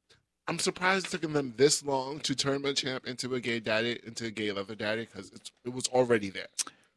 I'm 0.48 0.58
surprised 0.58 1.06
it 1.06 1.10
took 1.12 1.32
them 1.32 1.54
this 1.58 1.86
long 1.86 2.20
to 2.22 2.34
turn 2.34 2.64
Machamp 2.64 3.06
into 3.06 3.36
a 3.36 3.40
gay 3.40 3.60
daddy, 3.60 4.00
into 4.04 4.26
a 4.26 4.32
gay 4.32 4.52
leather 4.52 4.74
daddy, 4.74 5.06
because 5.06 5.32
it 5.64 5.72
was 5.72 5.88
already 5.90 6.32
there. 6.32 6.48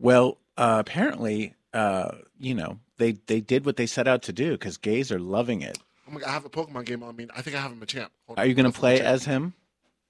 Well, 0.01 0.39
uh, 0.57 0.79
apparently, 0.81 1.55
uh, 1.75 2.13
you 2.41 2.55
know, 2.55 2.79
they, 2.97 3.13
they 3.27 3.43
did 3.43 3.67
what 3.67 3.77
they 3.77 3.85
set 3.87 4.09
out 4.09 4.23
to 4.23 4.33
do 4.33 4.53
because 4.53 4.79
gays 4.79 5.13
are 5.13 5.19
loving 5.21 5.61
it. 5.61 5.79
Oh 6.09 6.13
my 6.13 6.21
god, 6.21 6.29
I 6.31 6.33
have 6.33 6.47
a 6.47 6.51
Pokemon 6.51 6.87
game 6.87 7.03
on 7.03 7.15
me. 7.15 7.29
I 7.37 7.43
think 7.43 7.55
I 7.55 7.61
have 7.61 7.73
a 7.73 7.77
Machamp. 7.77 8.09
Hold 8.27 8.39
Are 8.39 8.43
on, 8.43 8.49
you 8.49 8.55
going 8.55 8.73
to 8.73 8.77
play 8.77 9.01
as 9.01 9.27
him? 9.27 9.53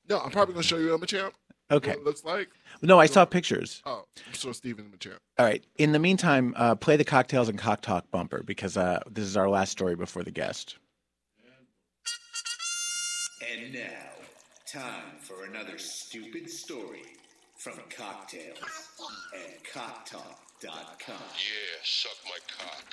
No, 0.09 0.19
I'm 0.21 0.31
probably 0.31 0.55
going 0.55 0.63
to 0.63 0.69
show 0.69 0.79
you 0.79 0.95
a 0.95 0.99
Machamp. 0.99 1.33
Okay. 1.71 1.91
What 1.91 1.99
it 1.99 2.05
looks 2.05 2.25
like. 2.25 2.51
No, 2.83 2.99
I 2.99 3.07
saw 3.07 3.25
pictures. 3.25 3.83
Oh, 3.87 4.05
I'm 4.27 4.33
sure 4.35 4.53
Steven 4.53 4.93
Machamp. 4.95 5.19
All 5.39 5.47
right. 5.47 5.65
In 5.79 5.93
the 5.93 5.99
meantime, 5.99 6.55
uh, 6.57 6.75
play 6.75 6.97
the 6.97 7.05
cocktails 7.05 7.49
and 7.49 7.59
cock 7.59 7.81
talk 7.81 8.11
bumper 8.11 8.43
because 8.43 8.77
uh, 8.77 9.01
this 9.11 9.25
is 9.25 9.37
our 9.37 9.49
last 9.49 9.71
story 9.71 9.97
before 9.97 10.23
the 10.23 10.31
guest. 10.31 10.77
And 13.51 13.73
now, 13.73 13.81
time 14.67 15.19
for 15.19 15.45
another 15.45 15.79
stupid 15.79 16.49
story 16.49 17.03
from 17.57 17.75
Cocktails 17.97 18.59
and 19.35 19.53
CockTalk.com. 19.73 20.71
Yeah, 21.09 21.81
suck 21.85 22.13
my 22.25 22.39
cock. 22.59 22.85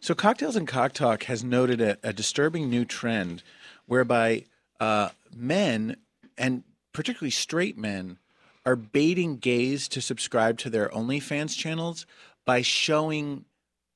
So, 0.00 0.14
Cocktails 0.14 0.56
and 0.56 0.66
Cock 0.68 0.92
Talk 0.92 1.24
has 1.24 1.42
noted 1.44 1.80
a, 1.80 1.98
a 2.02 2.12
disturbing 2.12 2.68
new 2.68 2.84
trend 2.84 3.42
whereby 3.86 4.44
uh, 4.80 5.10
men, 5.34 5.96
and 6.36 6.64
particularly 6.92 7.30
straight 7.30 7.76
men, 7.76 8.18
are 8.66 8.76
baiting 8.76 9.36
gays 9.36 9.88
to 9.88 10.00
subscribe 10.00 10.58
to 10.58 10.70
their 10.70 10.88
OnlyFans 10.88 11.56
channels 11.56 12.06
by 12.46 12.62
showing 12.62 13.44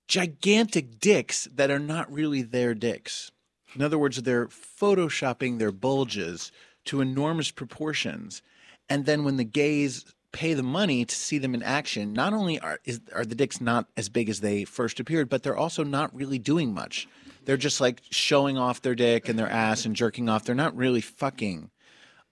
gigantic 0.08 1.00
dicks 1.00 1.48
that 1.54 1.70
are 1.70 1.78
not 1.78 2.12
really 2.12 2.42
their 2.42 2.74
dicks. 2.74 3.30
In 3.74 3.82
other 3.82 3.98
words, 3.98 4.22
they're 4.22 4.46
photoshopping 4.46 5.58
their 5.58 5.72
bulges 5.72 6.50
to 6.86 7.00
enormous 7.00 7.50
proportions. 7.50 8.42
And 8.88 9.04
then 9.04 9.24
when 9.24 9.36
the 9.36 9.44
gays 9.44 10.14
pay 10.32 10.54
the 10.54 10.62
money 10.62 11.04
to 11.04 11.14
see 11.14 11.38
them 11.38 11.54
in 11.54 11.62
action, 11.62 12.12
not 12.12 12.32
only 12.32 12.58
are 12.60 12.80
is, 12.84 13.00
are 13.14 13.24
the 13.24 13.34
dicks 13.34 13.60
not 13.60 13.86
as 13.96 14.08
big 14.08 14.28
as 14.28 14.40
they 14.40 14.64
first 14.64 15.00
appeared, 15.00 15.28
but 15.28 15.42
they're 15.42 15.56
also 15.56 15.84
not 15.84 16.14
really 16.14 16.38
doing 16.38 16.72
much. 16.72 17.08
They're 17.44 17.56
just 17.56 17.80
like 17.80 18.02
showing 18.10 18.58
off 18.58 18.82
their 18.82 18.94
dick 18.94 19.28
and 19.28 19.38
their 19.38 19.48
ass 19.48 19.84
and 19.84 19.96
jerking 19.96 20.28
off. 20.28 20.44
They're 20.44 20.54
not 20.54 20.76
really 20.76 21.00
fucking. 21.00 21.70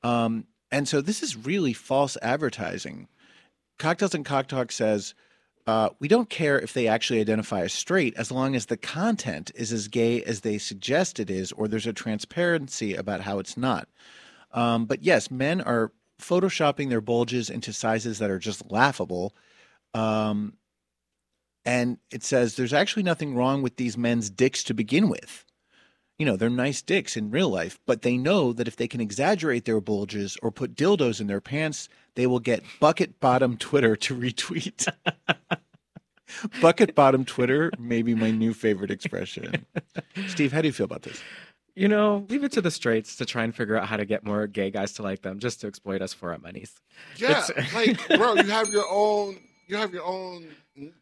Um, 0.03 0.47
and 0.71 0.89
so 0.89 1.01
this 1.01 1.23
is 1.23 1.37
really 1.37 1.73
false 1.73 2.17
advertising. 2.23 3.09
Cocktails 3.79 4.15
and 4.15 4.25
Cock 4.25 4.49
Talk 4.49 4.73
says, 4.73 5.15
uh, 5.67 5.91
we 5.99 6.07
don't 6.07 6.31
care 6.31 6.61
if 6.61 6.73
they 6.73 6.87
actually 6.87 7.21
identify 7.21 7.63
as 7.63 7.73
straight 7.73 8.15
as 8.17 8.31
long 8.31 8.55
as 8.55 8.67
the 8.67 8.77
content 8.77 9.51
is 9.57 9.73
as 9.73 9.89
gay 9.89 10.23
as 10.23 10.43
they 10.43 10.59
suggest 10.59 11.19
it 11.19 11.29
is, 11.29 11.51
or 11.53 11.67
there's 11.67 11.89
a 11.89 11.93
transparency 11.93 12.95
about 12.95 13.21
how 13.21 13.41
it's 13.41 13.57
not. 13.57 13.89
Um, 14.53 14.87
but 14.87 15.03
yes, 15.03 15.31
men 15.31 15.61
are 15.61 15.93
photoshopping 16.21 16.89
their 16.89 17.01
bulges 17.01 17.51
into 17.51 17.73
sizes 17.73 18.21
that 18.21 18.31
are 18.31 18.39
just 18.39 18.71
laughable. 18.71 19.35
Um, 19.93 20.55
and 21.65 21.99
it 22.13 22.23
says 22.23 22.55
there's 22.55 22.73
actually 22.73 23.03
nothing 23.03 23.35
wrong 23.35 23.61
with 23.61 23.77
these 23.77 23.99
men's 23.99 24.31
dicks 24.31 24.63
to 24.65 24.75
begin 24.75 25.09
with. 25.09 25.45
You 26.19 26.25
know, 26.25 26.37
they're 26.37 26.49
nice 26.49 26.81
dicks 26.81 27.17
in 27.17 27.31
real 27.31 27.51
life, 27.51 27.79
but 27.87 28.01
they 28.03 28.17
know 28.17 28.53
that 28.55 28.67
if 28.67 28.77
they 28.77 28.89
can 28.89 29.01
exaggerate 29.03 29.67
their 29.67 29.81
bulges 29.83 30.39
or 30.43 30.51
put 30.51 30.75
dildos 30.75 31.21
in 31.21 31.27
their 31.27 31.43
pants, 31.43 31.89
they 32.15 32.27
will 32.27 32.39
get 32.41 32.63
bucket 32.81 33.21
bottom 33.21 33.57
Twitter 33.59 33.97
to 33.97 34.15
retweet. 34.17 34.89
bucket 36.61 36.95
bottom 36.95 37.25
Twitter 37.25 37.71
may 37.79 38.03
be 38.03 38.15
my 38.15 38.31
new 38.31 38.55
favorite 38.55 38.91
expression. 38.91 39.67
Steve, 40.29 40.53
how 40.53 40.63
do 40.63 40.69
you 40.69 40.73
feel 40.73 40.85
about 40.85 41.03
this? 41.03 41.23
You 41.75 41.89
know, 41.89 42.25
leave 42.31 42.43
it 42.43 42.53
to 42.53 42.63
the 42.63 42.71
straights 42.71 43.17
to 43.17 43.27
try 43.27 43.45
and 43.45 43.55
figure 43.55 43.77
out 43.77 43.87
how 43.87 43.99
to 43.99 44.07
get 44.07 44.25
more 44.25 44.47
gay 44.47 44.71
guys 44.71 44.93
to 44.95 45.03
like 45.03 45.21
them, 45.21 45.39
just 45.39 45.61
to 45.61 45.67
exploit 45.67 46.01
us 46.01 46.15
for 46.15 46.33
our 46.33 46.39
monies. 46.39 46.75
Yeah, 47.17 47.45
It's- 47.51 47.75
like 47.75 48.09
bro, 48.19 48.35
you 48.37 48.45
have 48.45 48.71
your 48.71 48.87
own, 48.91 49.39
you 49.67 49.77
have 49.77 49.93
your 49.93 50.05
own 50.05 50.49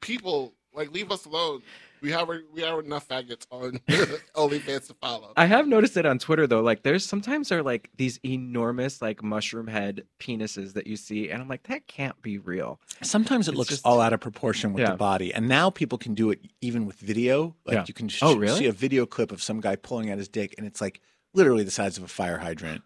people. 0.01 0.53
Like, 0.75 0.91
leave 0.91 1.13
us 1.13 1.25
alone. 1.25 1.63
We 2.05 2.11
have 2.11 2.29
we 2.53 2.61
have 2.61 2.79
enough 2.81 3.09
faggots 3.09 3.47
on 3.51 3.79
OnlyFans 4.37 4.89
to 4.89 4.95
follow. 5.01 5.33
I 5.39 5.47
have 5.47 5.67
noticed 5.67 5.97
it 5.97 6.05
on 6.05 6.19
Twitter 6.19 6.47
though. 6.47 6.61
Like, 6.61 6.83
there's 6.83 7.03
sometimes 7.03 7.49
there 7.49 7.61
are 7.61 7.63
like 7.63 7.89
these 7.97 8.21
enormous 8.23 9.01
like 9.01 9.23
mushroom 9.23 9.67
head 9.67 10.05
penises 10.21 10.75
that 10.75 10.87
you 10.87 10.97
see, 10.97 11.31
and 11.31 11.41
I'm 11.41 11.49
like, 11.49 11.63
that 11.69 11.87
can't 11.87 12.21
be 12.21 12.37
real. 12.37 12.79
Sometimes 13.01 13.49
it 13.49 13.53
It's 13.53 13.59
looks 13.59 13.71
just- 13.71 13.87
all 13.87 14.03
out 14.03 14.13
of 14.13 14.21
proportion 14.21 14.75
with 14.75 14.83
Yeah. 14.83 14.91
the 14.91 14.97
body, 14.99 15.33
and 15.33 15.49
now 15.49 15.71
people 15.71 15.97
can 15.97 16.13
do 16.13 16.31
it 16.31 16.41
even 16.61 16.85
with 16.85 16.97
video. 16.97 17.57
Like 17.65 17.75
Yeah. 17.75 17.85
you 17.89 17.95
can 17.95 18.05
oh, 18.07 18.11
sh- 18.11 18.23
Oh, 18.23 18.37
really? 18.37 18.59
see 18.59 18.67
a 18.67 18.73
video 18.73 19.07
clip 19.07 19.33
of 19.33 19.43
some 19.43 19.63
guy 19.63 19.75
pulling 19.75 20.11
out 20.11 20.19
his 20.19 20.29
dick, 20.29 20.55
and 20.59 20.67
it's 20.67 20.83
like 20.83 21.01
literally 21.33 21.65
the 21.65 21.71
size 21.71 21.97
of 21.97 22.05
a 22.05 22.09
fire 22.09 22.37
hydrant, 22.37 22.83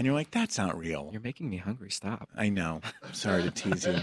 and 0.00 0.06
you're 0.06 0.14
like, 0.14 0.30
"That's 0.30 0.56
not 0.56 0.78
real." 0.78 1.10
You're 1.12 1.20
making 1.20 1.50
me 1.50 1.58
hungry. 1.58 1.90
Stop. 1.90 2.30
I 2.34 2.48
know. 2.48 2.80
I'm 3.02 3.12
sorry 3.12 3.42
to 3.42 3.50
tease 3.50 3.84
you. 3.84 3.98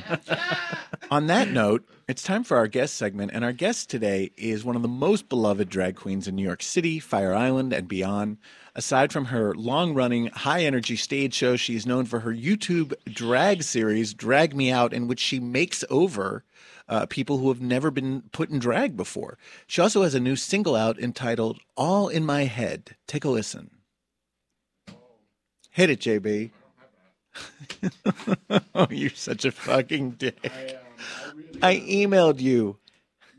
On 1.12 1.26
that 1.26 1.50
note, 1.50 1.90
it's 2.08 2.22
time 2.22 2.44
for 2.44 2.56
our 2.56 2.68
guest 2.68 2.94
segment, 2.94 3.32
and 3.34 3.44
our 3.44 3.52
guest 3.52 3.90
today 3.90 4.30
is 4.38 4.64
one 4.64 4.76
of 4.76 4.84
the 4.84 4.88
most 4.88 5.28
beloved 5.28 5.70
drag 5.70 5.96
queens 5.96 6.28
in 6.28 6.36
New 6.36 6.44
York 6.44 6.62
City, 6.62 7.00
Fire 7.00 7.34
Island, 7.34 7.74
and 7.74 7.88
beyond. 7.88 8.38
Aside 8.76 9.12
from 9.12 9.26
her 9.26 9.56
long 9.56 9.96
running, 9.96 10.28
high 10.28 10.66
energy 10.66 10.96
stage 10.96 11.34
show, 11.34 11.56
she 11.56 11.76
is 11.76 11.88
known 11.88 12.06
for 12.06 12.20
her 12.20 12.32
YouTube 12.32 12.94
drag 13.08 13.64
series, 13.64 14.14
Drag 14.14 14.56
Me 14.56 14.70
Out, 14.70 14.94
in 14.94 15.08
which 15.08 15.20
she 15.20 15.40
makes 15.40 15.84
over 15.90 16.44
uh, 16.88 17.08
people 17.08 17.40
who 17.40 17.48
have 17.48 17.60
never 17.60 17.90
been 17.90 18.22
put 18.32 18.52
in 18.52 18.60
drag 18.60 18.96
before. 18.96 19.40
She 19.66 19.82
also 19.82 20.04
has 20.04 20.14
a 20.14 20.20
new 20.20 20.36
single 20.36 20.76
out 20.76 21.00
entitled 21.00 21.60
All 21.76 22.08
in 22.08 22.24
My 22.24 22.44
Head. 22.44 22.96
Take 23.08 23.26
a 23.26 23.30
listen. 23.30 23.72
Hit 25.78 25.92
it, 25.92 26.00
JB. 26.00 26.50
oh, 28.74 28.88
you're 28.90 29.12
such 29.12 29.46
a 29.46 29.52
fucking 29.52 30.10
dick. 30.18 30.52
I 31.62 31.76
um, 31.76 31.82
emailed 31.82 32.40
you. 32.40 32.78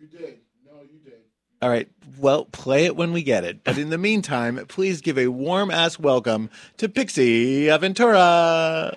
You 0.00 0.06
did. 0.06 0.38
No, 0.64 0.82
you 0.82 1.00
did. 1.04 1.14
All 1.60 1.68
right. 1.68 1.88
Well, 2.16 2.44
play 2.44 2.84
it 2.84 2.94
when 2.94 3.12
we 3.12 3.24
get 3.24 3.42
it. 3.42 3.64
But 3.64 3.76
in 3.76 3.90
the 3.90 3.98
meantime, 3.98 4.64
please 4.68 5.00
give 5.00 5.18
a 5.18 5.26
warm 5.26 5.72
ass 5.72 5.98
welcome 5.98 6.48
to 6.76 6.88
Pixie 6.88 7.64
Aventura. 7.64 8.96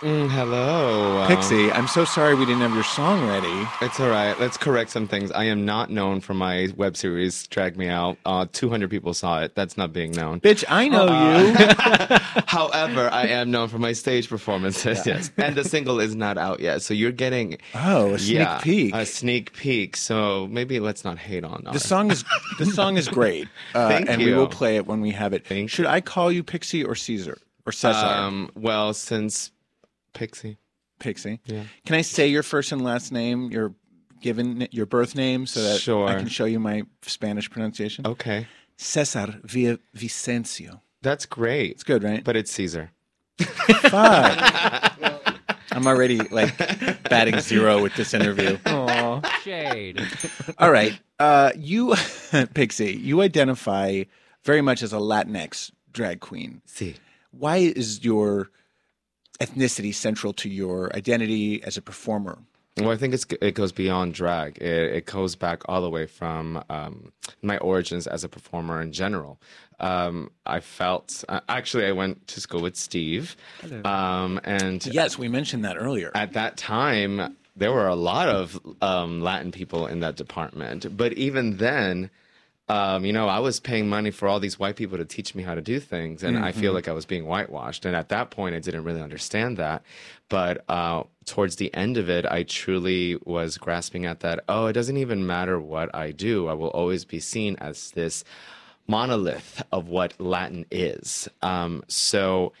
Mm, 0.00 0.30
hello. 0.30 1.22
um, 1.22 1.26
Pixie, 1.26 1.72
I'm 1.72 1.88
so 1.88 2.04
sorry 2.04 2.36
we 2.36 2.46
didn't 2.46 2.60
have 2.60 2.72
your 2.72 2.84
song 2.84 3.26
ready. 3.26 3.66
It's 3.80 3.98
all 3.98 4.08
right. 4.08 4.38
Let's 4.38 4.56
correct 4.56 4.90
some 4.90 5.08
things. 5.08 5.32
I 5.32 5.42
am 5.44 5.64
not 5.64 5.90
known 5.90 6.20
for 6.20 6.34
my 6.34 6.68
web 6.76 6.96
series, 6.96 7.48
Drag 7.48 7.76
Me 7.76 7.88
Out. 7.88 8.16
Uh, 8.24 8.46
200 8.52 8.88
people 8.90 9.12
saw 9.12 9.40
it. 9.42 9.56
That's 9.56 9.76
not 9.76 9.92
being 9.92 10.12
known. 10.12 10.40
Bitch, 10.40 10.62
I 10.68 10.86
know 10.86 11.08
Uh, 11.08 11.40
you. 11.42 12.42
However, 12.46 13.10
I 13.12 13.26
am 13.26 13.50
known 13.50 13.66
for 13.68 13.80
my 13.80 13.92
stage 13.92 14.28
performances. 14.28 15.04
Yes. 15.04 15.32
And 15.36 15.56
the 15.56 15.64
single 15.64 15.98
is 15.98 16.14
not 16.14 16.38
out 16.38 16.60
yet. 16.60 16.82
So 16.82 16.94
you're 16.94 17.10
getting 17.10 17.58
Oh, 17.74 18.14
a 18.14 18.18
sneak 18.20 18.38
yeah, 18.38 18.58
peek. 18.60 18.94
A 18.94 19.04
sneak 19.04 19.52
peek. 19.52 19.96
So 19.96 20.46
maybe 20.48 20.78
let's 20.78 21.04
not 21.04 21.18
hate 21.18 21.42
on 21.42 21.64
The 21.72 21.80
song 21.80 22.12
is 22.12 22.24
the 22.60 22.66
song 22.66 22.98
is 22.98 23.08
great, 23.08 23.48
uh, 23.74 23.88
Thank 23.88 24.08
and 24.08 24.22
we 24.22 24.32
will 24.32 24.46
play 24.46 24.76
it 24.76 24.86
when 24.86 25.00
we 25.00 25.10
have 25.10 25.32
it. 25.32 25.44
Thank 25.44 25.70
Should 25.70 25.86
I 25.86 26.00
call 26.00 26.30
you 26.30 26.44
Pixie 26.44 26.84
or 26.84 26.94
Caesar 26.94 27.38
or 27.66 27.72
Cesar? 27.72 28.06
Um, 28.06 28.48
well, 28.54 28.94
since 28.94 29.50
Pixie. 30.18 30.58
Pixie. 30.98 31.40
Yeah. 31.46 31.62
Can 31.86 31.94
I 31.94 32.02
say 32.02 32.26
your 32.26 32.42
first 32.42 32.72
and 32.72 32.82
last 32.82 33.12
name, 33.12 33.50
your 33.52 33.74
given 34.20 34.66
your 34.72 34.84
birth 34.86 35.14
name, 35.14 35.46
so 35.46 35.62
that 35.62 35.78
Sure. 35.80 36.08
I 36.08 36.16
can 36.16 36.26
show 36.28 36.44
you 36.44 36.58
my 36.58 36.82
Spanish 37.02 37.48
pronunciation? 37.48 38.04
Okay. 38.06 38.48
Cesar 38.76 39.40
Via 39.44 39.78
Vicencio. 39.96 40.80
That's 41.02 41.24
great. 41.26 41.70
It's 41.72 41.84
good, 41.84 42.02
right? 42.02 42.24
But 42.24 42.34
it's 42.36 42.50
Caesar. 42.52 42.90
Fuck. 43.38 44.92
I'm 45.70 45.86
already 45.86 46.18
like 46.18 46.56
batting 47.08 47.38
zero 47.40 47.80
with 47.80 47.94
this 47.94 48.12
interview. 48.14 48.58
Aw, 48.66 49.20
shade. 49.44 50.00
All 50.58 50.72
right. 50.72 50.98
Uh, 51.20 51.52
you, 51.56 51.94
Pixie, 52.54 52.94
you 52.96 53.20
identify 53.22 54.02
very 54.44 54.60
much 54.62 54.82
as 54.82 54.92
a 54.92 54.96
Latinx 54.96 55.70
drag 55.92 56.18
queen. 56.20 56.62
See. 56.64 56.96
Why 57.30 57.58
is 57.58 58.04
your 58.04 58.50
ethnicity 59.40 59.94
central 59.94 60.32
to 60.34 60.48
your 60.48 60.94
identity 60.96 61.62
as 61.62 61.76
a 61.76 61.82
performer? 61.82 62.38
Well, 62.78 62.90
I 62.90 62.96
think 62.96 63.12
it's, 63.12 63.26
it 63.42 63.54
goes 63.54 63.72
beyond 63.72 64.14
drag. 64.14 64.58
It, 64.58 64.94
it 64.96 65.06
goes 65.06 65.34
back 65.34 65.62
all 65.68 65.82
the 65.82 65.90
way 65.90 66.06
from 66.06 66.62
um, 66.70 67.12
my 67.42 67.58
origins 67.58 68.06
as 68.06 68.22
a 68.22 68.28
performer 68.28 68.80
in 68.80 68.92
general. 68.92 69.40
Um, 69.80 70.30
I 70.46 70.60
felt 70.60 71.24
uh, 71.28 71.40
actually 71.48 71.86
I 71.86 71.92
went 71.92 72.26
to 72.28 72.40
school 72.40 72.62
with 72.62 72.76
Steve, 72.76 73.36
um, 73.84 74.40
and 74.44 74.84
Yes, 74.86 75.18
we 75.18 75.26
mentioned 75.28 75.64
that 75.64 75.76
earlier. 75.76 76.12
at 76.14 76.34
that 76.34 76.56
time 76.56 77.36
there 77.56 77.72
were 77.72 77.88
a 77.88 77.96
lot 77.96 78.28
of 78.28 78.60
um, 78.80 79.20
Latin 79.20 79.50
people 79.50 79.86
in 79.88 79.98
that 80.00 80.14
department. 80.14 80.96
But 80.96 81.14
even 81.14 81.56
then, 81.56 82.10
um, 82.68 83.04
you 83.04 83.12
know, 83.12 83.28
I 83.28 83.38
was 83.38 83.60
paying 83.60 83.88
money 83.88 84.10
for 84.10 84.28
all 84.28 84.40
these 84.40 84.58
white 84.58 84.76
people 84.76 84.98
to 84.98 85.04
teach 85.04 85.34
me 85.34 85.42
how 85.42 85.54
to 85.54 85.62
do 85.62 85.80
things, 85.80 86.22
and 86.22 86.38
I 86.38 86.52
feel 86.52 86.72
like 86.74 86.86
I 86.86 86.92
was 86.92 87.06
being 87.06 87.24
whitewashed. 87.24 87.86
And 87.86 87.96
at 87.96 88.10
that 88.10 88.30
point, 88.30 88.54
I 88.54 88.58
didn't 88.58 88.84
really 88.84 89.00
understand 89.00 89.56
that. 89.56 89.82
But 90.28 90.64
uh, 90.68 91.04
towards 91.24 91.56
the 91.56 91.72
end 91.74 91.96
of 91.96 92.10
it, 92.10 92.26
I 92.26 92.42
truly 92.42 93.18
was 93.24 93.56
grasping 93.56 94.04
at 94.04 94.20
that. 94.20 94.44
Oh, 94.48 94.66
it 94.66 94.74
doesn't 94.74 94.98
even 94.98 95.26
matter 95.26 95.58
what 95.58 95.94
I 95.94 96.10
do; 96.12 96.48
I 96.48 96.52
will 96.52 96.68
always 96.68 97.06
be 97.06 97.20
seen 97.20 97.56
as 97.56 97.90
this 97.92 98.22
monolith 98.86 99.62
of 99.72 99.88
what 99.88 100.20
Latin 100.20 100.66
is. 100.70 101.28
Um, 101.42 101.84
so 101.88 102.52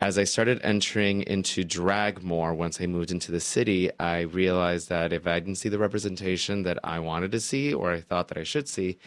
as 0.00 0.16
I 0.16 0.24
started 0.24 0.60
entering 0.62 1.22
into 1.22 1.64
drag 1.64 2.22
more 2.22 2.54
once 2.54 2.80
I 2.80 2.86
moved 2.86 3.10
into 3.10 3.32
the 3.32 3.40
city, 3.40 3.90
I 3.98 4.20
realized 4.20 4.88
that 4.90 5.12
if 5.12 5.26
I 5.26 5.40
didn't 5.40 5.56
see 5.56 5.68
the 5.68 5.78
representation 5.78 6.62
that 6.62 6.78
I 6.84 7.00
wanted 7.00 7.32
to 7.32 7.40
see 7.40 7.74
or 7.74 7.92
I 7.92 8.00
thought 8.00 8.28
that 8.28 8.38
I 8.38 8.44
should 8.44 8.68
see, 8.68 8.98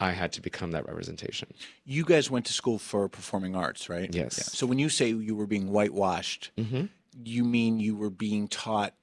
I 0.00 0.12
had 0.12 0.32
to 0.34 0.40
become 0.40 0.70
that 0.72 0.86
representation. 0.86 1.48
you 1.84 2.04
guys 2.04 2.30
went 2.30 2.46
to 2.46 2.52
school 2.52 2.78
for 2.78 3.08
performing 3.08 3.56
arts, 3.56 3.88
right? 3.88 4.12
Yes. 4.14 4.38
Yeah. 4.38 4.44
So 4.44 4.66
when 4.66 4.78
you 4.78 4.88
say 4.88 5.08
you 5.08 5.34
were 5.34 5.46
being 5.46 5.70
whitewashed, 5.70 6.50
Mm-hmm. 6.56 6.86
you 7.24 7.44
mean 7.44 7.80
you 7.80 7.96
were 7.96 8.10
being 8.10 8.46
taught 8.48 8.94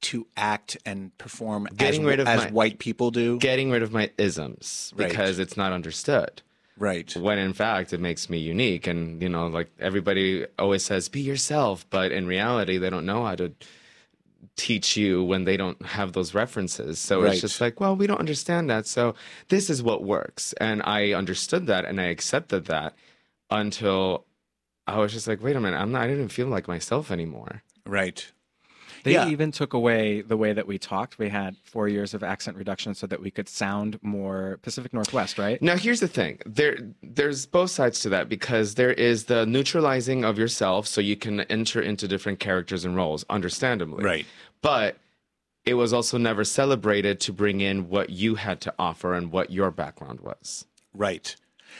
to 0.00 0.26
act 0.36 0.76
and 0.86 1.16
perform 1.18 1.68
Getting 1.76 2.02
as, 2.02 2.06
rid 2.06 2.20
of 2.20 2.28
as 2.28 2.44
my- 2.44 2.50
white 2.50 2.78
people 2.78 3.10
do? 3.10 3.38
Getting 3.38 3.70
rid 3.70 3.82
of 3.82 3.92
my 3.92 4.10
isms 4.16 4.92
Right. 4.96 5.08
because 5.08 5.38
it's 5.38 5.56
not 5.56 5.72
understood. 5.72 6.40
right. 6.78 7.14
When 7.16 7.38
in 7.38 7.52
fact 7.52 7.92
it 7.92 8.00
makes 8.00 8.30
me 8.30 8.38
unique. 8.38 8.86
And, 8.86 9.20
you 9.20 9.28
know, 9.28 9.48
like 9.48 9.68
everybody 9.80 10.46
always 10.58 10.84
says, 10.84 11.08
be 11.08 11.20
yourself. 11.20 11.84
But 11.90 12.12
in 12.12 12.26
reality, 12.26 12.78
they 12.78 12.88
don't 12.88 13.04
know 13.04 13.24
how 13.26 13.34
to 13.34 13.52
teach 14.56 14.96
you 14.96 15.22
when 15.24 15.44
they 15.44 15.56
don't 15.56 15.80
have 15.84 16.12
those 16.12 16.34
references. 16.34 16.98
So 16.98 17.22
Right. 17.22 17.32
it's 17.32 17.40
just 17.40 17.60
like, 17.60 17.80
well, 17.80 17.96
we 17.96 18.06
don't 18.06 18.20
understand 18.20 18.70
that. 18.70 18.86
So 18.86 19.14
this 19.48 19.68
is 19.70 19.82
what 19.82 20.04
works. 20.04 20.52
And 20.54 20.82
I 20.84 21.12
understood 21.12 21.66
that 21.66 21.84
and 21.84 22.00
I 22.00 22.04
accepted 22.04 22.66
that 22.66 22.94
until 23.50 24.24
I 24.86 24.98
was 24.98 25.12
just 25.12 25.26
like, 25.28 25.42
wait 25.42 25.56
a 25.56 25.60
minute, 25.60 25.76
I'm 25.78 25.92
not, 25.92 26.02
I 26.02 26.06
didn't 26.08 26.28
feel 26.28 26.46
like 26.48 26.68
myself 26.68 27.10
anymore. 27.10 27.62
Right. 27.86 28.30
They 29.04 29.12
Yeah. 29.14 29.28
even 29.28 29.50
took 29.52 29.72
away 29.72 30.20
the 30.20 30.36
way 30.36 30.52
that 30.52 30.66
we 30.66 30.78
talked. 30.78 31.18
We 31.18 31.28
had 31.28 31.56
four 31.64 31.88
years 31.88 32.14
of 32.14 32.22
accent 32.22 32.56
reduction 32.56 32.94
so 32.94 33.06
that 33.06 33.20
we 33.20 33.30
could 33.30 33.48
sound 33.48 33.98
more 34.02 34.58
Pacific 34.62 34.92
Northwest, 34.92 35.38
right? 35.38 35.60
Now 35.62 35.76
here's 35.76 36.00
the 36.00 36.08
thing. 36.08 36.40
There 36.44 36.76
there's 37.02 37.46
both 37.46 37.70
sides 37.70 38.00
to 38.00 38.08
that 38.10 38.28
because 38.28 38.74
there 38.74 38.92
is 38.92 39.24
the 39.24 39.46
neutralizing 39.46 40.24
of 40.24 40.38
yourself 40.38 40.86
so 40.86 41.00
you 41.00 41.16
can 41.16 41.40
enter 41.42 41.80
into 41.80 42.06
different 42.06 42.38
characters 42.40 42.84
and 42.84 42.94
roles, 42.94 43.24
understandably. 43.30 44.04
Right. 44.04 44.26
But 44.60 44.98
it 45.64 45.74
was 45.74 45.92
also 45.92 46.18
never 46.18 46.44
celebrated 46.44 47.20
to 47.20 47.32
bring 47.32 47.60
in 47.60 47.88
what 47.88 48.10
you 48.10 48.34
had 48.36 48.60
to 48.62 48.74
offer 48.78 49.14
and 49.14 49.30
what 49.32 49.50
your 49.50 49.70
background 49.70 50.20
was. 50.20 50.66
Right. 50.94 51.34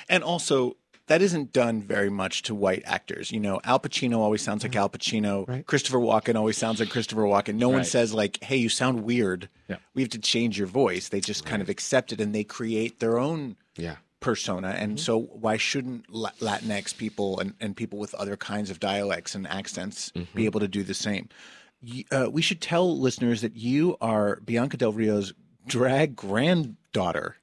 And 0.09 0.23
also, 0.23 0.77
that 1.09 1.21
isn't 1.23 1.53
done 1.53 1.83
very 1.83 2.09
much 2.11 2.43
to 2.45 2.55
white 2.55 2.83
actors. 2.87 3.31
You 3.33 3.41
know, 3.41 3.61
Al 3.65 3.81
Pacino 3.81 4.19
always 4.19 4.43
sounds 4.43 4.63
like 4.63 4.77
Al 4.77 4.89
Pacino. 4.89 5.47
Right. 5.49 5.67
Christopher 5.67 5.99
Walken 5.99 6.37
always 6.37 6.57
sounds 6.57 6.81
like 6.81 6.91
Christopher 6.91 7.23
Walken. 7.23 7.55
No 7.57 7.69
one 7.69 7.85
says 7.85 8.15
like, 8.15 8.43
"Hey, 8.43 8.57
you 8.57 8.69
sound 8.69 9.03
weird. 9.05 9.49
Yeah. 9.69 9.77
We 9.95 10.03
have 10.03 10.11
to 10.13 10.19
change 10.19 10.57
your 10.57 10.67
voice." 10.69 11.09
They 11.09 11.21
just 11.21 11.45
kind 11.45 11.61
of 11.61 11.69
accept 11.69 12.13
it 12.13 12.21
and 12.21 12.35
they 12.35 12.45
create 12.45 13.01
their 13.01 13.19
own 13.19 13.57
Yeah. 13.77 13.97
persona. 14.21 14.69
And 14.69 14.93
Mm-hmm. 14.93 15.05
so, 15.05 15.19
why 15.19 15.57
shouldn't 15.57 16.11
Latinx 16.11 16.97
people 16.97 17.39
and, 17.41 17.55
and 17.61 17.77
people 17.77 17.99
with 17.99 18.15
other 18.15 18.37
kinds 18.37 18.71
of 18.71 18.81
dialects 18.81 19.35
and 19.35 19.47
accents 19.47 20.11
Mm-hmm. 20.15 20.37
be 20.37 20.45
able 20.45 20.61
to 20.61 20.69
do 20.69 20.83
the 20.83 20.95
same? 20.95 21.29
Uh, 22.11 22.29
we 22.31 22.43
should 22.43 22.61
tell 22.61 22.99
listeners 22.99 23.41
that 23.43 23.55
you 23.57 23.97
are 24.01 24.41
Bianca 24.45 24.77
Del 24.77 24.93
Rio's 24.93 25.33
drag 25.67 26.17
granddaughter, 26.17 27.37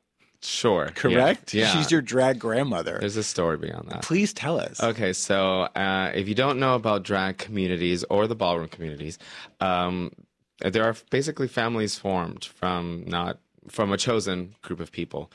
Sure. 0.45 0.89
correct? 0.95 1.53
Yeah. 1.53 1.67
She's 1.67 1.91
your 1.91 2.01
drag 2.01 2.39
grandmother. 2.39 2.97
There's 2.99 3.17
a 3.17 3.23
story 3.23 3.57
beyond 3.57 3.89
that. 3.89 4.01
Please 4.01 4.33
tell 4.33 4.59
us. 4.59 4.81
Okay, 4.81 5.13
so 5.13 5.61
uh, 5.75 6.11
if 6.13 6.27
you 6.27 6.35
don't 6.35 6.59
know 6.59 6.75
about 6.75 7.03
drag 7.03 7.37
communities 7.37 8.03
or 8.09 8.27
the 8.27 8.35
ballroom 8.35 8.67
communities, 8.67 9.17
um, 9.59 10.11
there 10.59 10.83
are 10.83 10.95
basically 11.09 11.47
families 11.47 11.97
formed 11.97 12.45
from 12.45 13.03
not 13.07 13.39
from 13.67 13.91
a 13.91 13.97
chosen 13.97 14.55
group 14.61 14.79
of 14.79 14.91
people. 14.91 15.31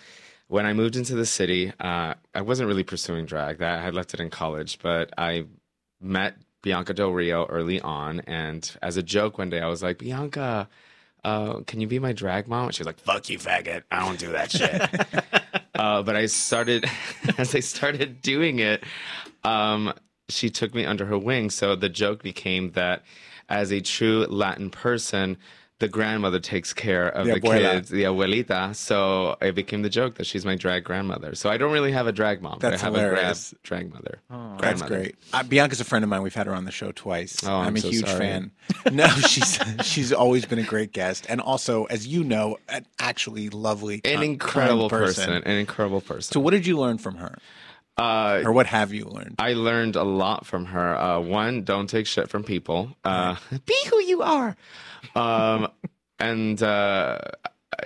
When 0.49 0.67
I 0.67 0.73
moved 0.73 0.97
into 0.97 1.15
the 1.15 1.27
city, 1.27 1.73
uh, 1.81 2.15
I 2.35 2.41
wasn't 2.41 2.69
really 2.69 2.83
pursuing 2.85 3.27
drag. 3.27 3.59
That 3.59 3.79
I 3.79 3.83
had 3.83 3.95
left 3.95 4.15
it 4.15 4.21
in 4.21 4.31
college, 4.31 4.79
but 4.83 5.13
I 5.19 5.45
met 6.01 6.37
Bianca 6.63 6.93
Del 6.95 7.11
Rio 7.11 7.47
early 7.47 7.81
on, 7.81 8.21
and 8.21 8.71
as 8.83 8.97
a 8.97 9.03
joke 9.03 9.39
one 9.39 9.51
day, 9.51 9.61
I 9.61 9.69
was 9.69 9.83
like, 9.83 9.99
Bianca. 9.99 10.69
Uh, 11.25 11.61
can 11.67 11.81
you 11.81 11.87
be 11.87 11.99
my 11.99 12.13
drag 12.13 12.49
mom? 12.49 12.71
She 12.71 12.81
was 12.81 12.87
like, 12.87 12.99
"Fuck 12.99 13.29
you, 13.29 13.39
faggot! 13.39 13.83
I 13.91 14.01
don't 14.01 14.19
do 14.19 14.33
that 14.33 14.51
shit." 14.51 15.43
uh, 15.75 16.03
but 16.03 16.17
I 16.17 16.27
started, 16.27 16.85
as 17.39 17.55
I 17.55 17.61
started 17.61 18.23
doing 18.23 18.59
it, 18.59 18.85
um, 19.45 19.93
she 20.29 20.51
took 20.51 20.75
me 20.75 20.85
under 20.85 21.07
her 21.07 21.19
wing. 21.19 21.51
So 21.51 21.77
the 21.77 21.89
joke 21.89 22.23
became 22.23 22.73
that 22.73 23.05
as 23.49 23.73
a 23.73 23.81
true 23.81 24.27
Latin 24.29 24.71
person, 24.71 25.37
the 25.81 25.89
grandmother 25.89 26.39
takes 26.39 26.73
care 26.73 27.09
of 27.09 27.27
The 27.27 27.35
the, 27.35 27.41
abuela. 27.41 27.73
kids, 27.73 27.89
the 27.89 28.05
abuelita. 28.05 28.77
So 28.77 29.37
it 29.41 29.55
became 29.55 29.83
the 29.83 29.89
joke 29.91 30.15
that 30.17 30.27
she's 30.27 30.45
my 30.45 30.55
drag 30.55 30.85
grandmother. 30.85 31.35
So 31.35 31.51
I 31.51 31.57
don't 31.57 31.73
really 31.73 31.91
have 31.93 32.07
a 32.07 32.13
drag 32.13 32.41
mom, 32.41 32.59
That's 32.61 32.81
but 32.83 32.83
I 32.83 32.85
have 33.01 33.11
hilarious. 33.13 33.53
a 33.53 33.57
drag, 33.65 33.91
drag 33.91 33.95
mother. 34.31 34.59
That's 34.61 34.83
great. 34.83 35.17
Uh, 35.33 35.43
Bianca's 35.43 35.81
a 35.81 35.85
friend 35.85 36.05
of 36.05 36.09
mine. 36.09 36.23
We've 36.23 36.35
had 36.35 36.47
her 36.47 36.55
on 36.55 36.65
the 36.65 36.71
show 36.71 36.93
twice. 36.93 37.43
Oh, 37.45 37.53
I'm 37.53 37.69
I'm 37.69 37.77
a 37.77 37.81
so 37.81 37.89
huge 37.91 38.07
sorry. 38.07 38.19
fan. 38.21 38.51
No, 38.93 39.09
she's 39.09 39.59
she's 39.83 40.13
always 40.13 40.47
been 40.47 40.61
a 40.61 40.63
great 40.63 40.93
guest, 40.93 41.27
and 41.29 41.41
also, 41.41 41.85
as 41.87 42.07
you 42.07 42.23
know, 42.23 42.57
an 42.69 42.87
actually 43.01 43.49
lovely, 43.51 44.01
An 44.05 44.23
incredible 44.23 44.89
kind 44.89 45.05
person. 45.07 45.33
An 45.43 45.57
incredible 45.59 46.01
person. 46.01 46.33
So, 46.33 46.39
what 46.41 46.53
did 46.53 46.67
you 46.67 46.79
learn 46.79 46.99
from 46.99 47.17
her? 47.17 47.37
Uh, 48.01 48.43
or 48.47 48.53
what 48.53 48.67
have 48.67 48.95
you 48.95 49.05
learned? 49.05 49.35
I 49.39 49.53
learned 49.53 49.95
a 49.95 50.05
lot 50.05 50.47
from 50.47 50.65
her. 50.67 50.97
Uh, 50.97 51.21
one, 51.21 51.65
don't 51.65 51.87
take 51.87 52.07
shit 52.07 52.31
from 52.31 52.45
people. 52.45 52.97
Uh, 53.05 53.37
be 53.67 53.77
who 53.91 54.01
you 54.01 54.23
are. 54.23 54.57
Um, 55.15 55.69
and 56.19 56.63
uh, 56.63 57.19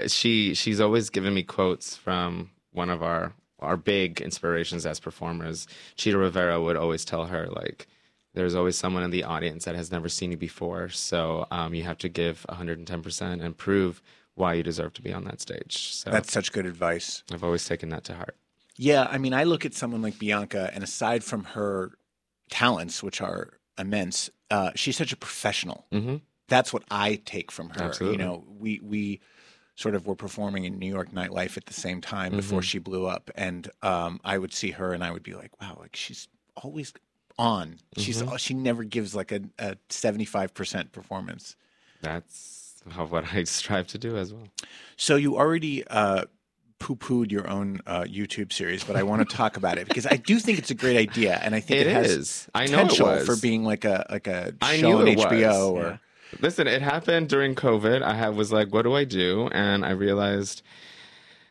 she 0.07 0.55
she's 0.55 0.81
always 0.81 1.11
given 1.11 1.35
me 1.35 1.43
quotes 1.43 1.97
from 1.97 2.51
one 2.71 2.91
of 2.91 3.03
our 3.03 3.33
our 3.59 3.77
big 3.77 4.21
inspirations 4.21 4.87
as 4.87 5.01
performers. 5.01 5.67
Chita 5.97 6.17
Rivera 6.17 6.61
would 6.61 6.77
always 6.77 7.05
tell 7.05 7.27
her 7.27 7.49
like, 7.49 7.89
"There's 8.35 8.55
always 8.55 8.79
someone 8.79 9.03
in 9.03 9.11
the 9.11 9.25
audience 9.25 9.65
that 9.65 9.75
has 9.75 9.91
never 9.91 10.09
seen 10.09 10.31
you 10.31 10.37
before, 10.37 10.91
so 10.91 11.49
um, 11.51 11.75
you 11.75 11.83
have 11.83 11.99
to 11.99 12.09
give 12.09 12.47
110 12.49 13.03
percent 13.03 13.43
and 13.43 13.57
prove 13.57 14.01
why 14.37 14.55
you 14.55 14.63
deserve 14.63 14.93
to 14.95 15.03
be 15.03 15.13
on 15.13 15.25
that 15.25 15.41
stage." 15.41 15.93
So 15.93 16.11
That's 16.11 16.33
such 16.33 16.53
good 16.53 16.67
advice. 16.67 17.25
I've 17.33 17.43
always 17.43 17.65
taken 17.65 17.89
that 17.89 18.05
to 18.05 18.15
heart. 18.15 18.37
Yeah, 18.77 19.07
I 19.11 19.19
mean, 19.19 19.33
I 19.35 19.45
look 19.45 19.65
at 19.65 19.75
someone 19.75 20.03
like 20.03 20.19
Bianca, 20.19 20.71
and 20.75 20.83
aside 20.83 21.23
from 21.23 21.45
her 21.45 21.93
talents, 22.51 23.03
which 23.03 23.21
are 23.21 23.59
immense, 23.79 24.31
uh, 24.51 24.71
she's 24.75 24.97
such 24.97 25.13
a 25.13 25.17
professional. 25.17 25.87
hmm 25.93 26.17
That's 26.49 26.73
what 26.73 26.83
I 26.91 27.17
take 27.25 27.51
from 27.51 27.71
her. 27.71 27.85
Absolutely. 27.85 28.19
You 28.19 28.25
know, 28.25 28.45
we 28.47 28.81
we 28.83 29.21
sort 29.77 29.95
of 29.95 30.07
were 30.07 30.15
performing 30.15 30.65
in 30.65 30.79
New 30.79 30.87
York 30.93 31.11
nightlife 31.11 31.57
at 31.57 31.67
the 31.67 31.75
same 31.75 32.01
time 32.01 32.33
before 32.37 32.61
Mhm. 32.61 32.65
she 32.65 32.79
blew 32.79 33.07
up, 33.07 33.31
and 33.35 33.71
um, 33.83 34.21
I 34.25 34.39
would 34.39 34.53
see 34.53 34.71
her, 34.73 34.93
and 34.93 35.03
I 35.03 35.11
would 35.11 35.23
be 35.23 35.35
like, 35.35 35.59
wow, 35.61 35.77
like 35.81 35.97
she's 35.97 36.29
always 36.57 36.93
on. 37.39 37.79
She's 37.97 38.23
Mhm. 38.23 38.39
she 38.39 38.55
never 38.55 38.85
gives 38.85 39.15
like 39.15 39.33
a 39.33 39.77
seventy 39.89 40.25
five 40.25 40.53
percent 40.55 40.93
performance. 40.93 41.57
That's 42.03 42.83
how, 42.91 43.07
what 43.07 43.33
I 43.33 43.45
strive 43.59 43.87
to 43.89 43.99
do 43.99 44.17
as 44.17 44.33
well. 44.33 44.49
So 44.97 45.17
you 45.17 45.37
already 45.37 45.85
uh, 45.89 46.27
poo-pooed 46.79 47.31
your 47.31 47.49
own 47.49 47.81
uh, 47.87 48.03
YouTube 48.03 48.53
series, 48.53 48.85
but 48.85 48.97
I 48.97 49.03
want 49.03 49.29
to 49.29 49.37
talk 49.37 49.57
about 49.57 49.79
it 49.79 49.87
because 49.89 50.07
I 50.07 50.17
do 50.17 50.39
think 50.39 50.59
it's 50.59 50.71
a 50.71 50.75
great 50.75 50.97
idea, 50.97 51.39
and 51.43 51.55
I 51.55 51.61
think 51.61 51.81
it, 51.81 51.87
It 51.87 51.93
has 51.93 52.11
is. 52.11 52.49
I 52.55 52.67
know 52.67 52.79
it 52.81 52.83
potential 52.83 53.07
was. 53.07 53.27
for 53.27 53.37
being 53.37 53.65
like 53.65 53.85
a 53.85 54.07
like 54.11 54.27
a 54.27 54.55
I 54.61 54.77
show 54.79 54.89
knew 54.89 54.99
on 54.99 55.17
HBO 55.17 55.73
was. 55.75 55.85
or 55.85 56.01
Listen, 56.41 56.67
it 56.67 56.83
happened 56.83 57.29
during 57.29 57.55
COVID. 57.55 58.03
I 58.03 58.15
had, 58.15 58.35
was 58.35 58.51
like, 58.51 58.73
what 58.73 58.83
do 58.83 58.95
I 58.95 59.05
do? 59.05 59.49
And 59.53 59.85
I 59.85 59.91
realized 59.91 60.63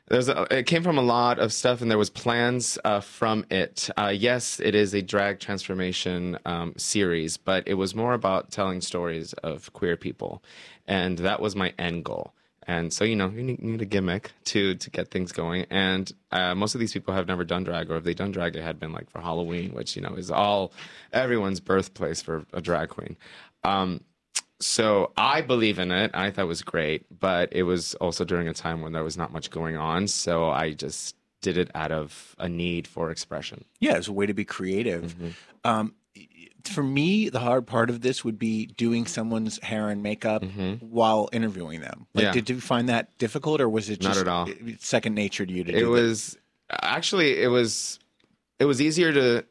there's 0.09 0.27
a, 0.27 0.45
it 0.51 0.65
came 0.65 0.83
from 0.83 0.97
a 0.97 1.01
lot 1.01 1.39
of 1.39 1.53
stuff, 1.53 1.81
and 1.81 1.89
there 1.89 1.97
was 1.97 2.09
plans 2.09 2.77
uh, 2.83 2.99
from 2.99 3.45
it. 3.49 3.89
Uh, 3.97 4.11
yes, 4.13 4.59
it 4.59 4.75
is 4.75 4.93
a 4.93 5.01
drag 5.01 5.39
transformation 5.39 6.37
um, 6.45 6.73
series, 6.75 7.37
but 7.37 7.65
it 7.65 7.75
was 7.75 7.95
more 7.95 8.13
about 8.13 8.51
telling 8.51 8.81
stories 8.81 9.31
of 9.41 9.71
queer 9.71 9.95
people, 9.95 10.43
and 10.85 11.17
that 11.19 11.39
was 11.39 11.55
my 11.55 11.73
end 11.79 12.03
goal. 12.03 12.33
And 12.67 12.93
so, 12.93 13.03
you 13.03 13.15
know, 13.15 13.29
you 13.29 13.43
need, 13.43 13.61
need 13.61 13.81
a 13.81 13.85
gimmick 13.85 14.31
to 14.45 14.75
to 14.75 14.89
get 14.89 15.11
things 15.11 15.31
going. 15.31 15.65
And 15.69 16.11
uh, 16.31 16.55
most 16.55 16.75
of 16.75 16.79
these 16.79 16.93
people 16.93 17.13
have 17.13 17.27
never 17.27 17.43
done 17.43 17.63
drag, 17.63 17.91
or 17.91 17.97
if 17.97 18.03
they 18.03 18.13
done 18.13 18.31
drag, 18.31 18.55
it 18.55 18.63
had 18.63 18.79
been 18.79 18.91
like 18.91 19.09
for 19.09 19.19
Halloween, 19.19 19.73
which 19.73 19.95
you 19.95 20.01
know 20.01 20.15
is 20.15 20.31
all 20.31 20.73
everyone's 21.11 21.59
birthplace 21.59 22.21
for 22.21 22.45
a 22.53 22.61
drag 22.61 22.89
queen. 22.89 23.17
Um, 23.63 24.01
so 24.59 25.11
I 25.17 25.41
believe 25.41 25.77
in 25.77 25.91
it. 25.91 26.11
I 26.13 26.31
thought 26.31 26.43
it 26.43 26.47
was 26.47 26.61
great, 26.61 27.05
but 27.19 27.49
it 27.51 27.63
was 27.63 27.95
also 27.95 28.23
during 28.23 28.47
a 28.47 28.53
time 28.53 28.81
when 28.81 28.93
there 28.93 29.03
was 29.03 29.17
not 29.17 29.33
much 29.33 29.49
going 29.49 29.75
on. 29.75 30.07
So 30.07 30.49
I 30.49 30.71
just 30.71 31.15
did 31.41 31.57
it 31.57 31.69
out 31.75 31.91
of 31.91 32.35
a 32.39 32.47
need 32.47 32.87
for 32.87 33.11
expression. 33.11 33.65
yeah, 33.79 33.97
it's 33.97 34.07
a 34.07 34.13
way 34.13 34.25
to 34.25 34.33
be 34.33 34.45
creative. 34.45 35.13
Mm-hmm. 35.15 35.29
Um, 35.65 35.93
for 36.65 36.83
me, 36.83 37.29
the 37.29 37.39
hard 37.39 37.67
part 37.67 37.89
of 37.89 38.01
this 38.01 38.23
would 38.23 38.39
be 38.39 38.67
doing 38.67 39.05
someone's 39.05 39.61
hair 39.63 39.89
and 39.89 40.01
makeup 40.03 40.43
while 40.79 41.29
interviewing 41.31 41.81
them. 41.81 42.07
Like, 42.13 42.23
Mm-hmm. 42.23 42.27
Yeah. 42.27 42.31
did 42.31 42.49
you 42.49 42.61
find 42.61 42.89
that 42.89 43.17
difficult, 43.17 43.59
or 43.61 43.69
was 43.69 43.89
it 43.89 44.01
Not 44.01 44.17
at 44.17 44.27
all. 44.27 44.47
second 44.79 45.15
nature 45.15 45.45
to 45.45 45.51
you 45.51 45.63
to 45.63 45.71
It 45.71 45.79
do 45.79 45.85
that? 45.85 45.91
was 46.01 46.37
actually 46.81 47.41
it 47.41 47.47
was 47.49 47.99
it 48.59 48.65
was 48.65 48.81
easier 48.81 49.11
to 49.13 49.45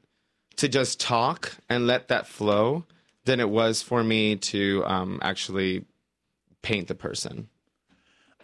to 0.56 0.68
just 0.68 1.00
talk 1.00 1.56
and 1.68 1.86
let 1.86 2.08
that 2.08 2.26
flow 2.26 2.84
than 3.24 3.40
it 3.40 3.48
was 3.48 3.82
for 3.82 4.02
me 4.02 4.36
to 4.36 4.82
um, 4.86 5.18
actually 5.22 5.84
paint 6.62 6.88
the 6.88 6.94
person. 6.94 7.48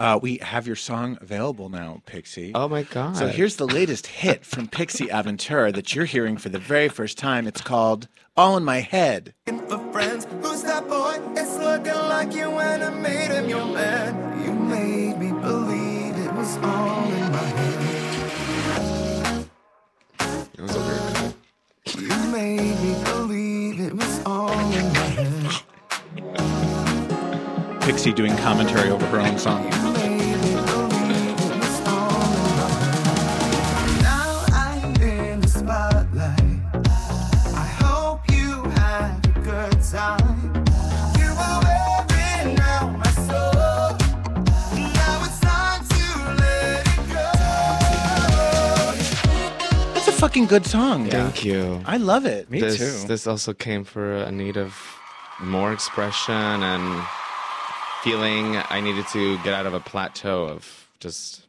Uh, 0.00 0.18
we 0.22 0.38
have 0.38 0.66
your 0.66 0.76
song 0.76 1.18
available 1.20 1.68
now, 1.68 2.00
Pixie. 2.06 2.52
Oh 2.54 2.68
my 2.68 2.84
god! 2.84 3.16
So 3.16 3.26
here's 3.28 3.56
the 3.56 3.66
latest 3.66 4.06
hit 4.22 4.44
from 4.44 4.68
Pixie 4.68 5.06
Aventura 5.08 5.74
that 5.74 5.94
you're 5.94 6.04
hearing 6.04 6.36
for 6.36 6.48
the 6.50 6.58
very 6.58 6.88
first 6.88 7.18
time. 7.18 7.46
It's 7.48 7.60
called 7.60 8.06
All 8.36 8.56
in 8.56 8.64
My 8.64 8.78
Head. 8.80 9.34
for 9.46 9.78
friends. 9.92 10.26
Who's 10.42 10.62
that 10.62 10.86
boy? 10.88 11.18
It's 11.36 11.56
looking 11.58 11.92
like 12.08 12.32
you 12.32 12.50
when 12.50 12.82
I 12.82 12.90
made 12.90 13.30
him 13.32 13.48
your 13.48 13.64
man. 13.64 14.44
You 14.44 14.52
made 14.52 15.18
me 15.18 15.32
believe 15.40 16.16
it 16.16 16.32
was 16.34 16.56
all 16.58 17.04
in 17.10 17.32
my 17.32 17.38
head. 17.38 17.74
It 20.56 20.60
was 20.62 20.76
a 20.76 20.80
weird. 20.80 21.34
You 21.98 22.08
made 22.30 22.80
me 22.82 23.04
believe 23.04 23.57
Pixie 27.88 28.12
doing 28.12 28.36
commentary 28.36 28.90
over 28.90 29.06
her 29.06 29.18
own 29.18 29.38
song. 29.38 29.64
You 29.64 29.70
made 29.94 30.20
me 30.20 30.54
believe 30.66 31.40
it 31.40 31.56
was 31.56 31.80
all 31.86 32.20
in 32.20 32.42
my 32.58 32.68
head. 32.84 34.02
Now 34.02 34.44
I'm 34.52 34.94
in 35.00 35.40
the 35.40 35.48
spotlight. 35.48 36.60
I 37.54 37.66
hope 37.80 38.20
you 38.30 38.62
had 38.76 39.26
a 39.26 39.28
good 39.40 39.80
time. 39.82 40.66
You 41.18 41.30
are 41.32 41.62
wearing 42.10 42.60
out 42.60 42.92
my 42.98 43.10
soul. 43.26 43.96
Now 44.76 45.24
it's 45.24 45.40
time 45.40 45.82
to 45.88 46.04
let 46.42 46.84
it 46.86 47.08
go. 47.08 47.26
That's 49.94 50.08
a 50.08 50.12
fucking 50.12 50.44
good 50.44 50.66
song. 50.66 51.08
Thank 51.08 51.42
you. 51.42 51.80
I 51.86 51.96
love 51.96 52.26
it. 52.26 52.50
Me 52.50 52.60
this, 52.60 52.76
too. 52.76 53.08
This 53.08 53.26
also 53.26 53.54
came 53.54 53.82
for 53.82 54.12
a 54.14 54.30
need 54.30 54.58
of 54.58 54.76
more 55.40 55.72
expression 55.72 56.34
and 56.34 57.02
feeling 58.02 58.56
I 58.56 58.80
needed 58.80 59.06
to 59.08 59.36
get 59.38 59.54
out 59.54 59.66
of 59.66 59.74
a 59.74 59.80
plateau 59.80 60.44
of 60.44 60.88
just 61.00 61.46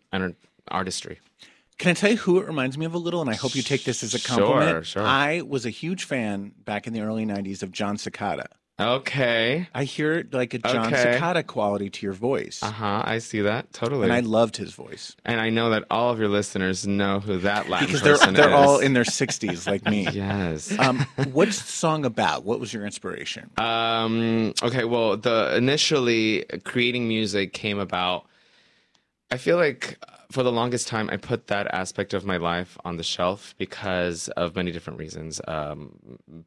artistry. 0.70 1.20
Can 1.78 1.92
I 1.92 1.94
tell 1.94 2.12
you 2.12 2.18
who 2.18 2.40
it 2.40 2.48
reminds 2.48 2.78
me 2.78 2.86
of 2.86 2.94
a 2.94 2.98
little? 2.98 3.22
And 3.22 3.30
I 3.30 3.36
hope 3.36 3.56
you 3.56 3.62
take 3.62 3.86
this 3.86 4.04
as 4.04 4.14
a 4.14 4.20
compliment. 4.20 4.70
Sure, 4.70 4.84
sure. 4.84 5.04
I 5.04 5.42
was 5.42 5.66
a 5.66 5.70
huge 5.70 6.04
fan 6.04 6.52
back 6.66 6.88
in 6.88 6.94
the 6.94 7.02
early 7.02 7.26
90s 7.26 7.64
of 7.64 7.72
Jon 7.72 7.96
Secada. 7.96 8.48
Okay. 8.80 9.68
I 9.76 9.84
hear 9.84 10.26
like 10.32 10.54
a 10.54 10.60
Jon 10.60 10.88
Okay. 10.88 11.18
Secada 11.20 11.46
quality 11.46 11.90
to 11.90 12.06
your 12.06 12.14
voice. 12.14 12.64
Uh 12.64 12.72
huh. 12.72 13.02
I 13.06 13.20
see 13.20 13.42
that 13.42 13.74
totally. 13.74 14.04
And 14.06 14.14
I 14.14 14.22
loved 14.22 14.56
his 14.58 14.74
voice. 14.74 15.16
And 15.26 15.42
I 15.42 15.50
know 15.50 15.72
that 15.72 15.84
all 15.92 16.12
of 16.12 16.20
your 16.20 16.30
listeners 16.30 16.88
know 16.88 17.20
who 17.20 17.38
that 17.40 17.68
Latin 17.70 17.88
Because 17.88 18.02
they're, 18.02 18.18
person 18.18 18.34
they're 18.36 18.50
is. 18.50 18.56
all 18.56 18.80
in 18.80 18.94
their 18.94 19.04
60s 19.04 19.68
like 19.68 19.86
me. 19.86 20.08
Yes. 20.20 20.78
Um, 20.80 21.06
what's 21.32 21.62
the 21.62 21.72
song 21.72 22.06
about? 22.06 22.44
What 22.46 22.60
was 22.60 22.74
your 22.74 22.86
inspiration? 22.86 23.50
Um, 23.58 24.54
okay, 24.64 24.84
well, 24.86 25.18
the 25.18 25.56
initially 25.56 26.46
creating 26.64 27.08
music 27.08 27.54
came 27.54 27.80
about. 27.80 28.26
I 29.32 29.38
feel 29.38 29.58
like 29.58 29.98
for 30.32 30.44
the 30.44 30.52
longest 30.52 30.88
time, 30.88 31.10
I 31.12 31.18
put 31.18 31.48
that 31.48 31.74
aspect 31.74 32.14
of 32.14 32.24
my 32.24 32.38
life 32.38 32.78
on 32.86 32.98
the 32.98 33.04
shelf 33.04 33.56
because 33.58 34.28
of 34.30 34.56
many 34.56 34.72
different 34.72 35.00
reasons. 35.00 35.42
Um, 35.48 35.98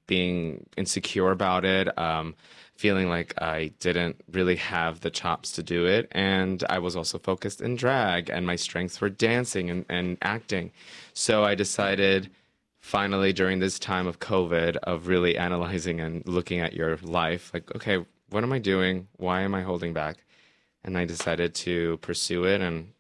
being 0.07 0.67
insecure 0.77 1.33
about 1.33 1.65
it, 1.65 1.97
um, 1.99 2.37
feeling 2.77 3.09
like 3.09 3.35
I 3.43 3.73
didn't 3.81 4.21
really 4.31 4.55
have 4.57 5.01
the 5.01 5.11
chops 5.11 5.51
to 5.53 5.65
do 5.65 5.87
it, 5.87 6.07
and 6.13 6.63
I 6.71 6.79
was 6.79 6.95
also 6.95 7.19
focused 7.19 7.61
in 7.61 7.75
drag, 7.75 8.31
and 8.31 8.47
my 8.47 8.55
strengths 8.55 9.01
were 9.01 9.11
dancing 9.11 9.69
and, 9.69 9.85
and 9.89 10.17
acting. 10.23 10.71
So 11.13 11.43
I 11.43 11.57
decided 11.57 12.31
finally 12.79 13.33
during 13.33 13.59
this 13.59 13.81
time 13.81 14.07
of 14.07 14.21
COVID 14.21 14.77
of 14.77 15.09
really 15.09 15.37
analyzing 15.37 16.01
and 16.01 16.23
looking 16.25 16.61
at 16.61 16.73
your 16.73 16.97
life, 16.99 17.51
like, 17.53 17.75
okay, 17.75 18.05
what 18.31 18.45
am 18.45 18.53
I 18.53 18.61
doing? 18.61 19.09
Why 19.17 19.41
am 19.41 19.57
I 19.57 19.63
holding 19.63 19.93
back? 19.93 20.19
And 20.85 20.97
I 20.97 21.05
decided 21.05 21.55
to 21.57 21.97
pursue 21.99 22.45
it 22.45 22.61
and 22.61 22.93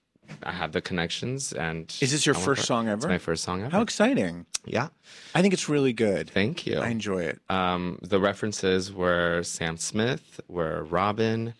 I 0.43 0.53
have 0.53 0.73
the 0.73 0.81
connections 0.81 1.53
and 1.53 1.95
Is 2.01 2.13
this 2.13 2.27
your 2.27 2.35
I 2.35 2.39
went 2.39 2.45
first 2.47 2.65
song 2.67 2.89
It's 2.89 3.05
ever? 3.05 3.09
my 3.13 3.19
first 3.19 3.45
song 3.45 3.61
ever. 3.63 3.71
How 3.71 3.83
exciting. 3.83 4.47
yeah. 4.65 4.89
I 5.35 5.43
think 5.43 5.55
it's 5.55 5.69
really 5.69 5.93
good. 5.93 6.31
Thank 6.31 6.67
you. 6.67 6.79
I 6.79 6.89
enjoy 6.89 7.23
it. 7.23 7.41
Um, 7.51 7.99
the 8.03 8.19
references 8.21 8.93
were 8.93 9.43
Sam 9.43 9.77
Smith, 9.77 10.41
were 10.49 10.85
Robin. 10.85 11.55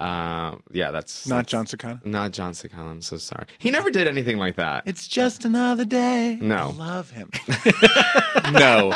Um, 0.00 0.62
yeah, 0.72 0.90
that's 0.92 1.26
Not 1.26 1.46
that's- 1.46 1.50
Jon 1.50 1.66
Secada? 1.66 2.04
Not 2.06 2.32
Jon 2.32 2.52
Secada. 2.52 2.78
I'm 2.90 3.02
so 3.02 3.16
sorry. 3.16 3.46
He 3.58 3.70
never 3.70 3.90
did 3.90 4.06
anything 4.06 4.38
like 4.38 4.56
that. 4.56 4.84
It's 4.86 5.08
just 5.08 5.44
another 5.44 5.84
day. 5.84 6.38
No. 6.40 6.72
I 6.78 6.84
love 6.84 7.10
him. 7.10 7.30
no. 8.52 8.92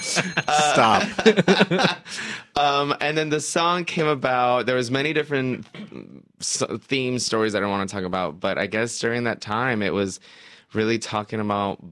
Stop. 0.00 1.02
um, 2.56 2.94
and 3.00 3.16
then 3.18 3.30
the 3.30 3.40
song 3.40 3.84
came 3.84 4.06
about. 4.06 4.66
There 4.66 4.76
was 4.76 4.90
many 4.90 5.12
different 5.12 5.66
s- 6.40 6.62
theme 6.82 7.18
stories 7.18 7.54
I 7.54 7.60
don't 7.60 7.70
want 7.70 7.88
to 7.88 7.94
talk 7.94 8.04
about, 8.04 8.40
but 8.40 8.58
I 8.58 8.66
guess 8.66 8.98
during 8.98 9.24
that 9.24 9.40
time 9.40 9.82
it 9.82 9.92
was 9.92 10.20
really 10.72 10.98
talking 10.98 11.40
about 11.40 11.82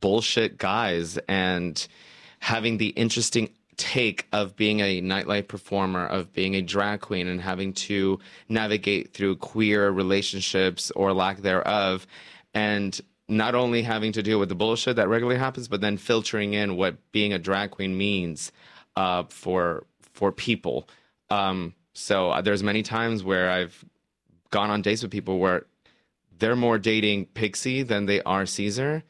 bullshit 0.00 0.58
guys 0.58 1.18
and 1.28 1.86
having 2.40 2.78
the 2.78 2.88
interesting 2.88 3.50
take 3.76 4.26
of 4.32 4.56
being 4.56 4.80
a 4.80 5.00
nightlife 5.00 5.48
performer, 5.48 6.06
of 6.06 6.32
being 6.32 6.54
a 6.54 6.62
drag 6.62 7.00
queen, 7.00 7.26
and 7.26 7.40
having 7.40 7.72
to 7.72 8.18
navigate 8.48 9.12
through 9.14 9.36
queer 9.36 9.90
relationships 9.90 10.90
or 10.92 11.12
lack 11.12 11.38
thereof. 11.38 12.06
And 12.54 13.00
not 13.28 13.54
only 13.54 13.82
having 13.82 14.12
to 14.12 14.22
deal 14.22 14.38
with 14.38 14.48
the 14.48 14.54
bullshit 14.54 14.96
that 14.96 15.08
regularly 15.08 15.38
happens, 15.38 15.68
but 15.68 15.80
then 15.80 15.96
filtering 15.96 16.54
in 16.54 16.76
what 16.76 16.96
being 17.12 17.32
a 17.32 17.38
drag 17.38 17.70
queen 17.70 17.96
means 17.96 18.52
uh, 18.96 19.24
for 19.24 19.86
for 20.12 20.30
people. 20.30 20.88
Um, 21.30 21.74
so 21.94 22.30
uh, 22.30 22.40
there's 22.42 22.62
many 22.62 22.82
times 22.82 23.24
where 23.24 23.50
I've 23.50 23.84
gone 24.50 24.70
on 24.70 24.82
dates 24.82 25.02
with 25.02 25.10
people 25.10 25.38
where 25.38 25.66
they're 26.38 26.56
more 26.56 26.78
dating 26.78 27.26
Pixie 27.26 27.82
than 27.82 28.06
they 28.06 28.22
are 28.22 28.44
Caesar, 28.44 29.02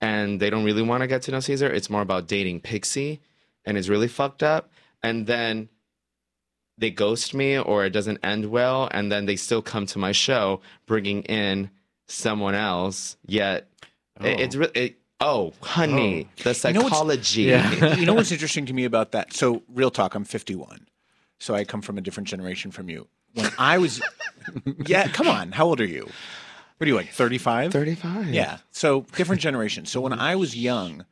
and 0.00 0.40
they 0.40 0.50
don't 0.50 0.64
really 0.64 0.82
want 0.82 1.02
to 1.02 1.06
get 1.06 1.22
to 1.22 1.30
know 1.30 1.40
Caesar. 1.40 1.70
It's 1.70 1.90
more 1.90 2.02
about 2.02 2.26
dating 2.26 2.60
Pixie, 2.60 3.20
and 3.64 3.76
it's 3.76 3.88
really 3.88 4.08
fucked 4.08 4.42
up. 4.42 4.70
And 5.02 5.26
then 5.26 5.68
they 6.78 6.90
ghost 6.90 7.34
me, 7.34 7.58
or 7.58 7.84
it 7.84 7.90
doesn't 7.90 8.18
end 8.22 8.46
well, 8.46 8.88
and 8.92 9.10
then 9.10 9.26
they 9.26 9.36
still 9.36 9.62
come 9.62 9.86
to 9.86 9.98
my 9.98 10.12
show 10.12 10.60
bringing 10.86 11.22
in 11.24 11.70
someone 12.06 12.54
else. 12.54 13.16
Yet 13.26 13.68
it- 14.20 14.38
oh. 14.38 14.42
it's 14.42 14.56
really. 14.56 14.72
It, 14.74 14.98
oh, 15.20 15.52
honey, 15.60 16.28
oh. 16.28 16.42
the 16.42 16.68
You 16.68 16.74
know 16.74 16.82
psychology. 16.82 17.42
you 17.98 18.06
know 18.06 18.14
what's 18.14 18.32
interesting 18.32 18.66
to 18.66 18.72
me 18.72 18.84
about 18.84 19.12
that? 19.12 19.32
So, 19.32 19.62
real 19.68 19.90
talk, 19.90 20.14
I'm 20.14 20.24
51. 20.24 20.86
So, 21.38 21.54
I 21.54 21.64
come 21.64 21.82
from 21.82 21.98
a 21.98 22.00
different 22.00 22.28
generation 22.28 22.70
from 22.70 22.88
you. 22.88 23.08
When 23.34 23.50
I 23.58 23.78
was, 23.78 24.00
yeah, 24.86 25.08
come 25.08 25.28
on. 25.28 25.52
How 25.52 25.66
old 25.66 25.80
are 25.80 25.86
you? 25.86 26.08
What 26.78 26.84
are 26.84 26.88
you 26.88 26.94
like, 26.94 27.10
35? 27.10 27.72
35. 27.72 28.28
Yeah. 28.28 28.58
So, 28.70 29.02
different 29.16 29.42
generation. 29.42 29.86
So, 29.86 30.00
when 30.00 30.12
I 30.12 30.36
was 30.36 30.56
young, 30.56 31.04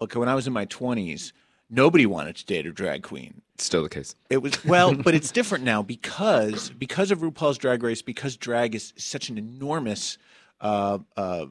okay, 0.00 0.18
when 0.18 0.28
I 0.28 0.34
was 0.34 0.46
in 0.46 0.52
my 0.52 0.66
20s, 0.66 1.32
nobody 1.70 2.06
wanted 2.06 2.36
to 2.36 2.46
date 2.46 2.66
a 2.66 2.72
drag 2.72 3.02
queen. 3.02 3.42
Still 3.58 3.82
the 3.82 3.88
case. 3.88 4.14
It 4.28 4.38
was 4.38 4.64
well, 4.64 4.92
but 4.92 5.14
it's 5.14 5.30
different 5.30 5.64
now 5.64 5.82
because 5.82 6.70
because 6.70 7.10
of 7.10 7.20
RuPaul's 7.20 7.58
Drag 7.58 7.82
Race, 7.82 8.02
because 8.02 8.36
drag 8.36 8.74
is 8.74 8.92
such 8.96 9.28
an 9.28 9.38
enormous 9.38 10.18
uh, 10.60 10.98
uh, 11.16 11.46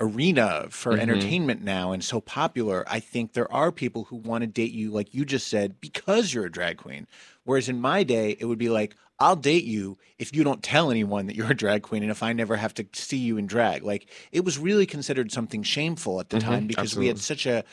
arena 0.00 0.66
for 0.70 0.96
Mhm. 0.96 1.00
entertainment 1.02 1.62
now 1.62 1.92
and 1.92 2.02
so 2.04 2.20
popular. 2.20 2.84
I 2.88 2.98
think 3.00 3.32
there 3.32 3.50
are 3.52 3.70
people 3.70 4.04
who 4.04 4.16
want 4.16 4.42
to 4.42 4.46
date 4.46 4.72
you, 4.72 4.90
like 4.90 5.14
you 5.14 5.24
just 5.24 5.48
said, 5.48 5.80
because 5.80 6.32
you're 6.34 6.46
a 6.46 6.50
drag 6.52 6.78
queen. 6.78 7.06
Whereas 7.44 7.68
in 7.68 7.80
my 7.80 8.02
day, 8.02 8.36
it 8.40 8.46
would 8.46 8.58
be 8.58 8.68
like, 8.68 8.96
I'll 9.18 9.36
date 9.36 9.64
you 9.64 9.98
if 10.18 10.34
you 10.34 10.42
don't 10.42 10.62
tell 10.62 10.90
anyone 10.90 11.26
that 11.26 11.36
you're 11.36 11.50
a 11.52 11.56
drag 11.56 11.82
queen 11.82 12.02
and 12.02 12.10
if 12.10 12.22
I 12.22 12.32
never 12.32 12.56
have 12.56 12.74
to 12.74 12.86
see 12.92 13.18
you 13.18 13.36
in 13.38 13.46
drag. 13.46 13.84
Like 13.84 14.08
it 14.32 14.44
was 14.44 14.58
really 14.58 14.86
considered 14.86 15.30
something 15.30 15.62
shameful 15.62 16.18
at 16.20 16.30
the 16.30 16.36
Mhm, 16.36 16.42
time 16.46 16.66
because 16.66 16.96
we 16.96 17.06
had 17.06 17.18
such 17.18 17.46
a 17.46 17.64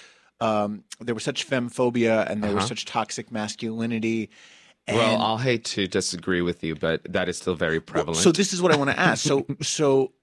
um, 0.41 0.83
there 0.99 1.13
was 1.15 1.23
such 1.23 1.47
femphobia 1.49 2.29
and 2.29 2.43
there 2.43 2.51
was 2.53 2.59
Uh-huh. 2.63 2.67
such 2.69 2.85
toxic 2.85 3.31
masculinity. 3.31 4.29
well, 4.87 5.21
I'll 5.21 5.37
hate 5.37 5.65
to 5.65 5.87
disagree 5.87 6.41
with 6.41 6.63
you, 6.63 6.75
but 6.75 7.01
that 7.11 7.29
is 7.29 7.37
still 7.37 7.55
very 7.55 7.79
prevalent. 7.79 8.17
so 8.23 8.31
this 8.31 8.53
is 8.53 8.61
what 8.61 8.71
I 8.71 8.77
want 8.77 8.89
to 8.89 8.99
ask. 8.99 9.23
So 9.23 9.45
so 9.61 10.13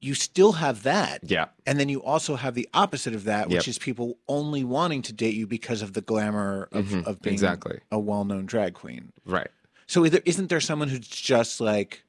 you 0.00 0.14
still 0.14 0.52
have 0.52 0.82
that. 0.82 1.20
Yeah. 1.22 1.46
And 1.64 1.78
then 1.78 1.88
you 1.88 2.02
also 2.02 2.34
have 2.34 2.54
the 2.54 2.68
opposite 2.74 3.14
of 3.14 3.22
that, 3.24 3.46
which 3.48 3.66
Yep. 3.66 3.68
is 3.68 3.78
people 3.78 4.18
only 4.26 4.64
wanting 4.64 5.02
to 5.02 5.12
date 5.12 5.34
you 5.34 5.46
because 5.46 5.80
of 5.80 5.92
the 5.92 6.00
glamour 6.00 6.68
of, 6.72 6.86
Mhm, 6.86 7.06
of 7.06 7.22
being 7.22 7.34
exactly. 7.34 7.78
a 7.92 8.00
well-known 8.00 8.44
drag 8.46 8.74
queen. 8.74 9.12
Right. 9.24 9.46
So 9.86 10.04
isn't 10.04 10.48
there 10.48 10.60
someone 10.60 10.88
who's 10.88 11.06
just 11.06 11.60
like, 11.60 12.02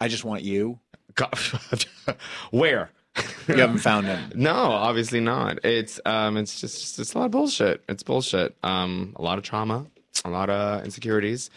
I 0.00 0.06
just 0.06 0.24
want 0.24 0.42
you? 0.44 0.78
Where? 2.52 2.90
You 3.48 3.56
haven't 3.56 3.78
found 3.78 4.06
him. 4.06 4.30
No, 4.34 4.54
obviously 4.54 5.20
not. 5.20 5.64
It's 5.64 6.00
um, 6.06 6.36
it's 6.36 6.60
just 6.60 6.98
it's 6.98 7.14
a 7.14 7.18
lot 7.18 7.26
of 7.26 7.30
bullshit. 7.32 7.82
It's 7.88 8.02
bullshit. 8.02 8.56
Um, 8.62 9.14
a 9.16 9.22
lot 9.22 9.38
of 9.38 9.44
trauma, 9.44 9.86
a 10.24 10.30
lot 10.30 10.48
of 10.48 10.84
insecurities. 10.84 11.50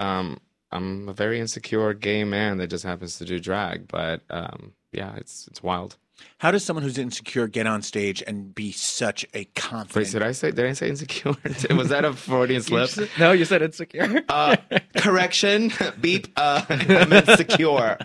Um, 0.00 0.38
I'm 0.70 1.08
a 1.08 1.12
very 1.12 1.38
insecure 1.38 1.92
gay 1.94 2.24
man 2.24 2.58
that 2.58 2.68
just 2.68 2.84
happens 2.84 3.18
to 3.18 3.24
do 3.24 3.38
drag, 3.38 3.88
but 3.88 4.22
um, 4.30 4.72
yeah, 4.92 5.14
it's 5.16 5.46
it's 5.48 5.62
wild. 5.62 5.96
How 6.38 6.50
does 6.50 6.64
someone 6.64 6.82
who's 6.82 6.98
insecure 6.98 7.46
get 7.48 7.66
on 7.66 7.82
stage 7.82 8.22
and 8.26 8.54
be 8.54 8.70
such 8.72 9.24
a 9.34 9.38
Wait, 9.38 9.54
confident? 9.54 10.12
did 10.12 10.22
I 10.22 10.32
say 10.32 10.50
did 10.50 10.66
I 10.66 10.72
say 10.72 10.88
insecure? 10.88 11.32
Was 11.76 11.88
that 11.88 12.04
a 12.04 12.12
Freudian 12.12 12.62
slip? 12.62 12.90
no, 13.18 13.32
you 13.32 13.44
said 13.44 13.62
insecure. 13.62 14.22
Uh, 14.28 14.56
correction. 14.96 15.72
Beep. 16.00 16.28
Uh, 16.36 16.64
I 16.68 17.04
meant 17.06 17.26
secure. 17.28 17.96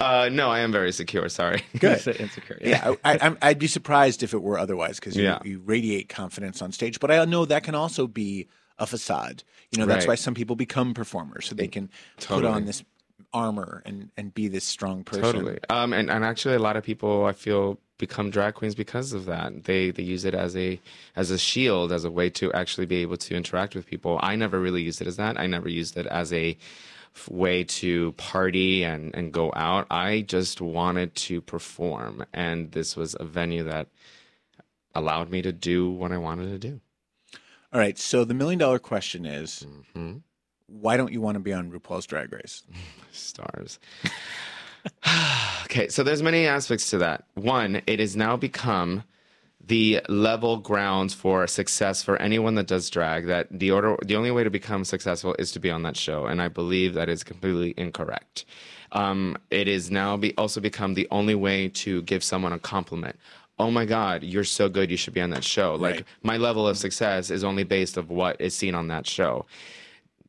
Uh, 0.00 0.28
no, 0.32 0.50
I 0.50 0.60
am 0.60 0.72
very 0.72 0.92
secure. 0.92 1.28
Sorry. 1.28 1.62
Good. 1.78 2.00
said 2.00 2.16
insecure. 2.16 2.58
yeah, 2.60 2.94
I, 3.04 3.16
I'm- 3.18 3.38
I'd 3.42 3.58
be 3.58 3.66
surprised 3.66 4.22
if 4.22 4.32
it 4.34 4.42
were 4.42 4.58
otherwise 4.58 4.98
because 5.00 5.16
you, 5.16 5.24
Yeah. 5.24 5.38
you 5.44 5.60
radiate 5.64 6.08
confidence 6.08 6.62
on 6.62 6.72
stage. 6.72 7.00
But 7.00 7.10
I 7.10 7.24
know 7.24 7.44
that 7.44 7.64
can 7.64 7.74
also 7.74 8.06
be 8.06 8.46
a 8.78 8.86
facade. 8.86 9.42
You 9.72 9.78
know, 9.80 9.86
that's 9.86 10.04
Right. 10.06 10.12
why 10.12 10.14
some 10.14 10.34
people 10.34 10.56
become 10.56 10.94
performers 10.94 11.46
so 11.46 11.54
they 11.54 11.68
can 11.68 11.90
put 12.20 12.44
on 12.44 12.64
this 12.64 12.82
armor 13.32 13.82
and, 13.84 14.10
and 14.16 14.32
be 14.34 14.48
this 14.48 14.64
strong 14.64 15.04
person. 15.04 15.22
Totally. 15.22 15.58
Um, 15.68 15.92
and, 15.92 16.10
and 16.10 16.24
actually, 16.24 16.54
a 16.54 16.58
lot 16.60 16.76
of 16.76 16.84
people 16.84 17.24
I 17.24 17.32
feel 17.32 17.78
become 17.98 18.30
drag 18.30 18.54
queens 18.54 18.74
because 18.74 19.12
of 19.12 19.26
that. 19.26 19.64
They 19.64 19.90
they 19.90 20.02
use 20.02 20.24
it 20.24 20.34
as 20.34 20.56
a 20.56 20.80
as 21.16 21.30
a 21.30 21.38
shield, 21.38 21.92
as 21.92 22.04
a 22.04 22.10
way 22.10 22.30
to 22.30 22.52
actually 22.52 22.86
be 22.86 22.96
able 22.96 23.16
to 23.18 23.34
interact 23.34 23.74
with 23.74 23.86
people. 23.86 24.18
I 24.22 24.36
never 24.36 24.58
really 24.60 24.82
used 24.82 25.00
it 25.00 25.06
as 25.06 25.16
that. 25.16 25.38
I 25.38 25.46
never 25.46 25.68
used 25.68 25.96
it 25.96 26.06
as 26.06 26.32
a 26.32 26.56
way 27.28 27.64
to 27.64 28.12
party 28.12 28.84
and 28.84 29.14
and 29.14 29.32
go 29.32 29.52
out. 29.56 29.86
I 29.90 30.20
just 30.22 30.60
wanted 30.60 31.14
to 31.16 31.40
perform, 31.40 32.24
and 32.32 32.72
this 32.72 32.96
was 32.96 33.16
a 33.18 33.24
venue 33.24 33.64
that 33.64 33.88
allowed 34.94 35.30
me 35.30 35.42
to 35.42 35.52
do 35.52 35.90
what 35.90 36.12
I 36.12 36.18
wanted 36.18 36.50
to 36.50 36.58
do. 36.58 36.80
All 37.72 37.80
right. 37.80 37.98
So 37.98 38.24
the 38.24 38.34
million 38.34 38.58
dollar 38.58 38.78
question 38.78 39.26
is 39.26 39.66
Mhm. 39.94 40.22
Why 40.68 40.96
don't 40.96 41.12
you 41.12 41.20
want 41.20 41.34
to 41.36 41.40
be 41.40 41.52
on 41.52 41.70
RuPaul's 41.72 42.06
Drag 42.06 42.32
Race? 42.32 42.62
stars. 43.12 43.78
okay, 45.64 45.88
so 45.88 46.02
there's 46.02 46.22
many 46.22 46.46
aspects 46.46 46.90
to 46.90 46.98
that. 46.98 47.24
One, 47.34 47.82
it 47.86 48.00
has 48.00 48.16
now 48.16 48.36
become 48.36 49.04
the 49.64 50.00
level 50.08 50.58
grounds 50.58 51.12
for 51.14 51.46
success 51.46 52.02
for 52.02 52.16
anyone 52.22 52.54
that 52.54 52.66
does 52.66 52.88
drag. 52.88 53.26
That 53.26 53.48
the 53.50 53.70
order, 53.70 53.96
the 54.04 54.16
only 54.16 54.30
way 54.30 54.44
to 54.44 54.50
become 54.50 54.84
successful 54.84 55.34
is 55.38 55.52
to 55.52 55.60
be 55.60 55.70
on 55.70 55.82
that 55.82 55.96
show, 55.96 56.26
and 56.26 56.40
I 56.40 56.48
believe 56.48 56.94
that 56.94 57.08
is 57.08 57.24
completely 57.24 57.74
incorrect. 57.76 58.44
Um, 58.92 59.36
it 59.50 59.68
is 59.68 59.90
now 59.90 60.16
be, 60.16 60.34
also 60.38 60.60
become 60.60 60.94
the 60.94 61.06
only 61.10 61.34
way 61.34 61.68
to 61.68 62.00
give 62.02 62.24
someone 62.24 62.54
a 62.54 62.58
compliment. 62.58 63.16
Oh 63.58 63.70
my 63.70 63.84
God, 63.84 64.22
you're 64.22 64.44
so 64.44 64.68
good! 64.68 64.90
You 64.90 64.96
should 64.96 65.12
be 65.14 65.20
on 65.20 65.30
that 65.30 65.44
show. 65.44 65.74
Like 65.74 65.96
Right. 65.96 66.04
my 66.22 66.36
level 66.38 66.66
of 66.66 66.78
success 66.78 67.30
is 67.30 67.44
only 67.44 67.64
based 67.64 67.96
of 67.96 68.08
what 68.08 68.40
is 68.40 68.54
seen 68.56 68.74
on 68.74 68.88
that 68.88 69.06
show 69.06 69.44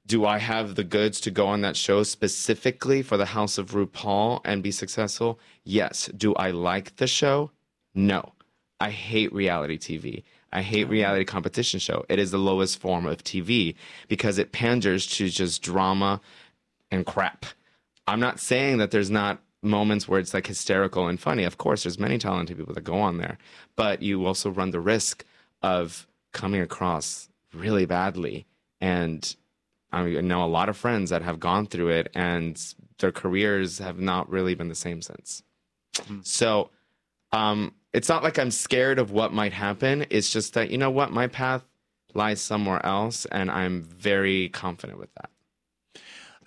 do 0.09 0.25
I 0.25 0.39
have 0.39 0.73
the 0.73 0.83
goods 0.83 1.21
to 1.21 1.31
go 1.31 1.45
on 1.45 1.61
that 1.61 1.77
show 1.77 2.01
specifically 2.01 3.03
for 3.03 3.15
the 3.15 3.27
House 3.27 3.59
of 3.59 3.71
RuPaul 3.71 4.41
and 4.43 4.63
be 4.63 4.71
successful? 4.71 5.39
Yes. 5.63 6.09
Do 6.17 6.33
I 6.33 6.49
like 6.49 6.95
the 6.95 7.05
show? 7.05 7.51
No. 7.93 8.33
I 8.79 8.89
hate 8.89 9.31
reality 9.31 9.77
TV. 9.77 10.23
I 10.51 10.63
hate 10.63 10.87
oh. 10.87 10.89
reality 10.89 11.25
competition 11.25 11.79
show. 11.79 12.05
It 12.09 12.17
is 12.17 12.31
the 12.31 12.39
lowest 12.39 12.79
form 12.79 13.05
of 13.05 13.23
TV 13.23 13.75
because 14.07 14.39
it 14.39 14.51
panders 14.51 15.05
to 15.17 15.29
just 15.29 15.61
drama 15.61 16.21
and 16.89 17.05
crap. 17.05 17.45
I'm 18.07 18.19
not 18.19 18.39
saying 18.39 18.79
that 18.79 18.89
there's 18.89 19.11
not 19.11 19.39
moments 19.61 20.07
where 20.07 20.19
it's 20.19 20.33
like 20.33 20.47
hysterical 20.47 21.07
and 21.07 21.19
funny. 21.19 21.43
Of 21.43 21.59
course, 21.59 21.83
there's 21.83 21.99
many 21.99 22.17
talented 22.17 22.57
people 22.57 22.73
that 22.73 22.83
go 22.83 22.99
on 22.99 23.17
there, 23.17 23.37
but 23.75 24.01
you 24.01 24.25
also 24.25 24.49
run 24.49 24.71
the 24.71 24.79
risk 24.79 25.23
of 25.61 26.07
coming 26.33 26.61
across 26.61 27.29
really 27.53 27.85
badly. 27.85 28.47
And 28.81 29.35
I 29.91 30.03
know 30.21 30.43
a 30.43 30.47
lot 30.47 30.69
of 30.69 30.77
friends 30.77 31.09
that 31.09 31.21
have 31.21 31.39
gone 31.39 31.65
through 31.65 31.89
it 31.89 32.11
and 32.13 32.61
their 32.99 33.11
careers 33.11 33.79
have 33.79 33.99
not 33.99 34.29
really 34.29 34.55
been 34.55 34.67
the 34.67 34.75
same 34.75 35.01
since. 35.01 35.43
So 36.23 36.69
um, 37.31 37.73
it's 37.93 38.09
not 38.09 38.23
like 38.23 38.37
I'm 38.37 38.51
scared 38.51 38.99
of 38.99 39.11
what 39.11 39.33
might 39.33 39.53
happen. 39.53 40.05
It's 40.09 40.31
just 40.31 40.53
that, 40.53 40.69
you 40.69 40.77
know 40.77 40.91
what, 40.91 41.11
my 41.11 41.27
path 41.27 41.63
lies 42.13 42.41
somewhere 42.41 42.85
else 42.85 43.25
and 43.25 43.49
I'm 43.49 43.83
very 43.83 44.49
confident 44.49 44.99
with 44.99 45.13
that. 45.15 45.29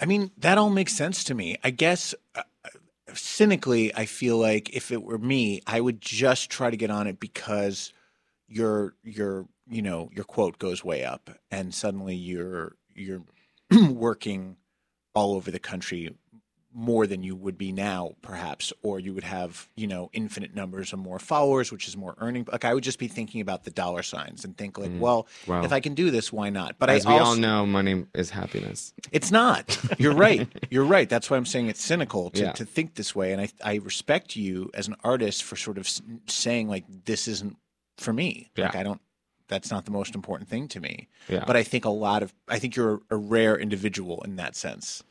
I 0.01 0.07
mean, 0.07 0.31
that 0.39 0.59
all 0.59 0.71
makes 0.71 0.95
sense 0.95 1.23
to 1.25 1.35
me. 1.35 1.59
I 1.63 1.71
guess 1.71 2.15
uh, 2.35 2.43
cynically, 3.15 3.95
I 3.95 4.07
feel 4.07 4.37
like 4.37 4.75
if 4.75 4.91
it 4.91 5.03
were 5.03 5.19
me, 5.19 5.63
I 5.67 5.81
would 5.81 6.01
just 6.01 6.51
try 6.51 6.71
to 6.71 6.77
get 6.77 6.91
on 6.91 7.07
it 7.07 7.21
because 7.21 7.93
your 8.49 8.95
your 9.03 9.47
you 9.69 9.81
know 9.81 10.11
your 10.13 10.25
quote 10.25 10.59
goes 10.59 10.85
way 10.85 11.05
up, 11.05 11.31
and 11.51 11.75
suddenly 11.75 12.15
you're 12.15 12.77
you're 12.95 13.23
working 13.91 14.57
all 15.15 15.35
over 15.35 15.51
the 15.51 15.59
country 15.59 16.15
more 16.75 17.07
than 17.07 17.23
you 17.23 17.37
would 17.37 17.59
be 17.59 17.71
now, 17.71 18.15
perhaps, 18.23 18.73
or 18.83 18.99
you 18.99 19.13
would 19.13 19.25
have 19.25 19.69
you 19.77 19.87
know 19.87 20.09
infinite 20.15 20.55
numbers 20.55 20.95
of 20.95 20.99
more 20.99 21.19
followers, 21.19 21.71
which 21.71 21.87
is 21.87 21.99
more 21.99 22.15
earning. 22.17 22.47
Like 22.51 22.65
I 22.65 22.73
would 22.73 22.83
just 22.83 22.99
be 22.99 23.09
thinking 23.09 23.43
about 23.43 23.65
the 23.65 23.71
dollar 23.71 24.03
signs 24.03 24.43
and 24.47 24.57
think 24.57 24.79
like, 24.79 24.91
Mm. 24.91 24.99
well, 24.99 25.27
Wow. 25.47 25.65
if 25.65 25.73
I 25.73 25.81
can 25.81 25.93
do 25.93 26.11
this, 26.11 26.33
why 26.33 26.49
not? 26.49 26.79
But 26.79 26.89
As 26.89 27.05
I 27.05 27.13
we 27.13 27.19
also, 27.19 27.31
all 27.33 27.37
know, 27.37 27.67
money 27.67 28.07
is 28.15 28.31
happiness. 28.31 28.95
it's 29.11 29.31
not. 29.31 29.79
You're 29.99 30.15
right. 30.15 30.49
You're 30.71 30.87
right. 30.87 31.11
That's 31.11 31.29
why 31.29 31.37
I'm 31.37 31.45
saying 31.45 31.67
it's 31.67 31.85
cynical 31.85 32.31
to, 32.31 32.41
Yeah. 32.41 32.53
to 32.53 32.65
think 32.65 32.95
this 32.95 33.15
way. 33.15 33.33
And 33.33 33.43
I, 33.43 33.49
I 33.63 33.75
respect 33.77 34.35
you 34.35 34.71
as 34.73 34.89
an 34.89 34.97
artist 35.05 35.43
for 35.43 35.57
sort 35.57 35.77
of 35.77 35.87
saying, 36.27 36.69
like, 36.71 36.85
this 37.05 37.29
isn't 37.29 37.59
for 37.99 38.15
me. 38.15 38.51
Like, 38.57 38.75
I 38.77 38.83
don't, 38.83 39.01
that's 39.53 39.71
not 39.71 39.85
the 39.85 39.91
most 39.91 40.15
important 40.15 40.49
thing 40.49 40.67
to 40.69 40.81
me. 40.81 41.09
Yeah. 41.29 41.45
But 41.47 41.57
I 41.57 41.63
think 41.63 41.85
a 41.85 41.91
lot 41.91 42.23
of, 42.23 42.33
I 42.49 42.59
think 42.59 42.75
you're 42.75 43.01
a 43.11 43.17
rare 43.17 43.57
individual 43.57 44.23
in 44.25 44.37
that 44.37 44.57
sense. 44.57 45.03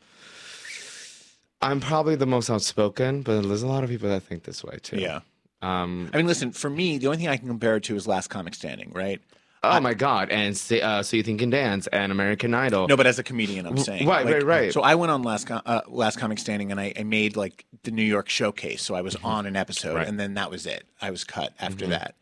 I'm 1.62 1.80
probably 1.80 2.16
the 2.16 2.26
most 2.26 2.50
outspoken, 2.50 3.22
but 3.22 3.42
there's 3.42 3.62
a 3.62 3.68
lot 3.68 3.84
of 3.84 3.89
people 3.89 4.10
that 4.10 4.24
think 4.24 4.44
this 4.44 4.64
way 4.64 4.80
too. 4.82 4.98
Yeah. 4.98 5.20
Um, 5.62 6.10
I 6.12 6.18
mean, 6.18 6.26
listen, 6.26 6.52
for 6.52 6.70
me, 6.72 6.98
the 6.98 7.06
only 7.06 7.20
thing 7.20 7.28
I 7.28 7.38
can 7.38 7.48
compare 7.48 7.76
it 7.76 7.84
to 7.84 7.96
is 7.96 8.08
Last 8.08 8.30
Comic 8.30 8.56
Standing, 8.56 8.92
right? 8.94 9.22
oh 9.64 9.80
my 9.80 9.94
god! 9.94 10.32
And 10.32 10.60
uh, 10.82 11.04
so 11.04 11.16
you 11.16 11.22
think 11.22 11.39
and 11.44 11.52
dance 11.52 11.86
and 11.86 12.12
American 12.12 12.56
Idol. 12.56 12.88
No, 12.88 12.98
but 12.98 13.06
as 13.06 13.20
a 13.20 13.24
comedian, 13.24 13.68
I'm 13.68 13.78
saying. 13.78 14.08
Right, 14.08 14.26
right, 14.26 14.42
right. 14.42 14.74
So 14.74 14.82
I 14.82 14.96
went 14.96 15.12
on 15.12 15.22
Last 15.22 15.52
uh, 15.52 15.82
Last 15.88 16.18
Comic 16.18 16.39
Standing, 16.39 16.72
and 16.72 16.80
I, 16.82 16.94
I 16.98 17.04
made 17.04 17.36
like 17.38 17.64
the 17.84 17.92
New 17.92 18.02
York 18.02 18.28
showcase. 18.28 18.82
So 18.82 18.96
I 18.96 19.02
was 19.02 19.16
on 19.18 19.46
an 19.46 19.56
episode, 19.56 19.89
Mm-hmm. 19.89 19.98
Right. 19.98 20.08
and 20.08 20.20
then 20.20 20.34
that 20.34 20.50
was 20.50 20.66
it. 20.66 20.86
I 21.00 21.12
was 21.12 21.24
cut 21.24 21.54
after 21.60 21.86
Mhm. 21.86 21.89
that, 21.89 22.16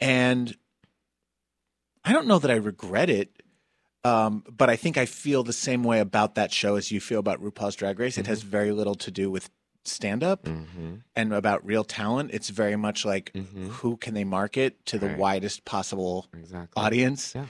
and 0.00 0.56
I 2.04 2.12
don't 2.12 2.26
know 2.26 2.38
that 2.38 2.50
I 2.50 2.56
regret 2.56 3.10
it. 3.10 3.42
Um, 4.04 4.42
but 4.50 4.68
I 4.68 4.74
think 4.74 4.98
I 4.98 5.06
feel 5.06 5.44
the 5.44 5.52
same 5.52 5.84
way 5.84 6.00
about 6.00 6.34
that 6.34 6.50
show 6.52 6.74
as 6.74 6.90
you 6.90 7.00
feel 7.00 7.20
about 7.20 7.40
RuPaul's 7.40 7.76
Drag 7.76 8.00
Race. 8.00 8.18
It 8.18 8.22
Mm-hmm. 8.22 8.30
has 8.30 8.42
very 8.42 8.72
little 8.72 8.96
to 8.96 9.12
do 9.12 9.30
with 9.30 9.48
stand 9.84 10.24
up 10.24 10.44
Mhm. 10.44 11.02
and 11.14 11.32
about 11.32 11.64
real 11.64 11.84
talent. 11.84 12.30
It's 12.32 12.50
very 12.50 12.74
much 12.76 13.04
like 13.04 13.32
Mhm. 13.32 13.68
who 13.68 13.96
can 13.96 14.14
they 14.14 14.24
market 14.24 14.84
to 14.86 14.98
the 14.98 15.06
Right. 15.08 15.18
widest 15.18 15.64
possible 15.64 16.28
Exactly. 16.34 16.82
audience. 16.82 17.32
Yeah. 17.34 17.46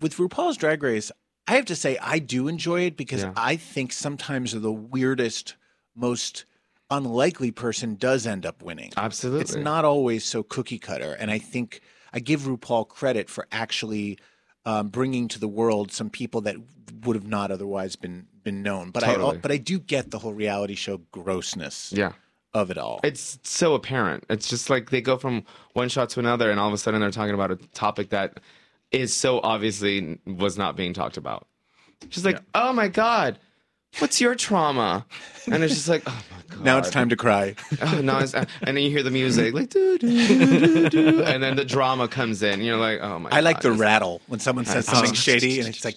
With 0.00 0.14
RuPaul's 0.16 0.56
Drag 0.56 0.80
Race, 0.82 1.10
I 1.48 1.54
have 1.56 1.64
to 1.66 1.76
say 1.76 1.98
I 1.98 2.20
do 2.20 2.46
enjoy 2.46 2.82
it 2.82 2.96
because 2.96 3.22
Yeah. 3.22 3.32
I 3.36 3.56
think 3.56 3.92
sometimes 3.92 4.52
the 4.52 4.72
weirdest, 4.72 5.56
most 5.94 6.44
unlikely 6.90 7.50
person 7.50 7.96
does 7.96 8.26
end 8.28 8.46
up 8.46 8.62
winning. 8.62 8.92
Absolutely. 8.96 9.40
It's 9.42 9.54
not 9.56 9.84
always 9.84 10.24
so 10.24 10.42
cookie 10.44 10.78
cutter, 10.78 11.14
and 11.14 11.30
I 11.32 11.38
think 11.38 11.80
I 12.12 12.20
give 12.20 12.42
RuPaul 12.42 12.88
credit 12.88 13.28
for 13.28 13.46
actually 13.52 14.18
um, 14.64 14.88
bringing 14.88 15.28
to 15.28 15.38
the 15.40 15.48
world 15.48 15.92
some 15.92 16.10
people 16.10 16.40
that 16.42 16.56
would 17.04 17.16
have 17.16 17.26
not 17.26 17.50
otherwise 17.50 17.96
been 17.96 18.26
been 18.42 18.62
known. 18.62 18.90
But 18.90 19.02
Totally. 19.02 19.36
I 19.36 19.40
but 19.40 19.50
I 19.52 19.56
do 19.56 19.78
get 19.78 20.10
the 20.10 20.18
whole 20.18 20.32
reality 20.32 20.74
show 20.74 20.98
grossness 21.12 21.92
Yeah. 21.94 22.12
of 22.54 22.70
it 22.70 22.78
all. 22.78 23.00
It's 23.04 23.38
so 23.42 23.74
apparent. 23.74 24.24
It's 24.30 24.48
just 24.48 24.70
like 24.70 24.90
they 24.90 25.00
go 25.00 25.16
from 25.16 25.44
one 25.74 25.88
shot 25.88 26.08
to 26.10 26.20
another, 26.20 26.50
and 26.50 26.58
all 26.58 26.68
of 26.68 26.74
a 26.74 26.78
sudden 26.78 27.00
they're 27.00 27.10
talking 27.10 27.34
about 27.34 27.50
a 27.50 27.56
topic 27.56 28.10
that 28.10 28.40
is 28.90 29.14
so 29.14 29.40
obviously 29.42 30.18
was 30.26 30.56
not 30.56 30.76
being 30.76 30.92
talked 30.94 31.16
about. 31.18 31.46
Just 32.08 32.24
like, 32.24 32.40
oh 32.54 32.72
my 32.72 32.88
god, 32.88 33.38
what's 33.98 34.20
your 34.20 34.34
trauma? 34.34 35.06
And 35.50 35.62
it's 35.64 35.74
just 35.74 35.88
like, 35.88 36.02
oh 36.06 36.22
my 36.30 36.54
god. 36.54 36.64
now 36.64 36.78
it's 36.78 36.90
time 36.90 37.08
to 37.08 37.16
cry. 37.16 37.54
Oh, 37.80 38.00
no, 38.00 38.18
it's, 38.18 38.34
and 38.34 38.46
then 38.62 38.78
you 38.78 38.90
hear 38.90 39.02
the 39.02 39.10
music 39.10 39.54
like, 39.54 39.70
doo, 39.70 39.98
doo, 39.98 40.28
doo, 40.28 40.88
doo, 40.88 41.22
and 41.24 41.42
then 41.42 41.56
the 41.56 41.64
drama 41.64 42.08
comes 42.08 42.42
in. 42.42 42.60
You're 42.60 42.76
like, 42.76 43.00
oh 43.00 43.18
my. 43.18 43.30
God. 43.30 43.36
I 43.36 43.40
like 43.40 43.60
the 43.60 43.72
rattle 43.72 44.20
when 44.26 44.40
someone 44.40 44.64
says 44.64 44.86
something 44.86 45.14
shady, 45.14 45.60
and 45.60 45.68
it's 45.68 45.84
like. 45.84 45.96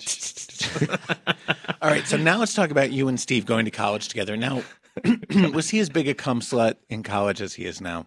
All 1.82 1.90
right, 1.90 2.06
so 2.06 2.18
now 2.18 2.38
let's 2.38 2.54
talk 2.54 2.70
about 2.70 2.92
you 2.92 3.08
and 3.08 3.20
Steve 3.20 3.46
going 3.46 3.66
to 3.66 3.72
college 3.72 4.08
together. 4.08 4.38
Now, 4.38 4.62
was 5.54 5.70
he 5.70 5.80
as 5.80 5.90
big 5.90 6.08
a 6.08 6.14
cum 6.14 6.40
slut 6.42 6.76
in 6.90 7.04
college 7.04 7.42
as 7.42 7.54
he 7.54 7.66
is 7.66 7.82
now? 7.82 8.06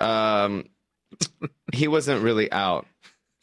Um, 0.00 0.68
he 1.72 1.88
wasn't 1.88 2.22
really 2.22 2.50
out. 2.50 2.86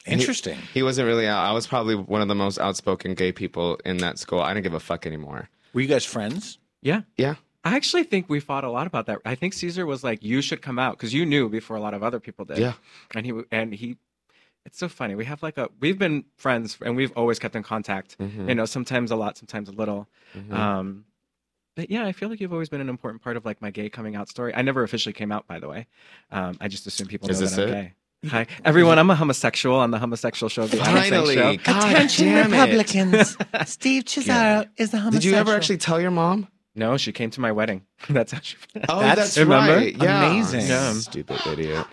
Interesting. 0.06 0.58
He 0.72 0.82
wasn't 0.82 1.06
really 1.06 1.26
out. 1.26 1.44
I 1.44 1.52
was 1.52 1.66
probably 1.66 1.94
one 1.94 2.22
of 2.22 2.28
the 2.28 2.34
most 2.34 2.58
outspoken 2.58 3.14
gay 3.14 3.32
people 3.32 3.78
in 3.84 3.98
that 3.98 4.18
school. 4.18 4.40
I 4.40 4.54
didn't 4.54 4.64
give 4.64 4.74
a 4.74 4.80
fuck 4.80 5.06
anymore. 5.06 5.48
Were 5.72 5.80
you 5.82 5.88
guys 5.88 6.04
friends? 6.04 6.58
Yeah. 6.82 7.02
Yeah. 7.16 7.34
I 7.62 7.76
actually 7.76 8.04
think 8.04 8.28
we 8.30 8.40
fought 8.40 8.64
a 8.64 8.70
lot 8.70 8.86
about 8.86 9.04
that. 9.06 9.18
I 9.26 9.34
think 9.34 9.52
Caesar 9.52 9.84
was 9.84 10.02
like, 10.02 10.22
"You 10.22 10.40
should 10.40 10.62
come 10.62 10.78
out," 10.78 10.96
because 10.96 11.12
you 11.12 11.26
knew 11.26 11.50
before 11.50 11.76
a 11.76 11.80
lot 11.80 11.92
of 11.92 12.02
other 12.02 12.18
people 12.18 12.46
did. 12.46 12.56
Yeah. 12.58 12.72
and 13.14 13.26
he 13.26 13.32
and 13.52 13.74
he. 13.74 13.98
It's 14.64 14.78
so 14.78 14.88
funny. 14.88 15.14
We 15.14 15.26
have 15.26 15.42
like 15.42 15.58
a 15.58 15.68
we've 15.80 15.98
been 15.98 16.24
friends 16.38 16.78
and 16.82 16.96
we've 16.96 17.12
always 17.16 17.38
kept 17.38 17.54
in 17.56 17.62
contact. 17.62 18.16
Mhm. 18.18 18.48
You 18.48 18.54
know, 18.54 18.64
sometimes 18.64 19.10
a 19.10 19.16
lot, 19.16 19.36
sometimes 19.36 19.68
a 19.68 19.72
little. 19.72 20.08
Mhm. 20.34 20.52
Um, 20.54 21.04
but 21.76 21.90
yeah, 21.90 22.06
I 22.06 22.12
feel 22.12 22.30
like 22.30 22.40
you've 22.40 22.52
always 22.52 22.68
been 22.70 22.80
an 22.80 22.88
important 22.88 23.22
part 23.22 23.36
of 23.36 23.44
like 23.44 23.60
my 23.60 23.70
gay 23.70 23.90
coming 23.90 24.16
out 24.16 24.28
story. 24.30 24.54
I 24.54 24.62
never 24.62 24.82
officially 24.82 25.12
came 25.12 25.30
out, 25.30 25.46
by 25.46 25.58
the 25.58 25.68
way. 25.68 25.86
Um, 26.30 26.56
I 26.60 26.68
just 26.68 26.86
assume 26.86 27.08
people 27.08 27.28
Is 27.30 27.40
know 27.40 27.46
this 27.46 27.56
that 27.56 27.62
I'm 27.62 27.68
it? 27.68 27.72
gay. 27.82 27.92
Hi, 28.28 28.46
everyone. 28.66 28.98
I'm 28.98 29.08
a 29.08 29.14
homosexual 29.14 29.76
on 29.78 29.92
the 29.92 29.98
homosexual 29.98 30.50
show. 30.50 30.66
The 30.66 30.76
Finally, 30.76 31.36
Show. 31.36 31.56
God 31.56 31.90
Attention, 31.90 32.26
damn 32.26 32.52
it. 32.52 32.60
Republicans! 32.60 33.36
Steve 33.64 34.04
Cesaro 34.06 34.68
is 34.76 34.90
the 34.90 34.98
homosexual. 34.98 35.10
Did 35.12 35.24
you 35.24 35.34
ever 35.36 35.56
actually 35.56 35.78
tell 35.78 35.98
your 35.98 36.10
mom? 36.10 36.46
No, 36.74 36.98
she 36.98 37.12
came 37.12 37.30
to 37.30 37.40
my 37.40 37.50
wedding. 37.50 37.86
That's 38.10 38.32
how 38.32 38.40
she. 38.42 38.58
Oh, 38.90 39.00
That's- 39.00 39.16
that's, 39.16 39.38
remember? 39.38 39.74
right. 39.74 39.96
Yeah. 39.96 40.30
Amazing. 40.32 40.66
Yeah. 40.66 40.92
Stupid 40.92 41.40
idiot. 41.46 41.86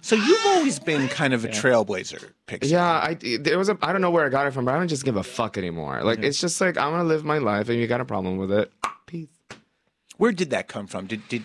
So 0.00 0.16
you've 0.16 0.46
always 0.46 0.78
been 0.78 1.06
kind 1.08 1.34
of 1.34 1.44
a 1.44 1.48
trailblazer, 1.48 2.30
Pixie. 2.46 2.70
Yeah, 2.72 2.82
I 2.90 3.14
there 3.40 3.58
was 3.58 3.68
a 3.68 3.76
I 3.82 3.92
don't 3.92 4.00
know 4.00 4.10
where 4.10 4.24
I 4.24 4.30
got 4.30 4.46
it 4.46 4.52
from, 4.52 4.64
but 4.64 4.74
I 4.74 4.78
don't 4.78 4.88
just 4.88 5.04
give 5.04 5.16
a 5.16 5.22
fuck 5.22 5.58
anymore. 5.58 6.02
Like 6.02 6.20
it's 6.20 6.40
just 6.40 6.60
like 6.62 6.78
I'm 6.78 6.92
gonna 6.92 7.04
live 7.04 7.24
my 7.24 7.38
life, 7.38 7.68
and 7.68 7.78
you 7.78 7.86
got 7.86 8.00
a 8.00 8.04
problem 8.06 8.38
with 8.38 8.50
it. 8.52 8.72
Where 10.16 10.32
did 10.32 10.50
that 10.50 10.68
come 10.68 10.86
from? 10.86 11.06
Did 11.06 11.26
did 11.28 11.42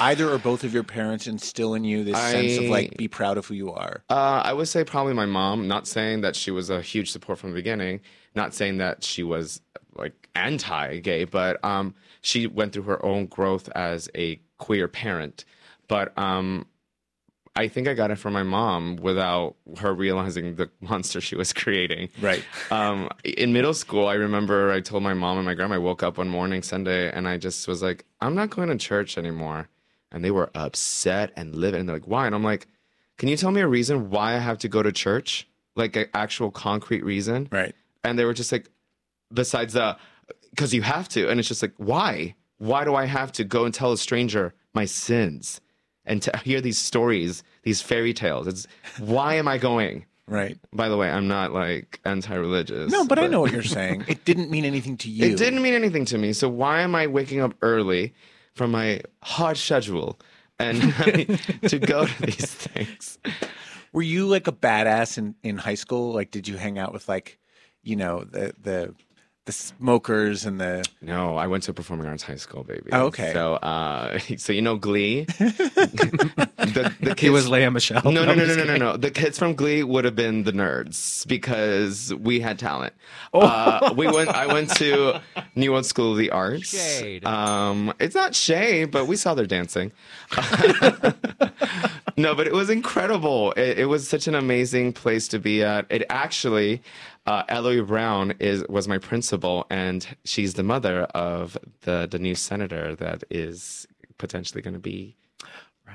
either 0.00 0.30
or 0.30 0.38
both 0.38 0.64
of 0.64 0.72
your 0.72 0.82
parents 0.82 1.26
instill 1.26 1.74
in 1.74 1.84
you 1.84 2.02
this 2.02 2.16
sense 2.16 2.58
of 2.58 2.64
like 2.64 2.96
be 2.96 3.08
proud 3.08 3.36
of 3.36 3.46
who 3.46 3.54
you 3.54 3.72
are? 3.72 4.02
Uh, 4.08 4.42
I 4.44 4.52
would 4.52 4.68
say 4.68 4.84
probably 4.84 5.12
my 5.12 5.26
mom. 5.26 5.68
Not 5.68 5.86
saying 5.86 6.22
that 6.22 6.34
she 6.34 6.50
was 6.50 6.70
a 6.70 6.80
huge 6.80 7.10
support 7.10 7.38
from 7.38 7.50
the 7.50 7.56
beginning. 7.56 8.00
Not 8.34 8.54
saying 8.54 8.78
that 8.78 9.04
she 9.04 9.22
was 9.22 9.60
like 9.96 10.28
anti-gay, 10.34 11.24
but 11.24 11.62
um, 11.64 11.94
she 12.22 12.46
went 12.46 12.72
through 12.72 12.84
her 12.84 13.04
own 13.04 13.26
growth 13.26 13.68
as 13.70 14.08
a 14.14 14.40
queer 14.58 14.88
parent. 14.88 15.44
But 15.88 16.16
um, 16.16 16.66
I 17.56 17.68
think 17.68 17.88
I 17.88 17.94
got 17.94 18.10
it 18.10 18.16
from 18.16 18.32
my 18.32 18.44
mom 18.44 18.96
without 18.96 19.56
her 19.78 19.92
realizing 19.92 20.54
the 20.54 20.70
monster 20.80 21.20
she 21.20 21.34
was 21.34 21.52
creating. 21.52 22.08
Right. 22.20 22.44
Um, 22.70 23.08
in 23.24 23.52
middle 23.52 23.74
school, 23.74 24.06
I 24.06 24.14
remember 24.14 24.70
I 24.70 24.80
told 24.80 25.02
my 25.02 25.14
mom 25.14 25.36
and 25.36 25.46
my 25.46 25.54
grandma 25.54 25.74
I 25.74 25.78
woke 25.78 26.02
up 26.02 26.18
one 26.18 26.28
morning 26.28 26.62
Sunday 26.62 27.10
and 27.10 27.28
I 27.28 27.38
just 27.38 27.66
was 27.66 27.82
like, 27.82 28.04
I'm 28.20 28.34
not 28.34 28.50
going 28.50 28.68
to 28.68 28.76
church 28.76 29.18
anymore. 29.18 29.68
And 30.12 30.24
they 30.24 30.30
were 30.30 30.50
upset 30.54 31.32
and 31.36 31.54
livid. 31.54 31.80
And 31.80 31.88
they're 31.88 31.96
like, 31.96 32.08
why? 32.08 32.26
And 32.26 32.34
I'm 32.34 32.44
like, 32.44 32.66
can 33.18 33.28
you 33.28 33.36
tell 33.36 33.50
me 33.50 33.60
a 33.60 33.68
reason 33.68 34.10
why 34.10 34.34
I 34.34 34.38
have 34.38 34.58
to 34.58 34.68
go 34.68 34.82
to 34.82 34.92
church? 34.92 35.48
Like 35.76 35.96
an 35.96 36.06
actual 36.14 36.50
concrete 36.50 37.04
reason? 37.04 37.48
Right. 37.50 37.74
And 38.04 38.18
they 38.18 38.24
were 38.24 38.34
just 38.34 38.52
like, 38.52 38.68
besides 39.32 39.74
the, 39.74 39.96
because 40.50 40.72
you 40.72 40.82
have 40.82 41.08
to. 41.10 41.28
And 41.28 41.38
it's 41.38 41.48
just 41.48 41.62
like, 41.62 41.74
why? 41.76 42.34
Why 42.58 42.84
do 42.84 42.94
I 42.94 43.06
have 43.06 43.32
to 43.32 43.44
go 43.44 43.64
and 43.64 43.74
tell 43.74 43.92
a 43.92 43.98
stranger 43.98 44.54
my 44.72 44.84
sins 44.84 45.60
and 46.04 46.22
to 46.22 46.36
hear 46.38 46.60
these 46.60 46.78
stories, 46.78 47.42
these 47.62 47.80
fairy 47.80 48.12
tales? 48.12 48.46
It's 48.46 48.66
why 48.98 49.34
am 49.34 49.48
I 49.48 49.58
going? 49.58 50.06
Right. 50.26 50.58
By 50.72 50.88
the 50.88 50.96
way, 50.96 51.10
I'm 51.10 51.26
not 51.26 51.52
like 51.52 51.98
anti-religious. 52.04 52.92
No, 52.92 53.04
but 53.04 53.18
I 53.18 53.26
know 53.26 53.40
what 53.40 53.50
you're 53.50 53.62
saying. 53.64 54.04
It 54.06 54.24
didn't 54.24 54.48
mean 54.48 54.64
anything 54.64 54.96
to 54.98 55.10
you. 55.10 55.26
It 55.26 55.36
didn't 55.36 55.60
mean 55.60 55.74
anything 55.74 56.04
to 56.06 56.18
me. 56.18 56.32
So 56.32 56.48
why 56.48 56.82
am 56.82 56.94
I 56.94 57.08
waking 57.08 57.40
up 57.40 57.54
early 57.62 58.14
from 58.54 58.70
my 58.70 59.00
hard 59.22 59.56
schedule 59.56 60.20
and 60.60 60.80
to 61.68 61.78
go 61.80 62.06
to 62.06 62.22
these 62.22 62.54
things? 62.54 63.18
Were 63.92 64.02
you 64.02 64.28
like 64.28 64.46
a 64.46 64.52
badass 64.52 65.18
in, 65.18 65.34
in 65.42 65.58
high 65.58 65.74
school? 65.74 66.12
Like, 66.14 66.30
did 66.30 66.46
you 66.46 66.56
hang 66.56 66.78
out 66.78 66.92
with 66.92 67.08
like, 67.08 67.40
you 67.82 67.96
know, 67.96 68.22
the 68.22 68.54
the 68.60 68.94
the 69.46 69.52
smokers 69.52 70.44
and 70.44 70.60
the? 70.60 70.84
No, 71.00 71.36
I 71.36 71.46
went 71.46 71.62
to 71.64 71.72
performing 71.72 72.06
arts 72.06 72.22
high 72.22 72.36
school, 72.36 72.62
baby. 72.62 72.90
Oh, 72.92 73.06
okay. 73.06 73.32
So, 73.32 73.54
uh, 73.54 74.18
so 74.36 74.52
you 74.52 74.62
know 74.62 74.76
Glee. 74.76 75.24
the, 75.24 76.94
the 77.00 77.14
He 77.18 77.30
was 77.30 77.44
kids- 77.44 77.50
Lea 77.50 77.68
Michele. 77.70 78.02
No, 78.04 78.10
no, 78.24 78.34
no, 78.34 78.44
no, 78.44 78.54
no, 78.54 78.64
no, 78.64 78.76
no. 78.76 78.96
The 78.96 79.10
kids 79.10 79.38
from 79.38 79.54
Glee 79.54 79.82
would 79.82 80.04
have 80.04 80.14
been 80.14 80.44
the 80.44 80.52
nerds 80.52 81.26
because 81.26 82.12
we 82.14 82.40
had 82.40 82.58
talent. 82.58 82.92
Uh, 83.32 83.94
we 83.96 84.06
went. 84.06 84.28
I 84.28 84.46
went 84.46 84.70
to 84.76 85.20
New 85.54 85.72
World 85.72 85.86
School 85.86 86.12
of 86.12 86.18
the 86.18 86.30
Arts. 86.30 86.68
Shade. 86.68 87.24
Um, 87.24 87.92
it's 87.98 88.14
not 88.14 88.34
shade, 88.34 88.90
but 88.90 89.06
we 89.06 89.16
saw 89.16 89.34
their 89.34 89.46
dancing. 89.46 89.92
no, 92.16 92.34
but 92.34 92.46
it 92.46 92.52
was 92.52 92.70
incredible. 92.70 93.52
It, 93.52 93.80
it 93.80 93.86
was 93.86 94.06
such 94.08 94.28
an 94.28 94.34
amazing 94.34 94.92
place 94.92 95.28
to 95.28 95.38
be 95.38 95.62
at. 95.62 95.86
It 95.90 96.04
actually, 96.10 96.82
uh, 97.26 97.42
Ellery 97.48 97.82
Brown 97.82 98.32
is 98.40 98.64
was 98.68 98.88
my 98.88 98.98
principal, 98.98 99.66
and 99.70 100.06
she's 100.24 100.54
the 100.54 100.62
mother 100.62 101.02
of 101.14 101.56
the 101.82 102.08
the 102.10 102.18
new 102.18 102.34
senator 102.34 102.94
that 102.96 103.24
is 103.30 103.86
potentially 104.18 104.62
going 104.62 104.74
to 104.74 104.80
be. 104.80 105.16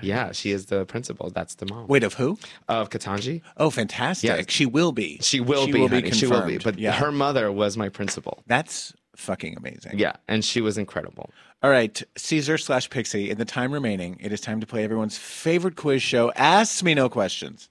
Yeah, 0.02 0.34
she 0.34 0.52
is 0.52 0.66
the 0.66 0.86
principal. 0.86 1.30
That's 1.30 1.56
the 1.56 1.66
mom 1.68 1.88
Wait, 1.88 2.04
of 2.04 2.16
who? 2.16 2.38
of 2.68 2.90
Ketanji. 2.90 3.42
Oh, 3.56 3.70
fantastic! 3.70 4.28
Yeah. 4.28 4.42
She 4.50 4.66
will 4.66 4.92
be. 4.92 5.20
She 5.22 5.40
will 5.40 5.66
She 5.68 5.72
be. 5.72 5.80
will 5.80 5.88
be 5.88 6.12
she 6.12 6.28
will 6.28 6.46
be. 6.46 6.58
But 6.58 6.78
Yeah. 6.78 6.92
her 6.92 7.14
mother 7.14 7.50
was 7.52 7.78
my 7.78 7.88
principal. 7.88 8.44
That's 8.46 8.94
fucking 9.16 9.56
amazing. 9.56 9.98
Yeah, 9.98 10.14
and 10.28 10.44
she 10.44 10.60
was 10.60 10.78
incredible. 10.78 11.30
All 11.64 11.70
right, 11.70 12.04
Caesar 12.18 12.58
slash 12.58 12.90
Pixie. 12.90 13.30
In 13.30 13.38
the 13.38 13.46
time 13.46 13.72
remaining, 13.72 14.18
it 14.20 14.34
is 14.34 14.42
time 14.42 14.60
to 14.60 14.68
play 14.68 14.84
everyone's 14.84 15.18
favorite 15.18 15.78
quiz 15.78 16.04
show. 16.04 16.30
Ask 16.36 16.84
me 16.84 16.94
no 16.94 17.08
questions. 17.08 17.70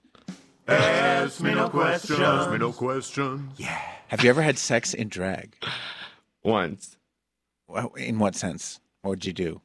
Ask 0.67 1.41
me 1.41 1.53
no 1.53 1.69
questions. 1.69 2.19
Ask 2.19 2.49
me 2.51 2.57
no 2.57 2.71
questions. 2.71 3.53
Yeah. 3.57 3.79
Have 4.07 4.23
you 4.23 4.29
ever 4.29 4.41
had 4.41 4.57
sex 4.57 4.93
in 4.93 5.09
drag? 5.09 5.55
Once 6.43 6.97
Well, 7.67 7.93
In 7.95 8.19
what 8.19 8.35
sense? 8.35 8.79
What 9.01 9.09
would 9.11 9.25
you 9.25 9.33
do? 9.33 9.61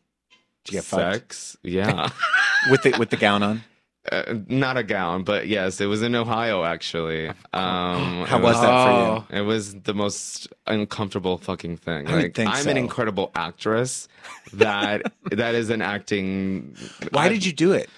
Did 0.65 0.73
you 0.75 0.79
get 0.79 0.85
fucked 0.85 1.35
sex. 1.35 1.57
Yeah. 1.63 2.09
with 2.71 2.83
the 2.83 2.97
with 2.99 3.11
the 3.11 3.17
gown 3.17 3.43
on? 3.43 3.63
Uh, 4.11 4.35
not 4.49 4.79
a 4.79 4.83
gown, 4.83 5.25
but 5.25 5.47
yes, 5.47 5.79
it 5.79 5.85
was 5.87 6.03
in 6.03 6.15
Ohio 6.15 6.65
actually. 6.65 7.29
Um, 7.29 7.35
How 8.27 8.39
it 8.39 8.43
was 8.43 8.61
that 8.61 8.87
for 8.87 9.35
you? 9.35 9.41
It 9.41 9.43
was 9.43 9.75
the 9.75 9.93
most 9.93 10.49
uncomfortable 10.67 11.37
fucking 11.37 11.77
thing. 11.77 12.09
I 12.09 12.15
like, 12.15 12.35
think 12.35 12.51
I'm 12.51 12.65
so. 12.65 12.71
an 12.71 12.79
incredible 12.79 13.31
actress. 13.35 14.09
That 14.55 15.13
that 15.33 15.55
is 15.55 15.69
an 15.69 15.83
acting. 15.83 16.77
Why 17.11 17.29
did 17.29 17.45
you 17.45 17.53
do 17.53 17.73
it? 17.73 17.91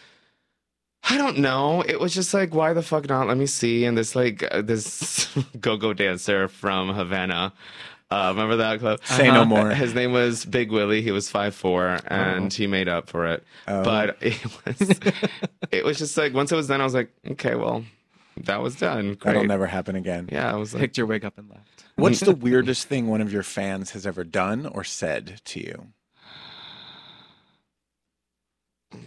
I 1.08 1.18
don't 1.18 1.38
know. 1.38 1.82
It 1.82 1.98
was 1.98 2.14
just 2.14 2.32
like, 2.32 2.54
why 2.54 2.72
the 2.72 2.82
fuck 2.82 3.08
not? 3.08 3.26
Let 3.26 3.36
me 3.36 3.46
see. 3.46 3.84
And 3.84 3.98
this 3.98 4.14
like 4.14 4.44
uh, 4.50 4.62
this 4.62 5.28
go-go 5.60 5.92
dancer 5.92 6.48
from 6.48 6.90
Havana. 6.94 7.52
Uh, 8.10 8.28
remember 8.28 8.56
that 8.56 8.78
club? 8.78 9.00
Say 9.04 9.30
no 9.30 9.44
more. 9.44 9.70
His 9.70 9.94
name 9.94 10.12
was 10.12 10.44
Big 10.44 10.70
Willie. 10.70 11.00
He 11.00 11.10
was 11.10 11.30
five 11.30 11.54
four, 11.54 11.98
and 12.06 12.52
he 12.52 12.66
made 12.66 12.86
up 12.86 13.08
for 13.08 13.26
it. 13.26 13.42
Oh. 13.66 13.82
But 13.82 14.18
it 14.20 14.44
was, 14.66 15.00
it 15.70 15.84
was 15.84 15.98
just 15.98 16.16
like 16.18 16.34
once 16.34 16.52
it 16.52 16.56
was 16.56 16.68
done, 16.68 16.82
I 16.82 16.84
was 16.84 16.92
like, 16.92 17.10
okay, 17.26 17.54
well, 17.54 17.84
that 18.36 18.60
was 18.60 18.76
done. 18.76 19.16
That'll 19.22 19.44
never 19.44 19.66
happen 19.66 19.96
again. 19.96 20.28
Yeah, 20.30 20.52
I 20.52 20.56
was 20.56 20.74
like, 20.74 20.82
Picked 20.82 20.98
your 20.98 21.06
wig 21.06 21.24
up 21.24 21.38
and 21.38 21.48
left. 21.48 21.84
What's 21.96 22.20
the 22.20 22.34
weirdest 22.34 22.86
thing 22.86 23.08
one 23.08 23.20
of 23.22 23.32
your 23.32 23.42
fans 23.42 23.90
has 23.92 24.06
ever 24.06 24.24
done 24.24 24.66
or 24.66 24.84
said 24.84 25.40
to 25.46 25.60
you? 25.60 25.86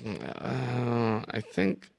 Uh, 0.06 1.22
I 1.30 1.42
think 1.42 1.90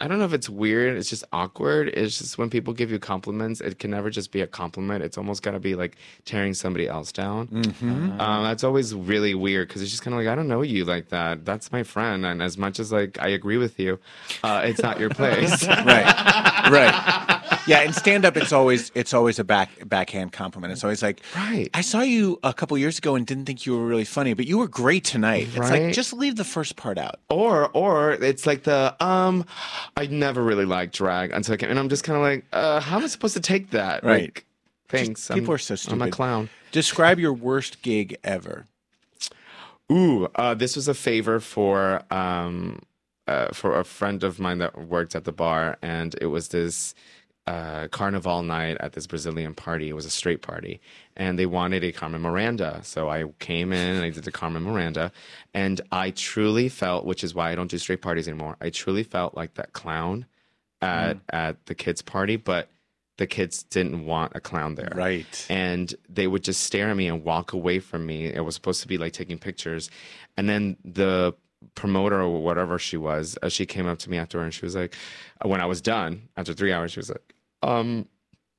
I 0.00 0.08
don't 0.08 0.18
know 0.18 0.24
if 0.24 0.32
it's 0.34 0.50
weird. 0.50 0.96
It's 0.96 1.08
just 1.08 1.24
awkward. 1.32 1.88
It's 1.88 2.18
just 2.18 2.36
when 2.36 2.50
people 2.50 2.74
give 2.74 2.90
you 2.90 2.98
compliments, 2.98 3.60
it 3.60 3.78
can 3.78 3.92
never 3.92 4.10
just 4.10 4.32
be 4.32 4.40
a 4.40 4.46
compliment. 4.46 5.04
It's 5.04 5.16
almost 5.16 5.42
got 5.42 5.52
to 5.52 5.60
be 5.60 5.76
like 5.76 5.96
tearing 6.24 6.52
somebody 6.52 6.88
else 6.88 7.12
down. 7.12 7.46
Mm-hmm. 7.46 8.20
Um, 8.20 8.44
that's 8.44 8.64
always 8.64 8.92
really 8.92 9.34
weird 9.34 9.68
because 9.68 9.82
it's 9.82 9.92
just 9.92 10.02
kind 10.02 10.12
of 10.12 10.18
like 10.18 10.28
I 10.28 10.34
don't 10.34 10.48
know 10.48 10.62
you 10.62 10.84
like 10.84 11.10
that. 11.10 11.44
That's 11.44 11.70
my 11.70 11.84
friend, 11.84 12.26
and 12.26 12.42
as 12.42 12.58
much 12.58 12.80
as 12.80 12.92
like 12.92 13.18
I 13.20 13.28
agree 13.28 13.56
with 13.56 13.78
you, 13.78 14.00
uh, 14.42 14.62
it's 14.64 14.82
not 14.82 14.98
your 14.98 15.10
place. 15.14 15.66
right, 15.66 16.68
right. 16.70 17.33
Yeah, 17.66 17.80
in 17.80 17.94
stand 17.94 18.26
up, 18.26 18.36
it's 18.36 18.52
always 18.52 18.92
it's 18.94 19.14
always 19.14 19.38
a 19.38 19.44
back 19.44 19.70
backhand 19.88 20.32
compliment. 20.32 20.72
It's 20.72 20.84
always 20.84 21.02
like, 21.02 21.20
right. 21.34 21.70
I 21.72 21.80
saw 21.80 22.00
you 22.02 22.38
a 22.44 22.52
couple 22.52 22.76
years 22.76 22.98
ago 22.98 23.14
and 23.14 23.26
didn't 23.26 23.46
think 23.46 23.64
you 23.64 23.74
were 23.78 23.86
really 23.86 24.04
funny, 24.04 24.34
but 24.34 24.46
you 24.46 24.58
were 24.58 24.68
great 24.68 25.02
tonight. 25.04 25.48
It's 25.48 25.56
like 25.70 25.70
Right. 25.82 25.94
just 25.94 26.12
leave 26.12 26.36
the 26.36 26.44
first 26.44 26.76
part 26.76 26.98
out. 26.98 27.20
Or 27.30 27.70
or 27.70 28.12
it's 28.12 28.46
like 28.46 28.64
the 28.64 28.94
um, 29.02 29.46
I 29.96 30.06
never 30.06 30.42
really 30.42 30.66
liked 30.66 30.94
drag 30.94 31.32
until 31.32 31.54
I 31.54 31.56
came, 31.56 31.70
and 31.70 31.78
I'm 31.78 31.88
just 31.88 32.04
kind 32.04 32.16
of 32.18 32.22
like, 32.22 32.44
uh, 32.52 32.80
how 32.80 32.98
am 32.98 33.04
I 33.04 33.06
supposed 33.06 33.34
to 33.34 33.40
take 33.40 33.70
that? 33.70 34.04
Right. 34.04 34.24
Like, 34.24 34.44
thanks. 34.88 35.28
People 35.28 35.44
I'm- 35.50 35.54
are 35.54 35.58
so 35.58 35.74
stupid. 35.74 35.94
I'm 36.02 36.08
a 36.08 36.10
clown. 36.10 36.50
Describe 36.70 37.18
your 37.18 37.32
worst 37.32 37.80
gig 37.80 38.16
ever. 38.24 38.66
Ooh, 39.90 40.26
uh, 40.34 40.54
this 40.54 40.76
was 40.76 40.86
a 40.88 40.94
favor 40.94 41.40
for 41.40 42.02
um, 42.12 42.80
uh, 43.26 43.48
for 43.54 43.78
a 43.78 43.84
friend 43.84 44.22
of 44.22 44.38
mine 44.38 44.58
that 44.58 44.86
worked 44.86 45.14
at 45.14 45.24
the 45.24 45.32
bar, 45.32 45.78
and 45.80 46.14
it 46.20 46.26
was 46.26 46.48
this 46.48 46.94
uh, 47.46 47.88
carnival 47.88 48.42
night 48.42 48.76
at 48.80 48.92
this 48.94 49.06
Brazilian 49.06 49.54
party. 49.54 49.88
It 49.88 49.92
was 49.94 50.06
a 50.06 50.10
straight 50.10 50.40
party, 50.42 50.80
and 51.16 51.38
they 51.38 51.46
wanted 51.46 51.84
a 51.84 51.92
Carmen 51.92 52.22
Miranda. 52.22 52.80
So 52.84 53.10
I 53.10 53.24
came 53.38 53.72
in 53.72 53.96
and 53.96 54.04
I 54.04 54.10
did 54.10 54.24
the 54.24 54.32
Carmen 54.32 54.62
Miranda, 54.62 55.12
and 55.52 55.80
I 55.92 56.10
truly 56.10 56.68
felt, 56.68 57.04
which 57.04 57.22
is 57.22 57.34
why 57.34 57.50
I 57.50 57.54
don't 57.54 57.70
do 57.70 57.78
straight 57.78 58.00
parties 58.02 58.28
anymore. 58.28 58.56
I 58.60 58.70
truly 58.70 59.02
felt 59.02 59.34
like 59.36 59.54
that 59.54 59.72
clown 59.72 60.26
at 60.80 61.18
at 61.30 61.66
the 61.66 61.74
kids' 61.74 62.02
party, 62.02 62.36
but 62.36 62.68
the 63.16 63.26
kids 63.26 63.62
didn't 63.62 64.04
want 64.06 64.32
a 64.34 64.40
clown 64.40 64.74
there 64.74 64.90
Right. 64.92 65.46
and 65.48 65.94
they 66.08 66.26
would 66.26 66.42
just 66.42 66.62
stare 66.62 66.88
at 66.90 66.96
me 66.96 67.06
and 67.06 67.22
walk 67.22 67.52
away 67.52 67.78
from 67.78 68.04
me. 68.06 68.26
It 68.26 68.40
was 68.44 68.56
supposed 68.56 68.82
to 68.82 68.88
be 68.88 68.98
like 68.98 69.12
taking 69.12 69.38
pictures, 69.38 69.88
and 70.36 70.48
then 70.48 70.76
the 70.84 71.34
promoter 71.76 72.20
or 72.20 72.42
whatever 72.42 72.78
she 72.78 72.96
was, 72.96 73.38
uh, 73.42 73.48
she 73.48 73.66
came 73.66 73.86
up 73.86 73.98
to 74.00 74.10
me 74.10 74.18
after 74.18 74.40
and 74.40 74.52
she 74.52 74.66
was 74.66 74.74
like, 74.74 74.94
when 75.42 75.60
I 75.60 75.66
was 75.66 75.80
done 75.80 76.28
after 76.36 76.52
three 76.52 76.72
hours, 76.72 76.92
she 76.92 76.98
was 76.98 77.08
like, 77.08 77.33
um. 77.64 78.06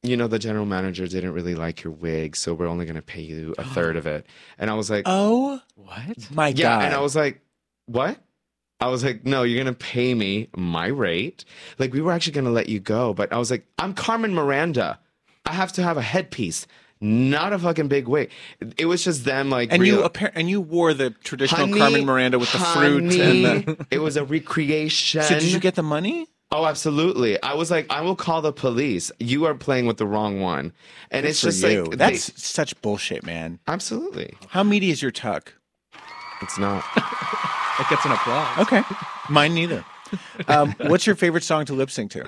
You 0.03 0.15
know, 0.15 0.27
the 0.27 0.37
general 0.37 0.67
manager 0.67 1.07
didn't 1.07 1.31
really 1.33 1.55
like 1.55 1.83
your 1.83 1.91
wig, 1.91 2.35
so 2.35 2.53
we're 2.53 2.67
only 2.67 2.85
going 2.85 2.95
to 2.95 3.01
pay 3.01 3.21
you 3.21 3.55
a 3.57 3.63
third 3.73 3.95
of 3.95 4.05
it. 4.05 4.27
And 4.59 4.69
I 4.69 4.75
was 4.75 4.87
like, 4.87 5.01
Oh 5.07 5.59
What? 5.73 6.29
my 6.31 6.49
yeah. 6.49 6.53
god! 6.77 6.85
And 6.85 6.93
I 6.93 6.99
was 7.01 7.15
like, 7.15 7.41
what? 7.87 8.19
I 8.79 8.87
was 8.89 9.03
like, 9.03 9.25
no, 9.25 9.41
you're 9.41 9.63
going 9.63 9.73
to 9.73 9.79
pay 9.79 10.13
me 10.13 10.49
my 10.55 10.85
rate. 10.87 11.43
Like, 11.79 11.91
we 11.91 12.01
were 12.01 12.11
actually 12.11 12.33
going 12.33 12.45
to 12.45 12.51
let 12.51 12.69
you 12.69 12.79
go. 12.79 13.15
But 13.15 13.33
I 13.33 13.39
was 13.39 13.49
like, 13.49 13.65
I'm 13.79 13.95
Carmen 13.95 14.35
Miranda. 14.35 14.99
I 15.43 15.53
have 15.53 15.71
to 15.73 15.81
have 15.81 15.97
a 15.97 16.03
headpiece, 16.03 16.67
not 17.01 17.51
a 17.51 17.57
fucking 17.57 17.87
big 17.87 18.07
wig. 18.07 18.29
It 18.77 18.85
was 18.85 19.03
just 19.03 19.25
them, 19.25 19.49
like, 19.49 19.71
and 19.73 19.81
real- 19.81 20.01
you 20.01 20.07
appar- 20.07 20.33
and 20.35 20.47
you 20.47 20.61
wore 20.61 20.93
the 20.93 21.11
traditional 21.23 21.61
Honey, 21.61 21.79
Carmen 21.79 22.05
Miranda 22.05 22.37
with 22.37 22.51
the 22.51 22.59
fruit 22.59 23.01
and 23.01 23.11
the. 23.11 23.85
it 23.89 23.99
was 23.99 24.17
a 24.17 24.23
recreation. 24.23 25.23
So 25.23 25.33
did 25.39 25.51
you 25.51 25.59
get 25.59 25.73
the 25.73 25.81
money? 25.83 26.27
Oh, 26.57 26.65
absolutely. 26.65 27.41
I 27.43 27.53
was 27.53 27.69
like, 27.69 27.85
I 27.89 27.99
will 28.01 28.15
call 28.15 28.41
the 28.41 28.53
police. 28.53 29.11
You 29.19 29.43
are 29.43 29.53
playing 29.53 29.87
with 29.87 29.97
the 29.97 30.05
wrong 30.07 30.39
one. 30.39 30.71
And 31.11 31.23
Good 31.23 31.29
it's 31.29 31.41
just 31.41 31.61
you. 31.63 31.83
like, 31.83 31.97
that's 31.97 32.27
they- 32.27 32.33
such 32.37 32.79
bullshit, 32.81 33.25
man. 33.25 33.59
absolutely. 33.67 34.35
How 34.47 34.63
meaty 34.63 34.89
is 34.89 35.01
your 35.01 35.11
tuck? 35.11 35.53
It's 36.41 36.57
not. 36.57 36.83
It 37.77 37.89
gets 37.89 38.05
an 38.05 38.13
applause. 38.13 38.57
Okay, 38.59 38.83
mine 39.29 39.53
neither. 39.53 39.83
Um, 40.47 40.73
what's 40.87 41.05
your 41.05 41.17
favorite 41.17 41.43
song 41.43 41.65
to 41.65 41.73
lip 41.73 41.91
sync 41.91 42.11
to? 42.11 42.25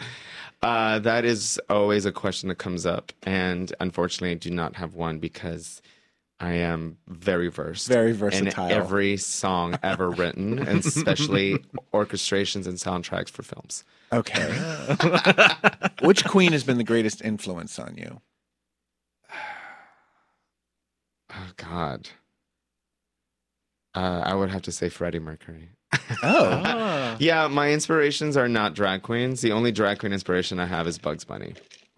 Uh, 0.62 1.00
that 1.00 1.24
is 1.24 1.58
always 1.70 2.06
a 2.06 2.12
question 2.12 2.50
that 2.50 2.56
comes 2.56 2.86
up, 2.86 3.14
and 3.24 3.74
unfortunately, 3.80 4.32
I 4.32 4.34
do 4.34 4.50
not 4.52 4.76
have 4.76 4.96
one 4.96 5.20
because 5.20 5.82
I 6.42 6.52
am 6.56 6.98
very 7.08 7.48
versed, 7.48 7.88
Very 7.88 8.12
versatile. 8.12 8.66
in 8.66 8.72
every 8.74 9.16
song 9.16 9.80
ever 9.84 10.10
written, 10.10 10.60
and 10.60 10.80
especially 10.86 11.60
orchestrations 11.94 12.68
and 12.68 12.78
soundtracks 12.78 13.30
for 13.30 13.42
films. 13.44 13.86
Okay. 14.12 14.52
Which 16.02 16.24
queen 16.26 16.52
has 16.54 16.64
been 16.64 16.78
the 16.78 16.84
greatest 16.84 17.22
influence 17.22 17.78
on 17.80 17.96
you? 17.98 18.22
Oh 21.30 21.50
God, 21.58 22.10
uh, 23.94 24.22
I 24.26 24.34
would 24.34 24.50
have 24.50 24.62
to 24.64 24.72
say 24.72 24.88
Freddie 24.90 25.20
Mercury. 25.20 25.70
Oh, 26.24 26.62
Ah. 26.66 27.18
Yeah, 27.20 27.48
my 27.48 27.72
inspirations 27.72 28.38
are 28.38 28.48
not 28.48 28.74
drag 28.74 29.04
queens. 29.04 29.42
The 29.42 29.52
only 29.52 29.72
drag 29.74 30.00
queen 30.00 30.14
inspiration 30.14 30.58
I 30.60 30.66
have 30.68 30.88
is 30.88 30.98
Bugs 30.98 31.26
Bunny. 31.26 31.56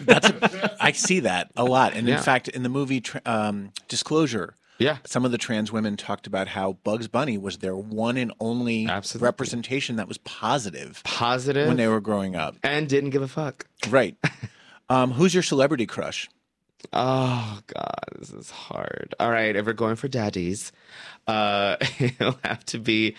that's 0.00 0.28
a, 0.28 0.76
I 0.80 0.92
see 0.92 1.20
that 1.20 1.50
a 1.56 1.64
lot. 1.64 1.94
And 1.94 2.06
Yeah. 2.06 2.18
in 2.18 2.22
fact, 2.22 2.48
in 2.48 2.62
the 2.62 2.68
movie 2.68 3.02
um, 3.26 3.72
Disclosure, 3.88 4.54
Yeah, 4.80 4.98
some 5.06 5.24
of 5.24 5.30
the 5.30 5.38
trans 5.38 5.70
women 5.70 5.96
talked 5.96 6.26
about 6.26 6.48
how 6.48 6.72
Bugs 6.82 7.06
Bunny 7.06 7.38
was 7.38 7.58
their 7.58 7.76
one 7.76 8.16
and 8.16 8.32
only 8.40 8.86
Absolutely. 8.88 9.26
representation 9.26 9.94
that 9.96 10.08
was 10.08 10.18
positive 10.18 11.02
Positive. 11.04 11.68
when 11.68 11.76
they 11.76 11.86
were 11.86 12.00
growing 12.00 12.34
up. 12.34 12.56
and 12.64 12.88
didn't 12.88 13.10
give 13.10 13.22
a 13.22 13.28
fuck. 13.28 13.66
Right. 13.88 14.16
Um, 14.88 15.12
who's 15.12 15.32
your 15.32 15.44
celebrity 15.44 15.86
crush? 15.86 16.28
Oh 16.92 17.60
God, 17.72 18.04
this 18.18 18.30
is 18.32 18.50
hard. 18.50 19.14
All 19.20 19.30
right, 19.30 19.54
if 19.54 19.64
we're 19.64 19.72
going 19.72 19.94
for 19.94 20.08
daddies, 20.08 20.72
uh, 21.28 21.76
it'll 22.00 22.38
have 22.42 22.64
to 22.66 22.78
be 22.80 23.14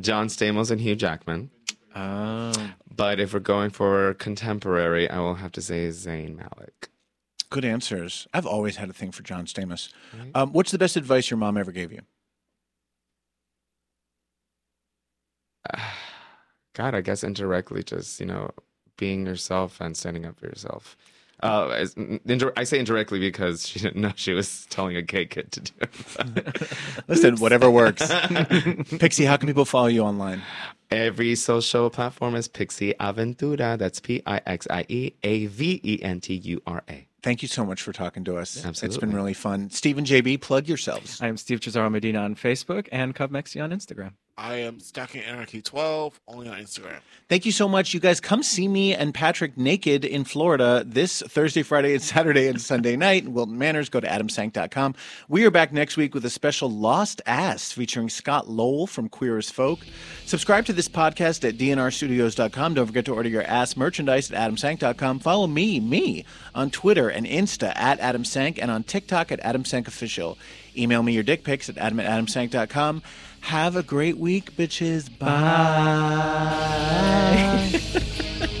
John 0.00 0.28
Stamos 0.28 0.70
and 0.70 0.80
Hugh 0.80 0.96
Jackman. 0.96 1.50
Oh. 1.94 2.52
But 2.96 3.20
if 3.20 3.34
we're 3.34 3.40
going 3.40 3.68
for 3.68 4.14
contemporary, 4.14 5.10
I 5.10 5.18
will 5.18 5.34
have 5.34 5.52
to 5.52 5.60
say 5.60 5.88
Zayn 5.88 6.36
Malik. 6.36 6.88
Good 7.54 7.64
answers. 7.64 8.26
I've 8.34 8.46
always 8.46 8.74
had 8.74 8.90
a 8.90 8.92
thing 8.92 9.12
for 9.12 9.22
John 9.22 9.46
Stamos. 9.46 9.88
Um, 10.34 10.52
what's 10.52 10.72
the 10.72 10.78
best 10.78 10.96
advice 10.96 11.30
your 11.30 11.38
mom 11.38 11.56
ever 11.56 11.70
gave 11.70 11.92
you? 11.92 12.00
God, 16.74 16.96
I 16.96 17.00
guess 17.00 17.22
indirectly, 17.22 17.84
just 17.84 18.18
you 18.18 18.26
know, 18.26 18.50
being 18.96 19.24
yourself 19.24 19.80
and 19.80 19.96
standing 19.96 20.26
up 20.26 20.36
for 20.36 20.46
yourself. 20.46 20.96
Uh, 21.44 21.86
I 22.56 22.64
say 22.64 22.80
indirectly 22.80 23.20
because 23.20 23.68
she 23.68 23.78
didn't 23.78 24.00
know 24.00 24.10
she 24.16 24.32
was 24.32 24.66
telling 24.66 24.96
a 24.96 25.02
gay 25.02 25.26
kid 25.26 25.52
to 25.52 25.60
do 25.60 25.72
it. 25.80 26.72
Listen, 27.06 27.36
whatever 27.36 27.70
works. 27.70 28.12
Pixie, 28.98 29.26
how 29.26 29.36
can 29.36 29.46
people 29.46 29.64
follow 29.64 29.86
you 29.86 30.02
online? 30.02 30.42
Every 30.90 31.36
social 31.36 31.88
platform 31.88 32.34
is 32.34 32.48
Pixie 32.48 32.94
Aventura. 32.98 33.78
That's 33.78 34.00
P 34.00 34.24
I 34.26 34.40
X 34.44 34.66
I 34.68 34.86
E 34.88 35.12
A 35.22 35.46
V 35.46 35.80
E 35.84 36.02
N 36.02 36.20
T 36.20 36.34
U 36.34 36.60
R 36.66 36.82
A. 36.90 37.06
Thank 37.24 37.40
you 37.40 37.48
so 37.48 37.64
much 37.64 37.80
for 37.80 37.94
talking 37.94 38.22
to 38.24 38.36
us. 38.36 38.54
It's 38.54 38.66
Absolutely. 38.66 39.00
been 39.00 39.16
really 39.16 39.32
fun. 39.32 39.70
Steve 39.70 39.96
and 39.96 40.06
JB, 40.06 40.42
plug 40.42 40.68
yourselves. 40.68 41.22
I 41.22 41.28
am 41.28 41.38
Steve 41.38 41.60
Cesaro 41.60 41.90
Medina 41.90 42.18
on 42.18 42.34
Facebook 42.34 42.86
and 42.92 43.14
Cub 43.14 43.30
Mexi 43.30 43.64
on 43.64 43.70
Instagram. 43.70 44.12
I 44.36 44.56
am 44.56 44.80
Stacking 44.80 45.22
Anarchy 45.22 45.62
12, 45.62 46.20
only 46.26 46.48
on 46.48 46.58
Instagram. 46.58 46.98
Thank 47.28 47.46
you 47.46 47.52
so 47.52 47.68
much. 47.68 47.94
You 47.94 48.00
guys 48.00 48.20
come 48.20 48.42
see 48.42 48.66
me 48.66 48.92
and 48.92 49.14
Patrick 49.14 49.56
naked 49.56 50.04
in 50.04 50.24
Florida 50.24 50.82
this 50.84 51.22
Thursday, 51.22 51.62
Friday, 51.62 51.94
and 51.94 52.02
Saturday 52.02 52.48
and 52.48 52.60
Sunday 52.60 52.96
night 52.96 53.24
in 53.24 53.32
Wilton 53.32 53.56
Manors. 53.56 53.88
Go 53.88 54.00
to 54.00 54.08
adamsank.com. 54.08 54.96
We 55.28 55.44
are 55.44 55.52
back 55.52 55.72
next 55.72 55.96
week 55.96 56.14
with 56.14 56.24
a 56.24 56.30
special 56.30 56.68
Lost 56.68 57.22
Ass 57.26 57.70
featuring 57.70 58.08
Scott 58.08 58.48
Lowell 58.48 58.88
from 58.88 59.08
Queer 59.08 59.38
as 59.38 59.50
Folk. 59.50 59.80
Subscribe 60.26 60.64
to 60.66 60.72
this 60.72 60.88
podcast 60.88 61.48
at 61.48 61.56
dnrstudios.com. 61.56 62.74
Don't 62.74 62.86
forget 62.86 63.04
to 63.04 63.14
order 63.14 63.28
your 63.28 63.42
ass 63.42 63.76
merchandise 63.76 64.32
at 64.32 64.50
adamsank.com. 64.50 65.20
Follow 65.20 65.46
me, 65.46 65.78
me, 65.78 66.24
on 66.56 66.70
Twitter 66.70 67.08
and 67.08 67.24
Insta 67.24 67.72
at 67.76 68.00
adamsank 68.00 68.58
and 68.60 68.72
on 68.72 68.82
TikTok 68.82 69.30
at 69.30 69.40
adamsankofficial. 69.42 70.36
Email 70.76 71.04
me 71.04 71.12
your 71.12 71.22
dick 71.22 71.44
pics 71.44 71.68
at 71.68 71.78
adam 71.78 72.00
at 72.00 72.06
adamsank.com. 72.06 73.02
Have 73.44 73.76
a 73.76 73.82
great 73.82 74.16
week, 74.16 74.56
bitches. 74.56 75.10
Bye. 75.18 75.30